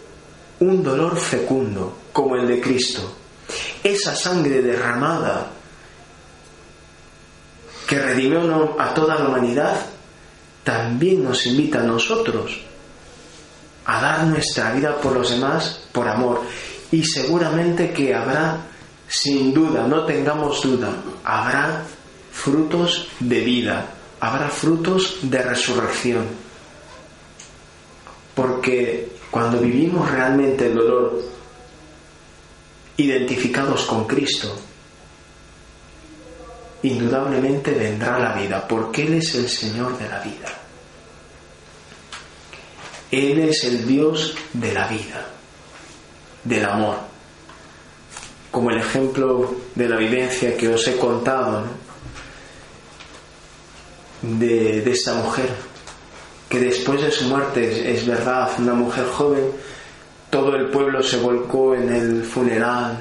un 0.60 0.82
dolor 0.84 1.18
fecundo, 1.18 1.97
como 2.12 2.36
el 2.36 2.47
de 2.47 2.60
Cristo. 2.60 3.16
Esa 3.84 4.16
sangre 4.16 4.62
derramada 4.62 5.51
que 7.88 7.99
redimió 7.99 8.76
a 8.80 8.91
toda 8.93 9.20
la 9.20 9.28
humanidad, 9.28 9.93
también 10.64 11.24
nos 11.24 11.45
invita 11.45 11.80
a 11.80 11.84
nosotros 11.84 12.61
a 13.86 14.01
dar 14.01 14.24
nuestra 14.26 14.72
vida 14.72 14.99
por 14.99 15.14
los 15.14 15.30
demás 15.30 15.82
por 15.91 16.07
amor. 16.07 16.41
Y 16.91 17.03
seguramente 17.03 17.91
que 17.91 18.14
habrá 18.14 18.57
sin 19.07 19.53
duda, 19.53 19.86
no 19.88 20.05
tengamos 20.05 20.61
duda, 20.61 20.89
habrá 21.24 21.84
frutos 22.32 23.07
de 23.20 23.41
vida, 23.41 23.86
habrá 24.20 24.49
frutos 24.49 25.18
de 25.22 25.41
resurrección. 25.41 26.26
Porque 28.34 29.11
cuando 29.30 29.59
vivimos 29.59 30.09
realmente 30.09 30.68
el 30.68 30.76
dolor, 30.76 31.22
identificados 32.97 33.84
con 33.84 34.05
Cristo, 34.05 34.55
indudablemente 36.84 37.72
vendrá 37.72 38.20
la 38.20 38.34
vida, 38.34 38.68
porque 38.68 39.04
Él 39.04 39.16
es 39.16 39.36
el 39.36 39.50
Señor 39.50 39.98
de 39.98 40.08
la 40.08 40.20
vida. 40.20 40.48
Él 43.12 43.40
es 43.40 43.64
el 43.64 43.88
Dios 43.88 44.36
de 44.54 44.74
la 44.74 44.88
vida, 44.88 45.26
del 46.44 46.66
amor. 46.66 46.98
Como 48.52 48.70
el 48.70 48.80
ejemplo 48.80 49.56
de 49.76 49.88
la 49.88 49.98
vivencia 49.98 50.58
que 50.58 50.68
os 50.68 50.88
he 50.88 50.98
contado 50.98 51.64
de, 54.22 54.92
esta 54.92 55.16
mujer, 55.16 55.50
que 56.50 56.60
después 56.60 57.02
de 57.02 57.12
su 57.12 57.26
muerte, 57.26 57.94
es, 57.94 58.06
verdad, 58.06 58.50
una 58.60 58.74
mujer 58.74 59.06
joven, 59.06 59.52
todo 60.30 60.56
el 60.56 60.70
pueblo 60.70 61.02
se 61.02 61.18
volcó 61.18 61.76
en 61.76 61.94
el 61.94 62.24
funeral, 62.24 63.00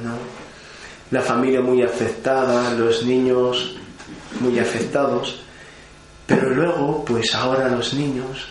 la 1.13 1.21
familia 1.21 1.61
muy 1.61 1.83
afectada, 1.83 2.73
los 2.73 3.05
niños 3.05 3.77
muy 4.41 4.59
afectados, 4.59 5.43
pero 6.27 6.51
luego, 6.51 7.05
pues 7.05 7.35
ahora 7.35 7.69
los 7.69 7.93
niños, 7.93 8.49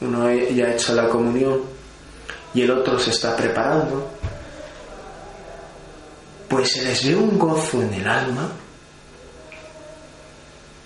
uno 0.00 0.32
ya 0.32 0.64
ha 0.64 0.72
hecho 0.72 0.94
la 0.94 1.08
comunión 1.10 1.60
y 2.54 2.62
el 2.62 2.70
otro 2.70 2.98
se 2.98 3.10
está 3.10 3.36
preparando, 3.36 4.08
pues 6.48 6.72
se 6.72 6.84
les 6.84 7.06
ve 7.06 7.16
un 7.16 7.38
gozo 7.38 7.82
en 7.82 7.92
el 7.92 8.08
alma. 8.08 8.48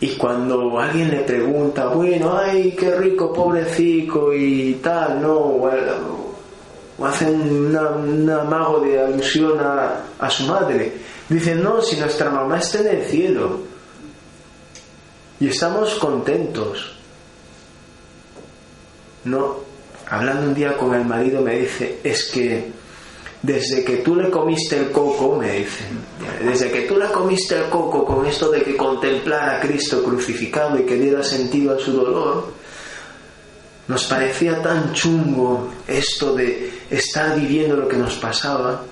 Y 0.01 0.11
cuando 0.17 0.79
alguien 0.79 1.11
le 1.11 1.21
pregunta, 1.21 1.89
bueno, 1.89 2.37
ay, 2.37 2.73
qué 2.73 2.97
rico, 2.97 3.33
pobrecito 3.33 4.33
y 4.35 4.75
tal, 4.83 5.23
no, 5.23 5.61
o, 6.99 7.07
hacen 7.07 7.41
un 7.41 8.31
amago 8.31 8.81
de 8.81 9.01
alusión 9.01 9.59
a, 9.61 10.05
a 10.19 10.31
su 10.31 10.45
madre, 10.45 10.93
dicen, 11.29 11.63
no, 11.63 11.81
si 11.81 11.97
nuestra 11.97 12.31
mamá 12.31 12.59
está 12.59 12.81
en 12.81 12.99
el 12.99 13.05
cielo 13.07 13.61
y 15.41 15.49
estamos 15.49 15.95
contentos. 15.95 16.95
No, 19.25 19.57
hablando 20.09 20.49
un 20.49 20.55
día 20.55 20.77
con 20.77 20.95
el 20.95 21.05
marido 21.05 21.43
me 21.43 21.59
dice, 21.59 21.99
es 22.03 22.25
que 22.25 22.79
desde 23.43 23.85
que 23.85 23.99
tú 23.99 24.17
le 24.17 24.31
comiste 24.31 24.77
el 24.77 24.91
coco, 24.91 25.37
me 25.37 25.59
dicen, 25.59 25.87
desde 26.45 26.71
que 26.71 26.83
tú 26.83 26.97
le 26.97 27.07
comiste 27.07 27.57
el 27.57 27.65
coco 27.69 28.05
con 28.05 28.27
esto 28.27 28.51
de 28.51 28.63
que 28.63 28.77
contemplara 28.77 29.59
a 29.59 29.61
Cristo 29.61 30.03
crucificado 30.03 30.79
y 30.79 30.85
que 30.85 30.97
diera 30.97 31.23
sentido 31.23 31.77
a 31.77 31.79
su 31.79 31.93
dolor, 31.93 32.53
nos 33.89 34.05
parecía 34.05 34.63
tan 34.63 34.93
chungo 34.93 35.69
esto 35.87 36.35
de 36.35 36.71
estar 36.91 37.39
viviendo 37.39 37.77
lo 37.77 37.89
que 37.89 37.97
nos 37.97 38.17
pasaba, 38.17 38.83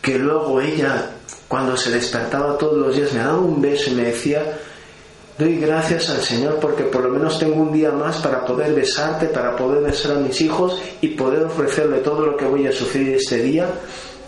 que 0.00 0.18
luego 0.18 0.60
ella, 0.60 1.10
cuando 1.48 1.76
se 1.76 1.90
despertaba 1.90 2.58
todos 2.58 2.76
los 2.76 2.96
días, 2.96 3.12
me 3.12 3.20
daba 3.20 3.38
un 3.38 3.62
beso 3.62 3.90
y 3.90 3.94
me 3.94 4.04
decía, 4.04 4.58
Doy 5.38 5.56
gracias 5.56 6.10
al 6.10 6.20
Señor 6.20 6.58
porque 6.60 6.84
por 6.84 7.04
lo 7.04 7.08
menos 7.08 7.38
tengo 7.38 7.62
un 7.62 7.72
día 7.72 7.90
más 7.90 8.18
para 8.18 8.44
poder 8.44 8.74
besarte, 8.74 9.26
para 9.26 9.56
poder 9.56 9.82
besar 9.82 10.12
a 10.12 10.20
mis 10.20 10.38
hijos 10.42 10.80
y 11.00 11.08
poder 11.08 11.44
ofrecerle 11.44 11.98
todo 11.98 12.26
lo 12.26 12.36
que 12.36 12.44
voy 12.44 12.66
a 12.66 12.72
sufrir 12.72 13.14
este 13.14 13.38
día 13.38 13.66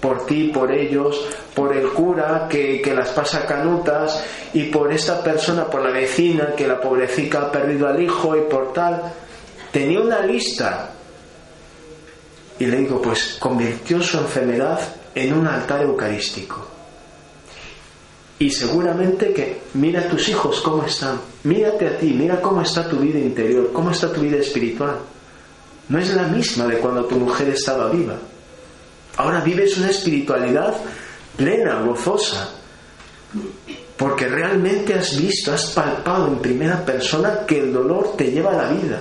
por 0.00 0.24
ti, 0.26 0.50
por 0.52 0.72
ellos, 0.72 1.18
por 1.54 1.76
el 1.76 1.88
cura 1.90 2.46
que, 2.50 2.80
que, 2.82 2.94
las 2.94 3.10
pasa 3.10 3.46
canutas 3.46 4.24
y 4.52 4.64
por 4.64 4.92
esta 4.92 5.22
persona, 5.22 5.66
por 5.66 5.82
la 5.82 5.90
vecina 5.90 6.54
que 6.56 6.66
la 6.66 6.80
pobrecita 6.80 7.42
ha 7.42 7.52
perdido 7.52 7.86
al 7.86 8.02
hijo 8.02 8.36
y 8.36 8.40
por 8.42 8.72
tal. 8.72 9.00
Tenía 9.74 10.00
una 10.00 10.20
lista. 10.20 10.92
Y 12.60 12.66
le 12.66 12.76
digo, 12.76 13.02
pues 13.02 13.38
convirtió 13.40 14.00
su 14.00 14.18
enfermedad 14.18 14.78
en 15.12 15.34
un 15.34 15.48
altar 15.48 15.82
eucarístico. 15.82 16.64
Y 18.38 18.50
seguramente 18.50 19.32
que 19.32 19.62
mira 19.74 20.02
a 20.02 20.08
tus 20.08 20.28
hijos 20.28 20.60
cómo 20.60 20.84
están, 20.84 21.20
mírate 21.42 21.88
a 21.88 21.98
ti, 21.98 22.14
mira 22.14 22.40
cómo 22.40 22.62
está 22.62 22.88
tu 22.88 22.98
vida 22.98 23.18
interior, 23.18 23.72
cómo 23.72 23.90
está 23.90 24.12
tu 24.12 24.20
vida 24.20 24.36
espiritual. 24.36 24.96
No 25.88 25.98
es 25.98 26.14
la 26.14 26.28
misma 26.28 26.68
de 26.68 26.78
cuando 26.78 27.06
tu 27.06 27.16
mujer 27.16 27.48
estaba 27.48 27.90
viva. 27.90 28.16
Ahora 29.16 29.40
vives 29.40 29.76
una 29.76 29.90
espiritualidad 29.90 30.72
plena, 31.36 31.80
gozosa, 31.80 32.48
porque 33.96 34.28
realmente 34.28 34.94
has 34.94 35.16
visto, 35.16 35.52
has 35.52 35.66
palpado 35.72 36.28
en 36.28 36.38
primera 36.38 36.84
persona 36.84 37.40
que 37.44 37.58
el 37.58 37.72
dolor 37.72 38.16
te 38.16 38.30
lleva 38.30 38.52
a 38.52 38.68
la 38.68 38.68
vida. 38.70 39.00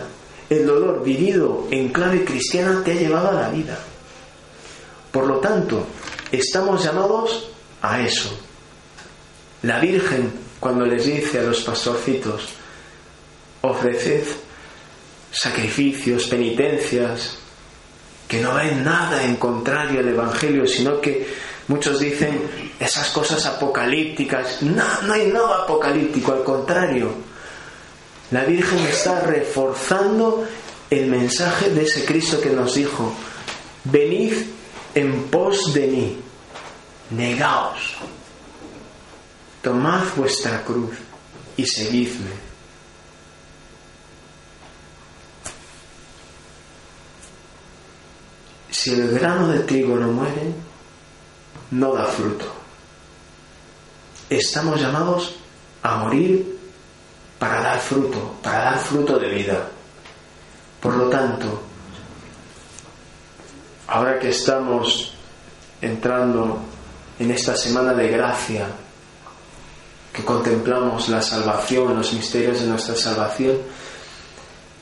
El 0.54 0.68
dolor 0.68 1.04
vivido 1.04 1.68
en 1.72 1.89
clave 1.89 2.24
cristiana 2.24 2.84
te 2.84 2.91
ha 2.91 2.95
llevado 2.95 3.30
a 3.30 3.41
la 3.41 3.49
vida. 3.49 3.80
Por 5.12 5.26
lo 5.26 5.39
tanto, 5.39 5.88
estamos 6.32 6.84
llamados 6.84 7.49
a 7.82 7.99
eso. 8.01 8.39
La 9.64 9.80
Virgen, 9.80 10.32
cuando 10.60 10.86
les 10.86 11.06
dice 11.06 11.39
a 11.39 11.43
los 11.43 11.62
pastorcitos, 11.62 12.49
ofreced 13.62 14.26
sacrificios, 15.32 16.28
penitencias, 16.28 17.39
que 18.28 18.39
no 18.39 18.54
ven 18.54 18.84
nada 18.84 19.24
en 19.24 19.38
contrario 19.38 20.01
al 20.01 20.10
Evangelio, 20.10 20.68
sino 20.68 21.01
que 21.01 21.34
muchos 21.68 21.99
dicen 21.99 22.39
esas 22.80 23.10
cosas 23.10 23.43
apocalípticas. 23.47 24.62
No, 24.62 25.01
no 25.01 25.14
hay 25.14 25.32
nada 25.32 25.64
apocalíptico, 25.64 26.32
al 26.32 26.43
contrario. 26.43 27.32
La 28.34 28.45
Virgen 28.45 28.79
está 28.79 29.19
reforzando 29.19 30.43
el 30.89 31.05
mensaje 31.05 31.69
de 31.69 31.84
ese 31.84 32.03
Cristo 32.03 32.41
que 32.41 32.49
nos 32.49 32.73
dijo, 32.73 33.13
venid 33.84 34.34
en 34.95 35.25
pos 35.25 35.71
de 35.71 35.86
mí, 35.86 36.17
negaos, 37.11 37.93
tomad 39.61 40.01
vuestra 40.15 40.63
cruz 40.63 40.97
y 41.57 41.65
seguidme. 41.67 42.31
Si 48.71 48.95
el 48.95 49.11
grano 49.11 49.49
de 49.49 49.59
trigo 49.59 49.95
no 49.97 50.07
muere, 50.07 50.51
no 51.69 51.93
da 51.93 52.05
fruto. 52.05 52.51
Estamos 54.27 54.81
llamados 54.81 55.36
a 55.84 55.97
morir 55.97 56.53
para 57.39 57.61
dar 57.61 57.79
fruto, 57.79 58.36
para 58.41 58.63
dar 58.63 58.79
fruto 58.79 59.17
de 59.19 59.29
vida. 59.29 59.67
Por 60.79 60.95
lo 60.95 61.09
tanto, 61.09 61.61
ahora 63.88 64.19
que 64.19 64.29
estamos 64.29 65.13
entrando 65.81 66.59
en 67.19 67.31
esta 67.31 67.55
semana 67.55 67.93
de 67.93 68.07
gracia, 68.09 68.67
que 70.11 70.23
contemplamos 70.23 71.09
la 71.09 71.21
salvación, 71.21 71.95
los 71.95 72.13
misterios 72.13 72.61
de 72.61 72.67
nuestra 72.67 72.95
salvación, 72.95 73.57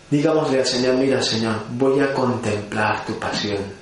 digámosle 0.09 0.59
al 0.59 0.65
Señor, 0.65 0.95
mira 0.95 1.21
Señor, 1.21 1.63
voy 1.69 1.99
a 2.01 2.13
contemplar 2.13 3.05
tu 3.05 3.17
pasión 3.17 3.81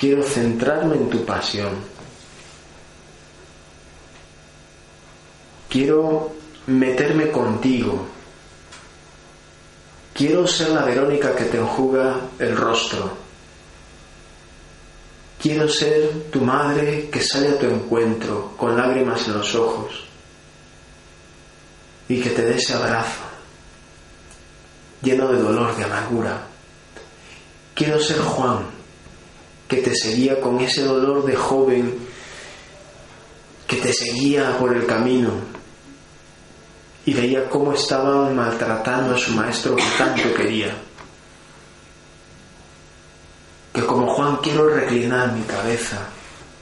Quiero 0.00 0.22
centrarme 0.22 0.94
en 0.96 1.10
tu 1.10 1.26
pasión. 1.26 1.72
Quiero 5.68 6.32
meterme 6.70 7.30
contigo. 7.30 8.06
Quiero 10.14 10.46
ser 10.46 10.70
la 10.70 10.84
Verónica 10.84 11.34
que 11.34 11.44
te 11.44 11.58
enjuga 11.58 12.20
el 12.38 12.56
rostro. 12.56 13.10
Quiero 15.40 15.68
ser 15.68 16.26
tu 16.30 16.42
madre 16.42 17.08
que 17.10 17.22
sale 17.22 17.48
a 17.48 17.58
tu 17.58 17.66
encuentro 17.66 18.52
con 18.56 18.76
lágrimas 18.76 19.26
en 19.26 19.38
los 19.38 19.54
ojos 19.54 20.04
y 22.08 22.20
que 22.20 22.30
te 22.30 22.42
dé 22.42 22.56
ese 22.56 22.74
abrazo 22.74 23.22
lleno 25.00 25.28
de 25.32 25.40
dolor, 25.40 25.74
de 25.76 25.84
amargura. 25.84 26.46
Quiero 27.74 27.98
ser 27.98 28.18
Juan 28.18 28.66
que 29.66 29.78
te 29.78 29.94
seguía 29.94 30.40
con 30.40 30.60
ese 30.60 30.82
dolor 30.82 31.24
de 31.24 31.36
joven, 31.36 31.96
que 33.66 33.76
te 33.76 33.92
seguía 33.92 34.58
por 34.58 34.76
el 34.76 34.84
camino 34.84 35.59
y 37.06 37.14
veía 37.14 37.48
cómo 37.48 37.72
estaban 37.72 38.36
maltratando 38.36 39.14
a 39.14 39.18
su 39.18 39.32
maestro 39.32 39.76
que 39.76 39.84
tanto 39.96 40.34
quería. 40.34 40.74
Que 43.72 43.86
como 43.86 44.14
Juan 44.14 44.36
quiero 44.42 44.68
reclinar 44.68 45.32
mi 45.32 45.42
cabeza 45.42 45.98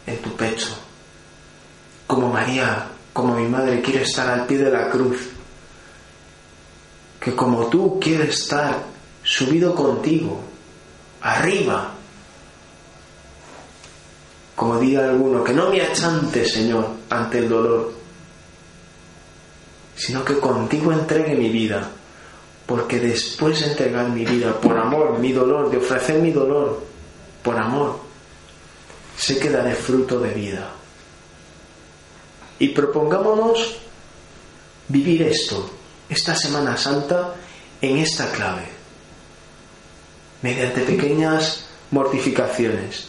en 0.06 0.18
tu 0.18 0.34
pecho. 0.36 0.76
Como 2.06 2.28
María, 2.32 2.86
como 3.12 3.34
mi 3.34 3.48
madre, 3.48 3.82
quiero 3.82 4.04
estar 4.04 4.28
al 4.28 4.46
pie 4.46 4.58
de 4.58 4.70
la 4.70 4.88
cruz. 4.88 5.18
Que 7.20 7.34
como 7.34 7.66
tú 7.66 7.98
quieres 8.00 8.40
estar 8.40 8.78
subido 9.24 9.74
contigo, 9.74 10.40
arriba, 11.20 11.92
como 14.54 14.78
diga 14.78 15.04
alguno, 15.04 15.42
que 15.42 15.52
no 15.52 15.70
me 15.70 15.82
achante, 15.82 16.44
Señor, 16.44 16.88
ante 17.10 17.38
el 17.38 17.48
dolor, 17.48 17.97
sino 19.98 20.24
que 20.24 20.38
contigo 20.38 20.92
entregue 20.92 21.34
mi 21.34 21.48
vida, 21.48 21.90
porque 22.64 23.00
después 23.00 23.60
de 23.60 23.66
entregar 23.66 24.08
mi 24.10 24.24
vida 24.24 24.58
por 24.60 24.78
amor, 24.78 25.18
mi 25.18 25.32
dolor, 25.32 25.70
de 25.70 25.78
ofrecer 25.78 26.20
mi 26.20 26.30
dolor, 26.30 26.80
por 27.42 27.58
amor, 27.58 27.98
sé 29.16 29.38
que 29.38 29.50
daré 29.50 29.74
fruto 29.74 30.20
de 30.20 30.30
vida. 30.30 30.70
Y 32.60 32.68
propongámonos 32.68 33.78
vivir 34.86 35.22
esto, 35.22 35.68
esta 36.08 36.36
Semana 36.36 36.76
Santa, 36.76 37.34
en 37.80 37.98
esta 37.98 38.30
clave, 38.30 38.68
mediante 40.42 40.82
pequeñas 40.82 41.66
mortificaciones. 41.90 43.08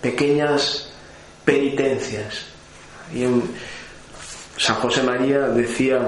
pequeñas 0.00 0.88
penitencias. 1.44 2.46
Y 3.14 3.24
San 4.56 4.76
José 4.76 5.02
María 5.02 5.40
decía, 5.48 6.00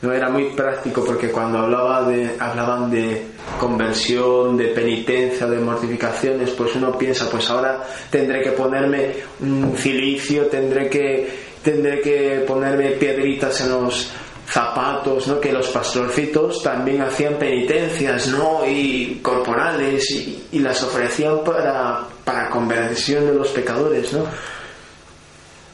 no 0.00 0.12
era 0.12 0.28
muy 0.28 0.50
práctico 0.50 1.04
porque 1.04 1.30
cuando 1.30 1.58
hablaba 1.58 2.08
de, 2.08 2.36
hablaban 2.38 2.90
de 2.90 3.26
conversión, 3.58 4.56
de 4.56 4.66
penitencia, 4.68 5.46
de 5.46 5.58
mortificaciones, 5.58 6.50
pues 6.50 6.74
uno 6.76 6.96
piensa, 6.96 7.28
pues 7.30 7.48
ahora 7.50 7.82
tendré 8.10 8.42
que 8.42 8.52
ponerme 8.52 9.14
un 9.40 9.74
cilicio, 9.76 10.46
tendré 10.46 10.88
que, 10.88 11.28
tendré 11.62 12.00
que 12.00 12.44
ponerme 12.46 12.90
piedritas 12.92 13.60
en 13.62 13.70
los 13.70 14.10
zapatos, 14.46 15.26
¿no? 15.28 15.40
Que 15.40 15.52
los 15.52 15.68
pastorcitos 15.68 16.62
también 16.62 17.02
hacían 17.02 17.34
penitencias, 17.34 18.28
¿no? 18.28 18.66
Y 18.66 19.18
corporales 19.20 20.10
y, 20.10 20.58
las 20.60 20.82
ofrecían 20.82 21.44
para, 21.44 22.06
para 22.24 22.48
conversión 22.48 23.26
de 23.26 23.34
los 23.34 23.48
pecadores, 23.48 24.12
¿no? 24.12 24.24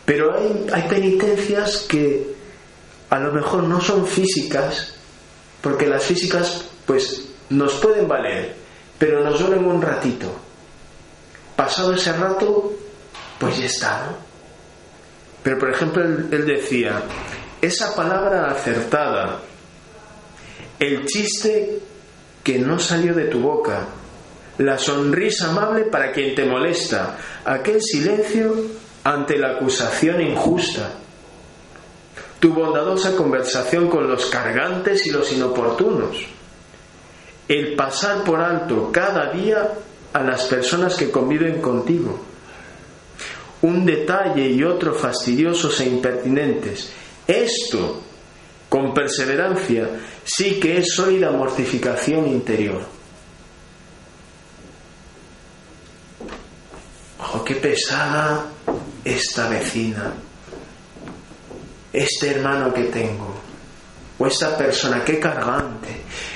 Pero 0.04 0.36
hay, 0.72 0.82
penitencias 0.88 1.86
que 1.88 2.34
a 3.08 3.18
lo 3.18 3.32
mejor 3.32 3.64
no 3.64 3.80
son 3.80 4.06
físicas, 4.06 4.94
porque 5.62 5.86
las 5.86 6.04
físicas, 6.04 6.66
pues, 6.86 7.28
nos 7.50 7.74
pueden 7.74 8.06
valer, 8.06 8.54
pero 8.98 9.24
nos 9.24 9.40
duelen 9.40 9.64
un 9.64 9.80
ratito. 9.80 10.30
Pasado 11.56 11.94
ese 11.94 12.12
rato, 12.12 12.72
pues 13.38 13.58
ya 13.58 13.66
está, 13.66 14.06
¿no? 14.06 14.16
Pero 15.42 15.58
por 15.58 15.70
ejemplo, 15.70 16.02
él 16.02 16.46
decía, 16.46 17.02
esa 17.60 17.94
palabra 17.94 18.50
acertada, 18.50 19.40
el 20.78 21.06
chiste 21.06 21.80
que 22.42 22.58
no 22.58 22.78
salió 22.78 23.14
de 23.14 23.26
tu 23.26 23.40
boca, 23.40 23.86
la 24.58 24.78
sonrisa 24.78 25.50
amable 25.50 25.84
para 25.84 26.12
quien 26.12 26.34
te 26.34 26.44
molesta, 26.44 27.16
aquel 27.44 27.82
silencio 27.82 28.54
ante 29.04 29.36
la 29.36 29.56
acusación 29.56 30.22
injusta, 30.22 30.90
tu 32.40 32.54
bondadosa 32.54 33.14
conversación 33.14 33.88
con 33.88 34.08
los 34.08 34.26
cargantes 34.26 35.06
y 35.06 35.10
los 35.10 35.30
inoportunos, 35.30 36.16
el 37.46 37.76
pasar 37.76 38.24
por 38.24 38.40
alto 38.40 38.90
cada 38.90 39.30
día 39.30 39.72
a 40.12 40.22
las 40.22 40.44
personas 40.44 40.96
que 40.96 41.10
conviven 41.10 41.60
contigo, 41.60 42.18
un 43.60 43.84
detalle 43.84 44.48
y 44.48 44.64
otro 44.64 44.94
fastidiosos 44.94 45.80
e 45.80 45.86
impertinentes, 45.86 46.90
esto, 47.26 48.02
con 48.70 48.94
perseverancia, 48.94 49.88
sí 50.24 50.58
que 50.58 50.78
es 50.78 50.94
sólida 50.94 51.30
mortificación 51.30 52.26
interior. 52.26 52.82
¡Oh, 57.18 57.44
qué 57.44 57.54
pesada 57.54 58.53
esta 59.04 59.48
vecina! 59.48 60.12
Este 61.92 62.30
hermano 62.30 62.72
que 62.72 62.84
tengo. 62.84 63.34
O 64.18 64.26
esta 64.26 64.56
persona, 64.56 65.04
qué 65.04 65.18
cargante. 65.18 65.88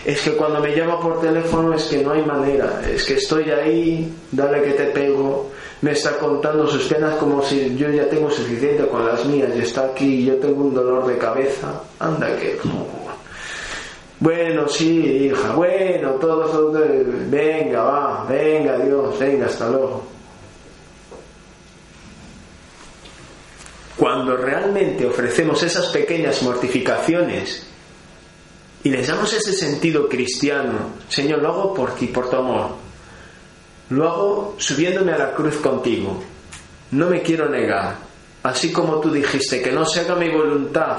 Es 0.04 0.20
que 0.20 0.32
cuando 0.32 0.60
me 0.60 0.74
llama 0.74 1.00
por 1.00 1.20
teléfono 1.20 1.74
es 1.74 1.84
que 1.84 2.02
no 2.02 2.12
hay 2.12 2.24
manera. 2.24 2.82
Es 2.88 3.04
que 3.04 3.14
estoy 3.14 3.50
ahí, 3.50 4.12
dale 4.32 4.62
que 4.62 4.72
te 4.72 4.84
pego 4.86 5.50
me 5.80 5.92
está 5.92 6.18
contando 6.18 6.66
sus 6.66 6.84
penas 6.86 7.14
como 7.16 7.42
si 7.42 7.76
yo 7.76 7.88
ya 7.90 8.08
tengo 8.08 8.30
suficiente 8.30 8.86
con 8.88 9.06
las 9.06 9.24
mías 9.24 9.50
y 9.56 9.60
está 9.60 9.84
aquí 9.86 10.24
yo 10.24 10.36
tengo 10.36 10.64
un 10.64 10.74
dolor 10.74 11.06
de 11.06 11.16
cabeza. 11.18 11.82
Anda 12.00 12.36
que... 12.36 12.58
Bueno, 14.20 14.66
sí, 14.66 15.30
hija, 15.30 15.52
bueno, 15.52 16.10
todos, 16.14 16.74
venga, 17.30 17.82
va, 17.84 18.24
venga, 18.28 18.76
Dios, 18.78 19.16
venga, 19.16 19.46
hasta 19.46 19.68
luego. 19.68 20.02
Cuando 23.98 24.36
realmente 24.36 25.04
ofrecemos 25.04 25.60
esas 25.64 25.88
pequeñas 25.88 26.40
mortificaciones 26.44 27.66
y 28.84 28.90
les 28.90 29.08
damos 29.08 29.32
ese 29.32 29.52
sentido 29.52 30.08
cristiano, 30.08 30.92
Señor, 31.08 31.42
lo 31.42 31.48
hago 31.48 31.74
por 31.74 31.96
ti, 31.96 32.06
por 32.06 32.30
tu 32.30 32.36
amor, 32.36 32.76
lo 33.90 34.08
hago 34.08 34.54
subiéndome 34.56 35.12
a 35.12 35.18
la 35.18 35.34
cruz 35.34 35.56
contigo, 35.56 36.22
no 36.92 37.10
me 37.10 37.22
quiero 37.22 37.48
negar, 37.48 37.96
así 38.44 38.70
como 38.70 39.00
tú 39.00 39.10
dijiste, 39.10 39.60
que 39.60 39.72
no 39.72 39.84
se 39.84 40.00
haga 40.00 40.14
mi 40.14 40.30
voluntad, 40.30 40.98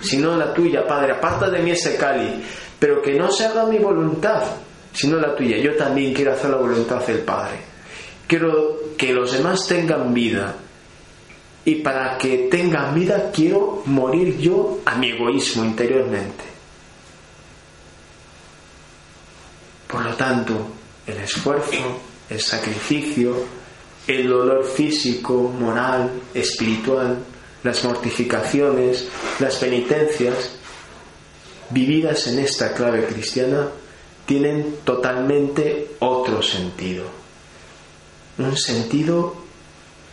sino 0.00 0.36
la 0.36 0.54
tuya, 0.54 0.86
Padre, 0.86 1.14
aparta 1.14 1.50
de 1.50 1.58
mí 1.58 1.72
ese 1.72 1.96
cáliz, 1.96 2.34
pero 2.78 3.02
que 3.02 3.18
no 3.18 3.32
se 3.32 3.46
haga 3.46 3.66
mi 3.66 3.78
voluntad, 3.78 4.44
sino 4.92 5.18
la 5.18 5.34
tuya, 5.34 5.58
yo 5.58 5.74
también 5.74 6.14
quiero 6.14 6.34
hacer 6.34 6.50
la 6.50 6.58
voluntad 6.58 7.04
del 7.04 7.18
Padre, 7.18 7.56
quiero 8.28 8.78
que 8.96 9.12
los 9.12 9.32
demás 9.32 9.66
tengan 9.66 10.14
vida, 10.14 10.54
y 11.64 11.76
para 11.76 12.16
que 12.16 12.48
tengan 12.50 12.94
vida 12.94 13.30
quiero 13.32 13.82
morir 13.86 14.38
yo 14.38 14.80
a 14.84 14.94
mi 14.96 15.10
egoísmo 15.10 15.64
interiormente. 15.64 16.44
Por 19.86 20.04
lo 20.04 20.14
tanto, 20.14 20.68
el 21.06 21.18
esfuerzo, 21.18 22.00
el 22.28 22.40
sacrificio, 22.40 23.44
el 24.06 24.28
dolor 24.28 24.64
físico, 24.64 25.52
moral, 25.58 26.10
espiritual, 26.32 27.18
las 27.62 27.84
mortificaciones, 27.84 29.08
las 29.38 29.56
penitencias, 29.56 30.52
vividas 31.70 32.26
en 32.28 32.38
esta 32.38 32.72
clave 32.72 33.04
cristiana, 33.06 33.68
tienen 34.24 34.76
totalmente 34.84 35.96
otro 35.98 36.40
sentido. 36.40 37.04
Un 38.38 38.56
sentido 38.56 39.49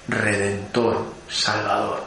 redentor, 0.08 1.14
salvador. 1.30 2.03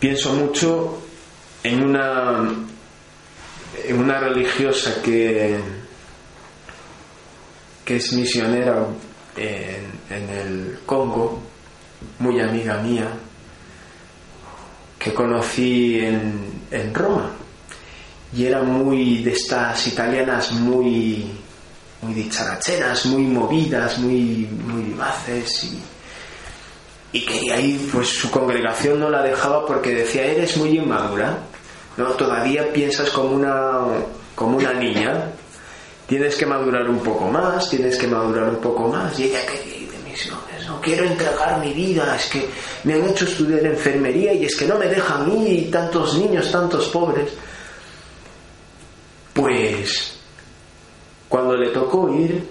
Pienso 0.00 0.32
mucho 0.32 0.98
en 1.62 1.84
una, 1.84 2.48
en 3.84 3.98
una 3.98 4.18
religiosa 4.18 5.00
que, 5.00 5.60
que 7.84 7.96
es 7.96 8.12
misionera 8.12 8.84
en, 9.36 9.92
en 10.10 10.28
el 10.28 10.80
Congo, 10.84 11.40
muy 12.18 12.40
amiga 12.40 12.78
mía, 12.78 13.08
que 14.98 15.14
conocí 15.14 16.00
en, 16.00 16.64
en 16.70 16.92
Roma. 16.92 17.30
Y 18.34 18.46
era 18.46 18.62
muy 18.62 19.22
de 19.22 19.32
estas 19.32 19.86
italianas 19.86 20.52
muy, 20.52 21.30
muy 22.02 22.14
dicharacheras, 22.14 23.06
muy 23.06 23.22
movidas, 23.22 23.98
muy, 23.98 24.48
muy 24.66 24.82
vivaces 24.82 25.64
y, 25.64 25.82
y 27.12 27.24
que 27.24 27.52
ahí 27.52 27.88
pues 27.92 28.08
su 28.08 28.30
congregación 28.30 29.00
no 29.00 29.08
la 29.08 29.22
dejaba 29.22 29.64
porque 29.66 29.94
decía 29.94 30.24
eres 30.24 30.56
muy 30.56 30.76
inmadura 30.78 31.38
no 31.96 32.06
todavía 32.12 32.72
piensas 32.72 33.10
como 33.10 33.30
una 33.30 33.80
como 34.34 34.56
una 34.56 34.72
niña. 34.72 35.30
Tienes 36.06 36.36
que 36.36 36.46
madurar 36.46 36.88
un 36.88 36.98
poco 37.00 37.26
más 37.26 37.70
tienes 37.70 37.96
que 37.96 38.06
madurar 38.06 38.48
un 38.48 38.60
poco 38.60 38.88
más 38.88 39.18
y 39.18 39.24
ella 39.24 39.46
que 39.46 39.58
de 39.58 39.98
misiones 40.10 40.66
no 40.66 40.80
quiero 40.80 41.04
entregar 41.04 41.58
mi 41.60 41.72
vida 41.72 42.16
es 42.16 42.26
que 42.26 42.48
me 42.84 42.94
han 42.94 43.08
hecho 43.08 43.24
estudiar 43.24 43.64
enfermería 43.64 44.32
y 44.34 44.44
es 44.44 44.56
que 44.56 44.66
no 44.66 44.78
me 44.78 44.86
dejan 44.86 45.30
ir 45.46 45.70
tantos 45.70 46.18
niños 46.18 46.50
tantos 46.50 46.88
pobres 46.88 47.30
pues 49.32 50.11
cuando 51.32 51.56
le 51.56 51.70
tocó 51.70 52.10
ir 52.10 52.46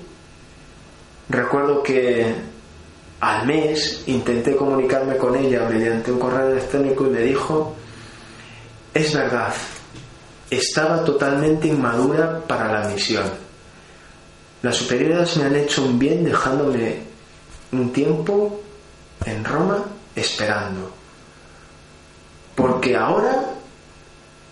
recuerdo 1.29 1.83
que 1.83 2.33
al 3.19 3.45
mes 3.45 4.01
intenté 4.07 4.55
comunicarme 4.55 5.17
con 5.17 5.35
ella 5.35 5.69
mediante 5.69 6.11
un 6.11 6.17
correo 6.17 6.49
electrónico 6.49 7.05
y 7.05 7.11
me 7.11 7.19
dijo, 7.19 7.75
es 8.91 9.13
verdad, 9.13 9.53
estaba 10.49 11.03
totalmente 11.03 11.67
inmadura 11.67 12.39
para 12.47 12.81
la 12.81 12.87
misión. 12.87 13.25
Las 14.63 14.77
superiores 14.77 15.37
me 15.37 15.43
han 15.43 15.57
hecho 15.57 15.85
un 15.85 15.99
bien 15.99 16.23
dejándome 16.23 17.03
un 17.73 17.93
tiempo 17.93 18.61
en 19.25 19.45
Roma 19.45 19.85
esperando. 20.15 20.91
Porque 22.55 22.97
ahora 22.97 23.45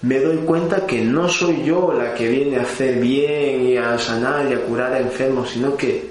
me 0.01 0.19
doy 0.19 0.37
cuenta 0.37 0.85
que 0.85 1.01
no 1.01 1.27
soy 1.27 1.63
yo 1.65 1.91
la 1.93 2.13
que 2.13 2.27
viene 2.27 2.57
a 2.57 2.61
hacer 2.61 2.99
bien 2.99 3.67
y 3.67 3.77
a 3.77 3.97
sanar 3.97 4.49
y 4.49 4.53
a 4.53 4.61
curar 4.61 4.93
a 4.93 4.99
enfermos, 4.99 5.49
sino 5.49 5.75
que 5.75 6.09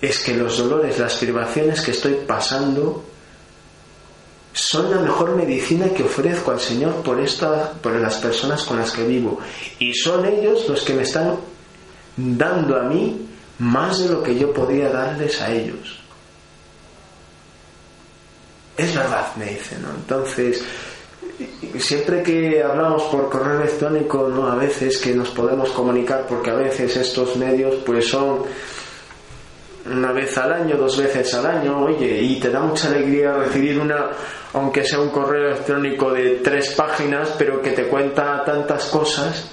es 0.00 0.18
que 0.18 0.34
los 0.34 0.58
dolores, 0.58 0.98
las 0.98 1.16
privaciones 1.16 1.80
que 1.80 1.92
estoy 1.92 2.14
pasando 2.26 3.04
son 4.52 4.90
la 4.90 4.98
mejor 4.98 5.34
medicina 5.36 5.88
que 5.90 6.02
ofrezco 6.02 6.50
al 6.50 6.60
Señor 6.60 7.02
por, 7.02 7.18
por 7.80 7.92
las 7.94 8.16
personas 8.16 8.64
con 8.64 8.78
las 8.78 8.90
que 8.90 9.04
vivo. 9.04 9.38
Y 9.78 9.94
son 9.94 10.26
ellos 10.26 10.68
los 10.68 10.82
que 10.82 10.94
me 10.94 11.02
están 11.02 11.36
dando 12.16 12.76
a 12.78 12.82
mí 12.84 13.28
más 13.58 14.00
de 14.00 14.08
lo 14.08 14.22
que 14.22 14.38
yo 14.38 14.52
podría 14.52 14.90
darles 14.90 15.40
a 15.40 15.52
ellos. 15.52 15.98
Es 18.76 18.94
verdad, 18.94 19.34
me 19.36 19.46
dicen, 19.46 19.82
¿no? 19.82 19.90
Entonces, 19.90 20.62
siempre 21.78 22.22
que 22.22 22.62
hablamos 22.62 23.04
por 23.04 23.28
correo 23.30 23.60
electrónico, 23.60 24.28
¿no? 24.28 24.46
A 24.50 24.56
veces 24.56 24.98
que 24.98 25.14
nos 25.14 25.30
podemos 25.30 25.70
comunicar, 25.70 26.26
porque 26.28 26.50
a 26.50 26.54
veces 26.54 26.96
estos 26.96 27.36
medios 27.36 27.76
pues 27.84 28.08
son 28.08 28.44
una 29.86 30.12
vez 30.12 30.36
al 30.38 30.52
año, 30.52 30.76
dos 30.76 30.96
veces 30.96 31.34
al 31.34 31.46
año, 31.46 31.84
oye, 31.84 32.20
y 32.22 32.38
te 32.38 32.50
da 32.50 32.60
mucha 32.60 32.88
alegría 32.88 33.32
recibir 33.32 33.80
una, 33.80 34.10
aunque 34.52 34.84
sea 34.84 35.00
un 35.00 35.10
correo 35.10 35.48
electrónico 35.48 36.12
de 36.12 36.36
tres 36.36 36.74
páginas, 36.74 37.34
pero 37.36 37.60
que 37.60 37.72
te 37.72 37.88
cuenta 37.88 38.44
tantas 38.44 38.84
cosas, 38.86 39.50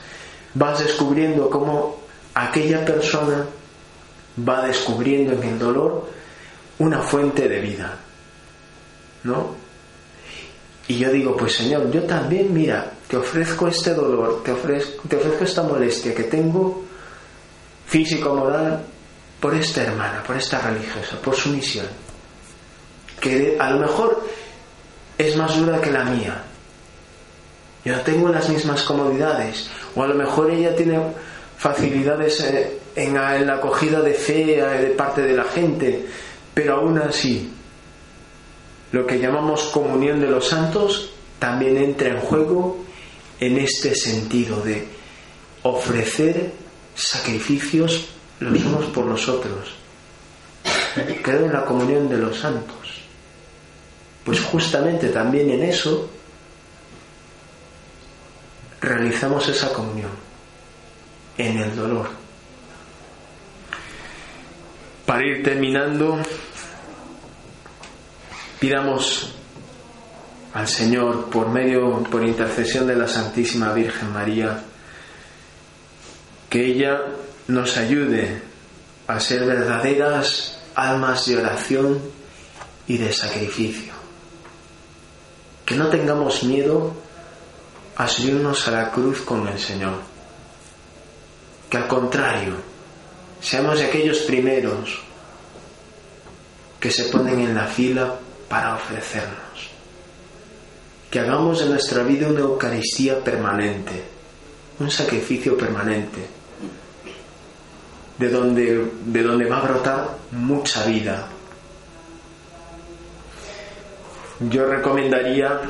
vas 0.53 0.80
descubriendo 0.80 1.49
cómo 1.49 1.99
aquella 2.36 2.86
persona 2.86 3.45
va 4.47 4.66
descubriendo 4.68 5.34
en 5.34 5.43
el 5.43 5.60
dolor 5.60 6.07
una 6.78 7.01
fuente 7.01 7.47
de 7.47 7.60
vida, 7.60 7.97
¿no? 9.24 9.68
Y 10.90 10.98
yo 10.98 11.12
digo, 11.12 11.38
pues 11.38 11.54
Señor, 11.54 11.92
yo 11.92 12.02
también, 12.02 12.52
mira, 12.52 12.92
te 13.08 13.16
ofrezco 13.16 13.68
este 13.68 13.94
dolor, 13.94 14.42
te 14.44 14.52
ofrezco, 14.52 15.08
te 15.08 15.18
ofrezco 15.18 15.44
esta 15.44 15.62
molestia 15.62 16.16
que 16.16 16.24
tengo 16.24 16.84
físico-moral, 17.86 18.84
por 19.40 19.54
esta 19.54 19.84
hermana, 19.84 20.24
por 20.26 20.36
esta 20.36 20.60
religiosa, 20.60 21.22
por 21.22 21.36
su 21.36 21.50
misión, 21.50 21.86
que 23.20 23.56
a 23.60 23.70
lo 23.70 23.82
mejor 23.82 24.28
es 25.16 25.36
más 25.36 25.56
dura 25.60 25.80
que 25.80 25.92
la 25.92 26.06
mía. 26.06 26.44
Yo 27.86 27.96
no 27.96 28.02
tengo 28.02 28.30
las 28.30 28.50
mismas 28.50 28.82
comodidades, 28.82 29.70
o 29.96 30.02
a 30.02 30.08
lo 30.08 30.16
mejor 30.16 30.50
ella 30.50 30.76
tiene 30.76 31.00
facilidades 31.56 32.42
eh, 32.42 32.80
en 32.96 33.14
la 33.14 33.54
acogida 33.54 34.02
de 34.02 34.16
fe 34.16 34.60
eh, 34.60 34.82
de 34.82 34.90
parte 34.96 35.22
de 35.22 35.34
la 35.34 35.44
gente, 35.44 36.04
pero 36.52 36.78
aún 36.78 36.98
así, 36.98 37.54
lo 38.92 39.06
que 39.06 39.20
llamamos 39.20 39.64
comunión 39.66 40.20
de 40.20 40.28
los 40.28 40.48
santos 40.48 41.12
también 41.38 41.78
entra 41.78 42.10
en 42.10 42.20
juego 42.20 42.78
en 43.40 43.58
este 43.58 43.96
sentido 43.96 44.62
de 44.62 44.88
ofrecer 45.64 46.52
sacrificios 46.96 48.10
los 48.40 48.64
unos 48.64 48.86
por 48.86 49.06
los 49.06 49.28
otros. 49.28 49.74
Creo 51.22 51.46
en 51.46 51.54
la 51.54 51.66
comunión 51.66 52.10
de 52.10 52.18
los 52.18 52.38
santos. 52.38 52.78
Pues 54.24 54.42
justamente 54.42 55.10
también 55.10 55.50
en 55.50 55.64
eso 55.64 56.10
realizamos 58.82 59.48
esa 59.48 59.72
comunión, 59.74 60.12
en 61.38 61.58
el 61.58 61.76
dolor. 61.76 62.10
Para 65.06 65.26
ir 65.26 65.44
terminando, 65.44 66.20
pidamos 68.60 69.34
al 70.53 70.68
Señor 70.68 71.30
por 71.30 71.49
medio, 71.49 72.03
por 72.03 72.24
intercesión 72.24 72.88
de 72.88 72.95
la 72.95 73.07
Santísima 73.07 73.74
Virgen 73.74 74.12
María, 74.12 74.64
que 76.49 76.66
ella 76.66 76.99
nos 77.47 77.78
ayude 77.78 78.41
a 79.07 79.20
ser 79.20 79.45
verdaderas 79.45 80.60
almas 80.76 81.26
de 81.26 81.38
oración 81.38 82.01
y 82.88 82.97
de 82.97 83.14
sacrificio. 83.14 83.93
Que 85.66 85.76
no 85.76 85.88
tengamos 85.88 86.43
miedo 86.43 86.93
a 87.95 88.07
subirnos 88.07 88.68
a 88.68 88.72
la 88.72 88.91
cruz 88.91 89.22
con 89.22 89.47
el 89.47 89.60
Señor. 89.60 89.99
Que 91.70 91.78
al 91.78 91.88
contrario, 91.88 92.55
seamos 93.39 93.80
de 93.80 93.86
aquellos 93.86 94.20
primeros 94.20 95.01
que 96.80 96.89
se 96.89 97.05
ponen 97.05 97.39
en 97.41 97.53
la 97.53 97.68
fila 97.68 98.16
para 98.50 98.76
ofrecernos. 98.76 99.70
Que 101.10 101.20
hagamos 101.20 101.60
de 101.60 101.70
nuestra 101.70 102.04
vida 102.04 102.28
una 102.28 102.41
Eucaristía 102.41 103.24
permanente, 103.24 104.04
un 104.80 104.91
sacrificio 104.91 105.58
permanente 105.58 106.39
de 108.20 108.30
donde, 108.30 108.91
de 109.06 109.24
donde 109.24 109.45
va 109.45 109.60
a 109.60 109.62
brotar 109.62 110.10
mucha 110.32 110.86
vida. 110.86 111.28
Yo 114.41 114.66
recomendaría 114.66 115.62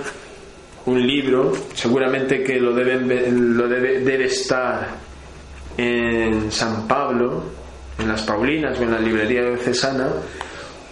un 0.85 1.05
libro, 1.05 1.53
seguramente 1.73 2.43
que 2.43 2.59
lo, 2.59 2.73
deben, 2.73 3.55
lo 3.55 3.67
debe, 3.67 3.99
debe 3.99 4.25
estar 4.25 4.87
en 5.77 6.51
San 6.51 6.87
Pablo, 6.87 7.43
en 7.99 8.07
las 8.07 8.23
Paulinas 8.23 8.79
o 8.79 8.83
en 8.83 8.91
la 8.91 8.99
librería 8.99 9.43
de 9.43 9.57
Cesana, 9.57 10.09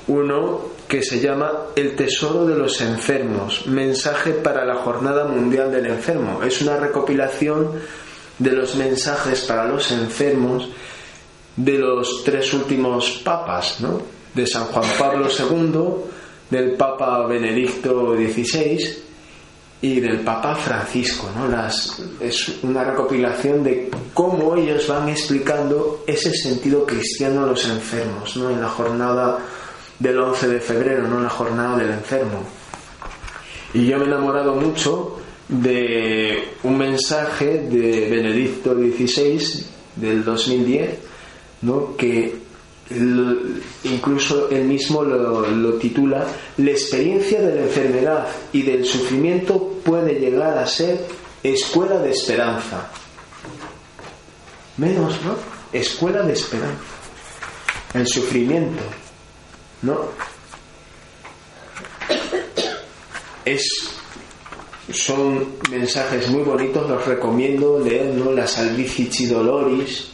uno 0.07 0.76
que 0.87 1.03
se 1.03 1.19
llama 1.19 1.51
El 1.75 1.95
Tesoro 1.95 2.45
de 2.45 2.55
los 2.55 2.79
Enfermos, 2.81 3.67
mensaje 3.67 4.31
para 4.31 4.65
la 4.65 4.75
Jornada 4.75 5.25
Mundial 5.25 5.71
del 5.71 5.87
Enfermo. 5.87 6.41
Es 6.43 6.61
una 6.61 6.77
recopilación 6.77 7.71
de 8.39 8.51
los 8.51 8.75
mensajes 8.75 9.41
para 9.41 9.65
los 9.65 9.91
enfermos 9.91 10.69
de 11.55 11.77
los 11.79 12.23
tres 12.23 12.53
últimos 12.53 13.21
papas, 13.23 13.81
¿no? 13.81 14.01
de 14.33 14.45
San 14.45 14.65
Juan 14.65 14.85
Pablo 14.97 15.27
II, 15.27 16.49
del 16.49 16.73
Papa 16.75 17.25
Benedicto 17.25 18.15
XVI 18.15 19.03
y 19.81 19.99
del 19.99 20.19
Papa 20.21 20.55
Francisco. 20.55 21.29
¿no? 21.35 21.47
Las, 21.47 21.99
es 22.21 22.63
una 22.63 22.83
recopilación 22.83 23.63
de 23.63 23.89
cómo 24.13 24.55
ellos 24.55 24.87
van 24.87 25.09
explicando 25.09 26.03
ese 26.05 26.31
sentido 26.31 26.85
cristiano 26.85 27.43
a 27.43 27.47
los 27.47 27.65
enfermos 27.67 28.37
¿no? 28.37 28.51
en 28.51 28.61
la 28.61 28.69
jornada 28.69 29.39
del 29.99 30.19
11 30.19 30.47
de 30.47 30.59
febrero, 30.59 31.07
no 31.07 31.19
la 31.21 31.29
jornada 31.29 31.77
del 31.77 31.91
enfermo. 31.91 32.43
Y 33.73 33.85
yo 33.85 33.97
me 33.97 34.05
he 34.05 34.07
enamorado 34.07 34.55
mucho 34.55 35.17
de 35.47 36.49
un 36.63 36.77
mensaje 36.77 37.59
de 37.69 38.09
Benedicto 38.09 38.73
XVI 38.73 39.65
del 39.95 40.23
2010, 40.23 40.99
¿no? 41.61 41.95
que 41.95 42.47
incluso 43.83 44.49
él 44.49 44.63
mismo 44.63 45.03
lo, 45.03 45.73
titula 45.73 46.25
La 46.57 46.71
experiencia 46.71 47.41
de 47.41 47.55
la 47.55 47.61
enfermedad 47.63 48.27
y 48.53 48.61
del 48.61 48.85
sufrimiento 48.85 49.79
puede 49.83 50.19
llegar 50.19 50.57
a 50.57 50.65
ser 50.65 51.05
escuela 51.43 51.99
de 51.99 52.11
esperanza. 52.11 52.89
Menos, 54.77 55.19
¿no? 55.23 55.35
Escuela 55.73 56.21
de 56.21 56.33
esperanza. 56.33 56.77
El 57.93 58.07
sufrimiento, 58.07 58.83
¿no? 59.81 59.97
Es 63.45 63.97
son 64.91 65.45
mensajes 65.69 66.29
muy 66.29 66.43
bonitos, 66.43 66.89
los 66.89 67.05
recomiendo 67.05 67.79
leer, 67.79 68.13
¿no? 68.13 68.31
La 68.31 68.47
Salvifici 68.47 69.25
Doloris. 69.25 70.07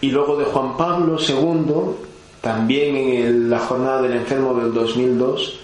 Y 0.00 0.10
luego 0.10 0.36
de 0.36 0.44
Juan 0.44 0.76
Pablo 0.76 1.16
II, 1.20 1.96
también 2.40 2.96
en 2.96 3.50
la 3.50 3.60
jornada 3.60 4.02
del 4.02 4.14
enfermo 4.14 4.54
del 4.54 4.72
2002, 4.72 5.60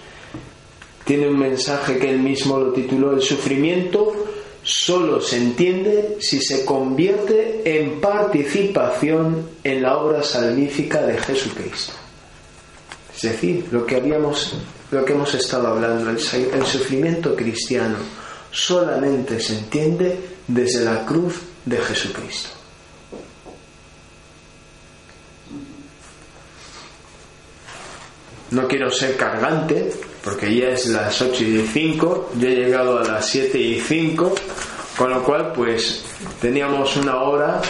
tiene 1.03 1.27
un 1.27 1.37
mensaje 1.37 1.97
que 1.97 2.09
él 2.09 2.19
mismo 2.19 2.57
lo 2.57 2.71
tituló 2.71 3.11
El 3.11 3.21
sufrimiento 3.21 4.13
solo 4.63 5.21
se 5.21 5.37
entiende 5.37 6.17
si 6.19 6.41
se 6.41 6.65
convierte 6.65 7.61
en 7.65 8.01
participación 8.01 9.47
en 9.63 9.83
la 9.83 9.97
obra 9.97 10.23
salvífica 10.23 11.01
de 11.03 11.17
Jesucristo. 11.17 11.93
Decir, 13.25 13.67
lo 13.71 13.85
que 13.85 13.95
habíamos 13.95 14.55
lo 14.91 15.03
que 15.03 15.13
hemos 15.13 15.33
estado 15.33 15.67
hablando, 15.67 16.09
el, 16.09 16.17
el 16.17 16.65
sufrimiento 16.65 17.35
cristiano 17.35 17.97
solamente 18.51 19.39
se 19.39 19.57
entiende 19.57 20.17
desde 20.47 20.85
la 20.85 21.05
cruz 21.05 21.35
de 21.65 21.77
Jesucristo. 21.77 22.49
No 28.51 28.67
quiero 28.67 28.89
ser 28.91 29.17
cargante, 29.17 29.91
porque 30.23 30.55
ya 30.55 30.69
es 30.69 30.87
las 30.87 31.19
8 31.21 31.43
y 31.43 31.67
5, 31.67 32.31
yo 32.37 32.47
he 32.47 32.55
llegado 32.55 32.99
a 32.99 33.03
las 33.03 33.27
7 33.27 33.57
y 33.57 33.79
5, 33.81 34.35
con 34.97 35.09
lo 35.09 35.23
cual 35.23 35.51
pues 35.51 36.05
teníamos 36.39 36.95
una 36.95 37.21
hora 37.21 37.61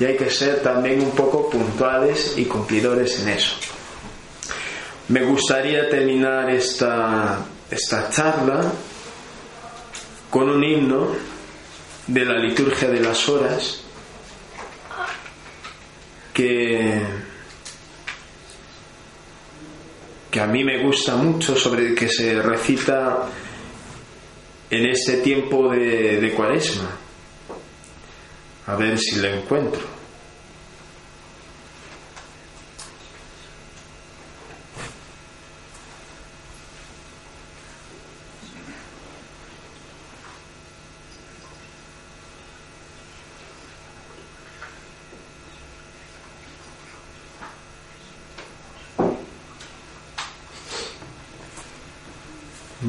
y 0.00 0.04
hay 0.06 0.16
que 0.16 0.30
ser 0.30 0.60
también 0.60 1.02
un 1.02 1.10
poco 1.12 1.48
puntuales 1.48 2.34
y 2.36 2.46
cumplidores 2.46 3.20
en 3.20 3.28
eso. 3.28 3.54
Me 5.08 5.22
gustaría 5.22 5.88
terminar 5.90 6.48
esta, 6.48 7.44
esta 7.70 8.08
charla 8.08 8.72
con 10.30 10.48
un 10.48 10.64
himno 10.64 11.08
de 12.06 12.24
la 12.24 12.38
liturgia 12.38 12.88
de 12.88 13.00
las 13.00 13.28
horas 13.28 13.82
que, 16.32 17.02
que 20.30 20.40
a 20.40 20.46
mí 20.46 20.64
me 20.64 20.82
gusta 20.82 21.16
mucho, 21.16 21.54
sobre 21.54 21.88
el 21.88 21.94
que 21.94 22.08
se 22.08 22.40
recita 22.40 23.28
en 24.70 24.86
este 24.86 25.18
tiempo 25.18 25.68
de, 25.70 26.18
de 26.18 26.32
cuaresma. 26.32 26.90
A 28.66 28.76
ver 28.76 28.98
si 28.98 29.16
lo 29.16 29.28
encuentro. 29.28 29.93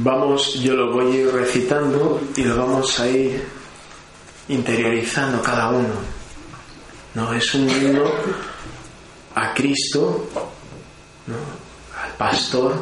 Vamos, 0.05 0.53
yo 0.61 0.75
lo 0.75 0.93
voy 0.93 1.11
a 1.11 1.19
ir 1.21 1.31
recitando 1.33 2.21
y 2.37 2.43
lo 2.43 2.55
vamos 2.55 2.99
a 2.99 3.09
ir 3.09 3.43
interiorizando 4.47 5.41
cada 5.41 5.69
uno. 5.69 5.95
No 7.15 7.33
es 7.33 7.55
un 7.55 7.67
himno 7.67 8.03
a 9.33 9.53
Cristo, 9.55 10.29
al 11.27 12.15
pastor 12.17 12.79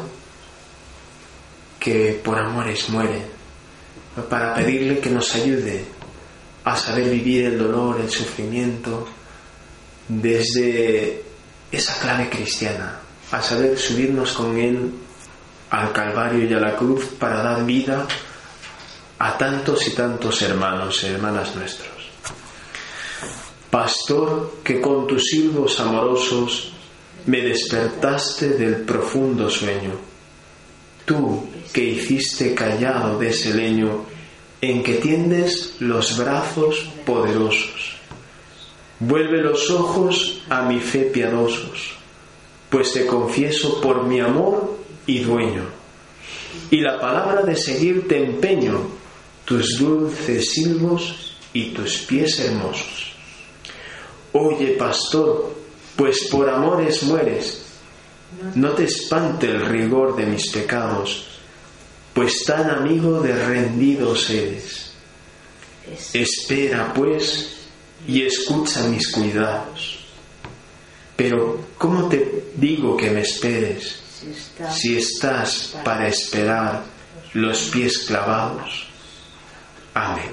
que 1.80 2.20
por 2.22 2.38
amores 2.38 2.90
muere, 2.90 3.22
para 4.28 4.54
pedirle 4.54 4.98
que 4.98 5.08
nos 5.08 5.34
ayude 5.34 5.82
a 6.64 6.76
saber 6.76 7.08
vivir 7.08 7.46
el 7.46 7.58
dolor, 7.58 8.02
el 8.02 8.10
sufrimiento, 8.10 9.08
desde 10.08 11.22
esa 11.72 11.98
clave 12.00 12.28
cristiana, 12.28 13.00
a 13.30 13.40
saber 13.40 13.78
subirnos 13.78 14.32
con 14.32 14.58
Él 14.58 14.92
al 15.74 15.92
Calvario 15.92 16.48
y 16.48 16.52
a 16.52 16.60
la 16.60 16.76
cruz 16.76 17.06
para 17.18 17.42
dar 17.42 17.66
vida 17.66 18.06
a 19.18 19.36
tantos 19.36 19.88
y 19.88 19.90
tantos 19.90 20.40
hermanos 20.42 21.02
y 21.02 21.06
hermanas 21.06 21.56
nuestros. 21.56 21.90
Pastor 23.70 24.58
que 24.62 24.80
con 24.80 25.08
tus 25.08 25.24
silbos 25.24 25.80
amorosos 25.80 26.74
me 27.26 27.40
despertaste 27.40 28.50
del 28.50 28.82
profundo 28.82 29.50
sueño, 29.50 29.92
tú 31.04 31.48
que 31.72 31.82
hiciste 31.82 32.54
callado 32.54 33.18
de 33.18 33.30
ese 33.30 33.52
leño 33.52 34.04
en 34.60 34.82
que 34.84 34.94
tiendes 34.94 35.74
los 35.80 36.16
brazos 36.16 36.88
poderosos. 37.04 37.96
Vuelve 39.00 39.42
los 39.42 39.68
ojos 39.70 40.42
a 40.48 40.62
mi 40.62 40.78
fe 40.78 41.10
piadosos, 41.12 41.94
pues 42.70 42.92
te 42.92 43.06
confieso 43.06 43.80
por 43.80 44.04
mi 44.04 44.20
amor 44.20 44.73
y 45.06 45.20
dueño. 45.20 45.64
Y 46.70 46.80
la 46.80 47.00
palabra 47.00 47.42
de 47.42 47.56
seguirte 47.56 48.22
empeño, 48.22 48.80
tus 49.44 49.78
dulces 49.78 50.50
silbos 50.50 51.36
y 51.52 51.70
tus 51.70 51.98
pies 51.98 52.40
hermosos. 52.40 53.12
Oye, 54.32 54.68
pastor, 54.72 55.54
pues 55.96 56.24
por 56.30 56.48
amores 56.48 57.02
mueres, 57.04 57.64
no 58.54 58.70
te 58.70 58.84
espante 58.84 59.46
el 59.46 59.64
rigor 59.66 60.16
de 60.16 60.26
mis 60.26 60.50
pecados, 60.50 61.26
pues 62.12 62.44
tan 62.44 62.70
amigo 62.70 63.20
de 63.20 63.34
rendidos 63.34 64.30
eres. 64.30 64.92
Espera, 66.12 66.92
pues, 66.94 67.68
y 68.06 68.22
escucha 68.22 68.88
mis 68.88 69.10
cuidados. 69.10 69.98
Pero, 71.16 71.60
¿cómo 71.78 72.08
te 72.08 72.46
digo 72.56 72.96
que 72.96 73.10
me 73.10 73.20
esperes? 73.20 74.03
Si 74.70 74.96
estás 74.96 75.74
para 75.84 76.08
esperar 76.08 76.82
los 77.32 77.64
pies 77.64 77.98
clavados. 78.06 78.86
Amén. 79.94 80.30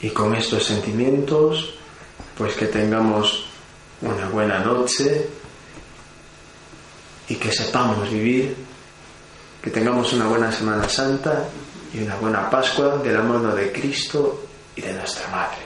Y 0.00 0.10
con 0.10 0.34
estos 0.34 0.64
sentimientos, 0.64 1.74
pues 2.36 2.54
que 2.54 2.66
tengamos 2.66 3.46
una 4.02 4.28
buena 4.28 4.58
noche 4.58 5.28
y 7.28 7.34
que 7.36 7.50
sepamos 7.50 8.10
vivir, 8.10 8.54
que 9.62 9.70
tengamos 9.70 10.12
una 10.12 10.26
buena 10.26 10.52
Semana 10.52 10.88
Santa 10.88 11.48
y 11.92 12.02
una 12.02 12.16
buena 12.16 12.50
Pascua 12.50 12.98
de 12.98 13.12
la 13.12 13.22
mano 13.22 13.54
de 13.54 13.72
Cristo 13.72 14.46
y 14.76 14.82
de 14.82 14.92
nuestra 14.92 15.28
Madre. 15.28 15.65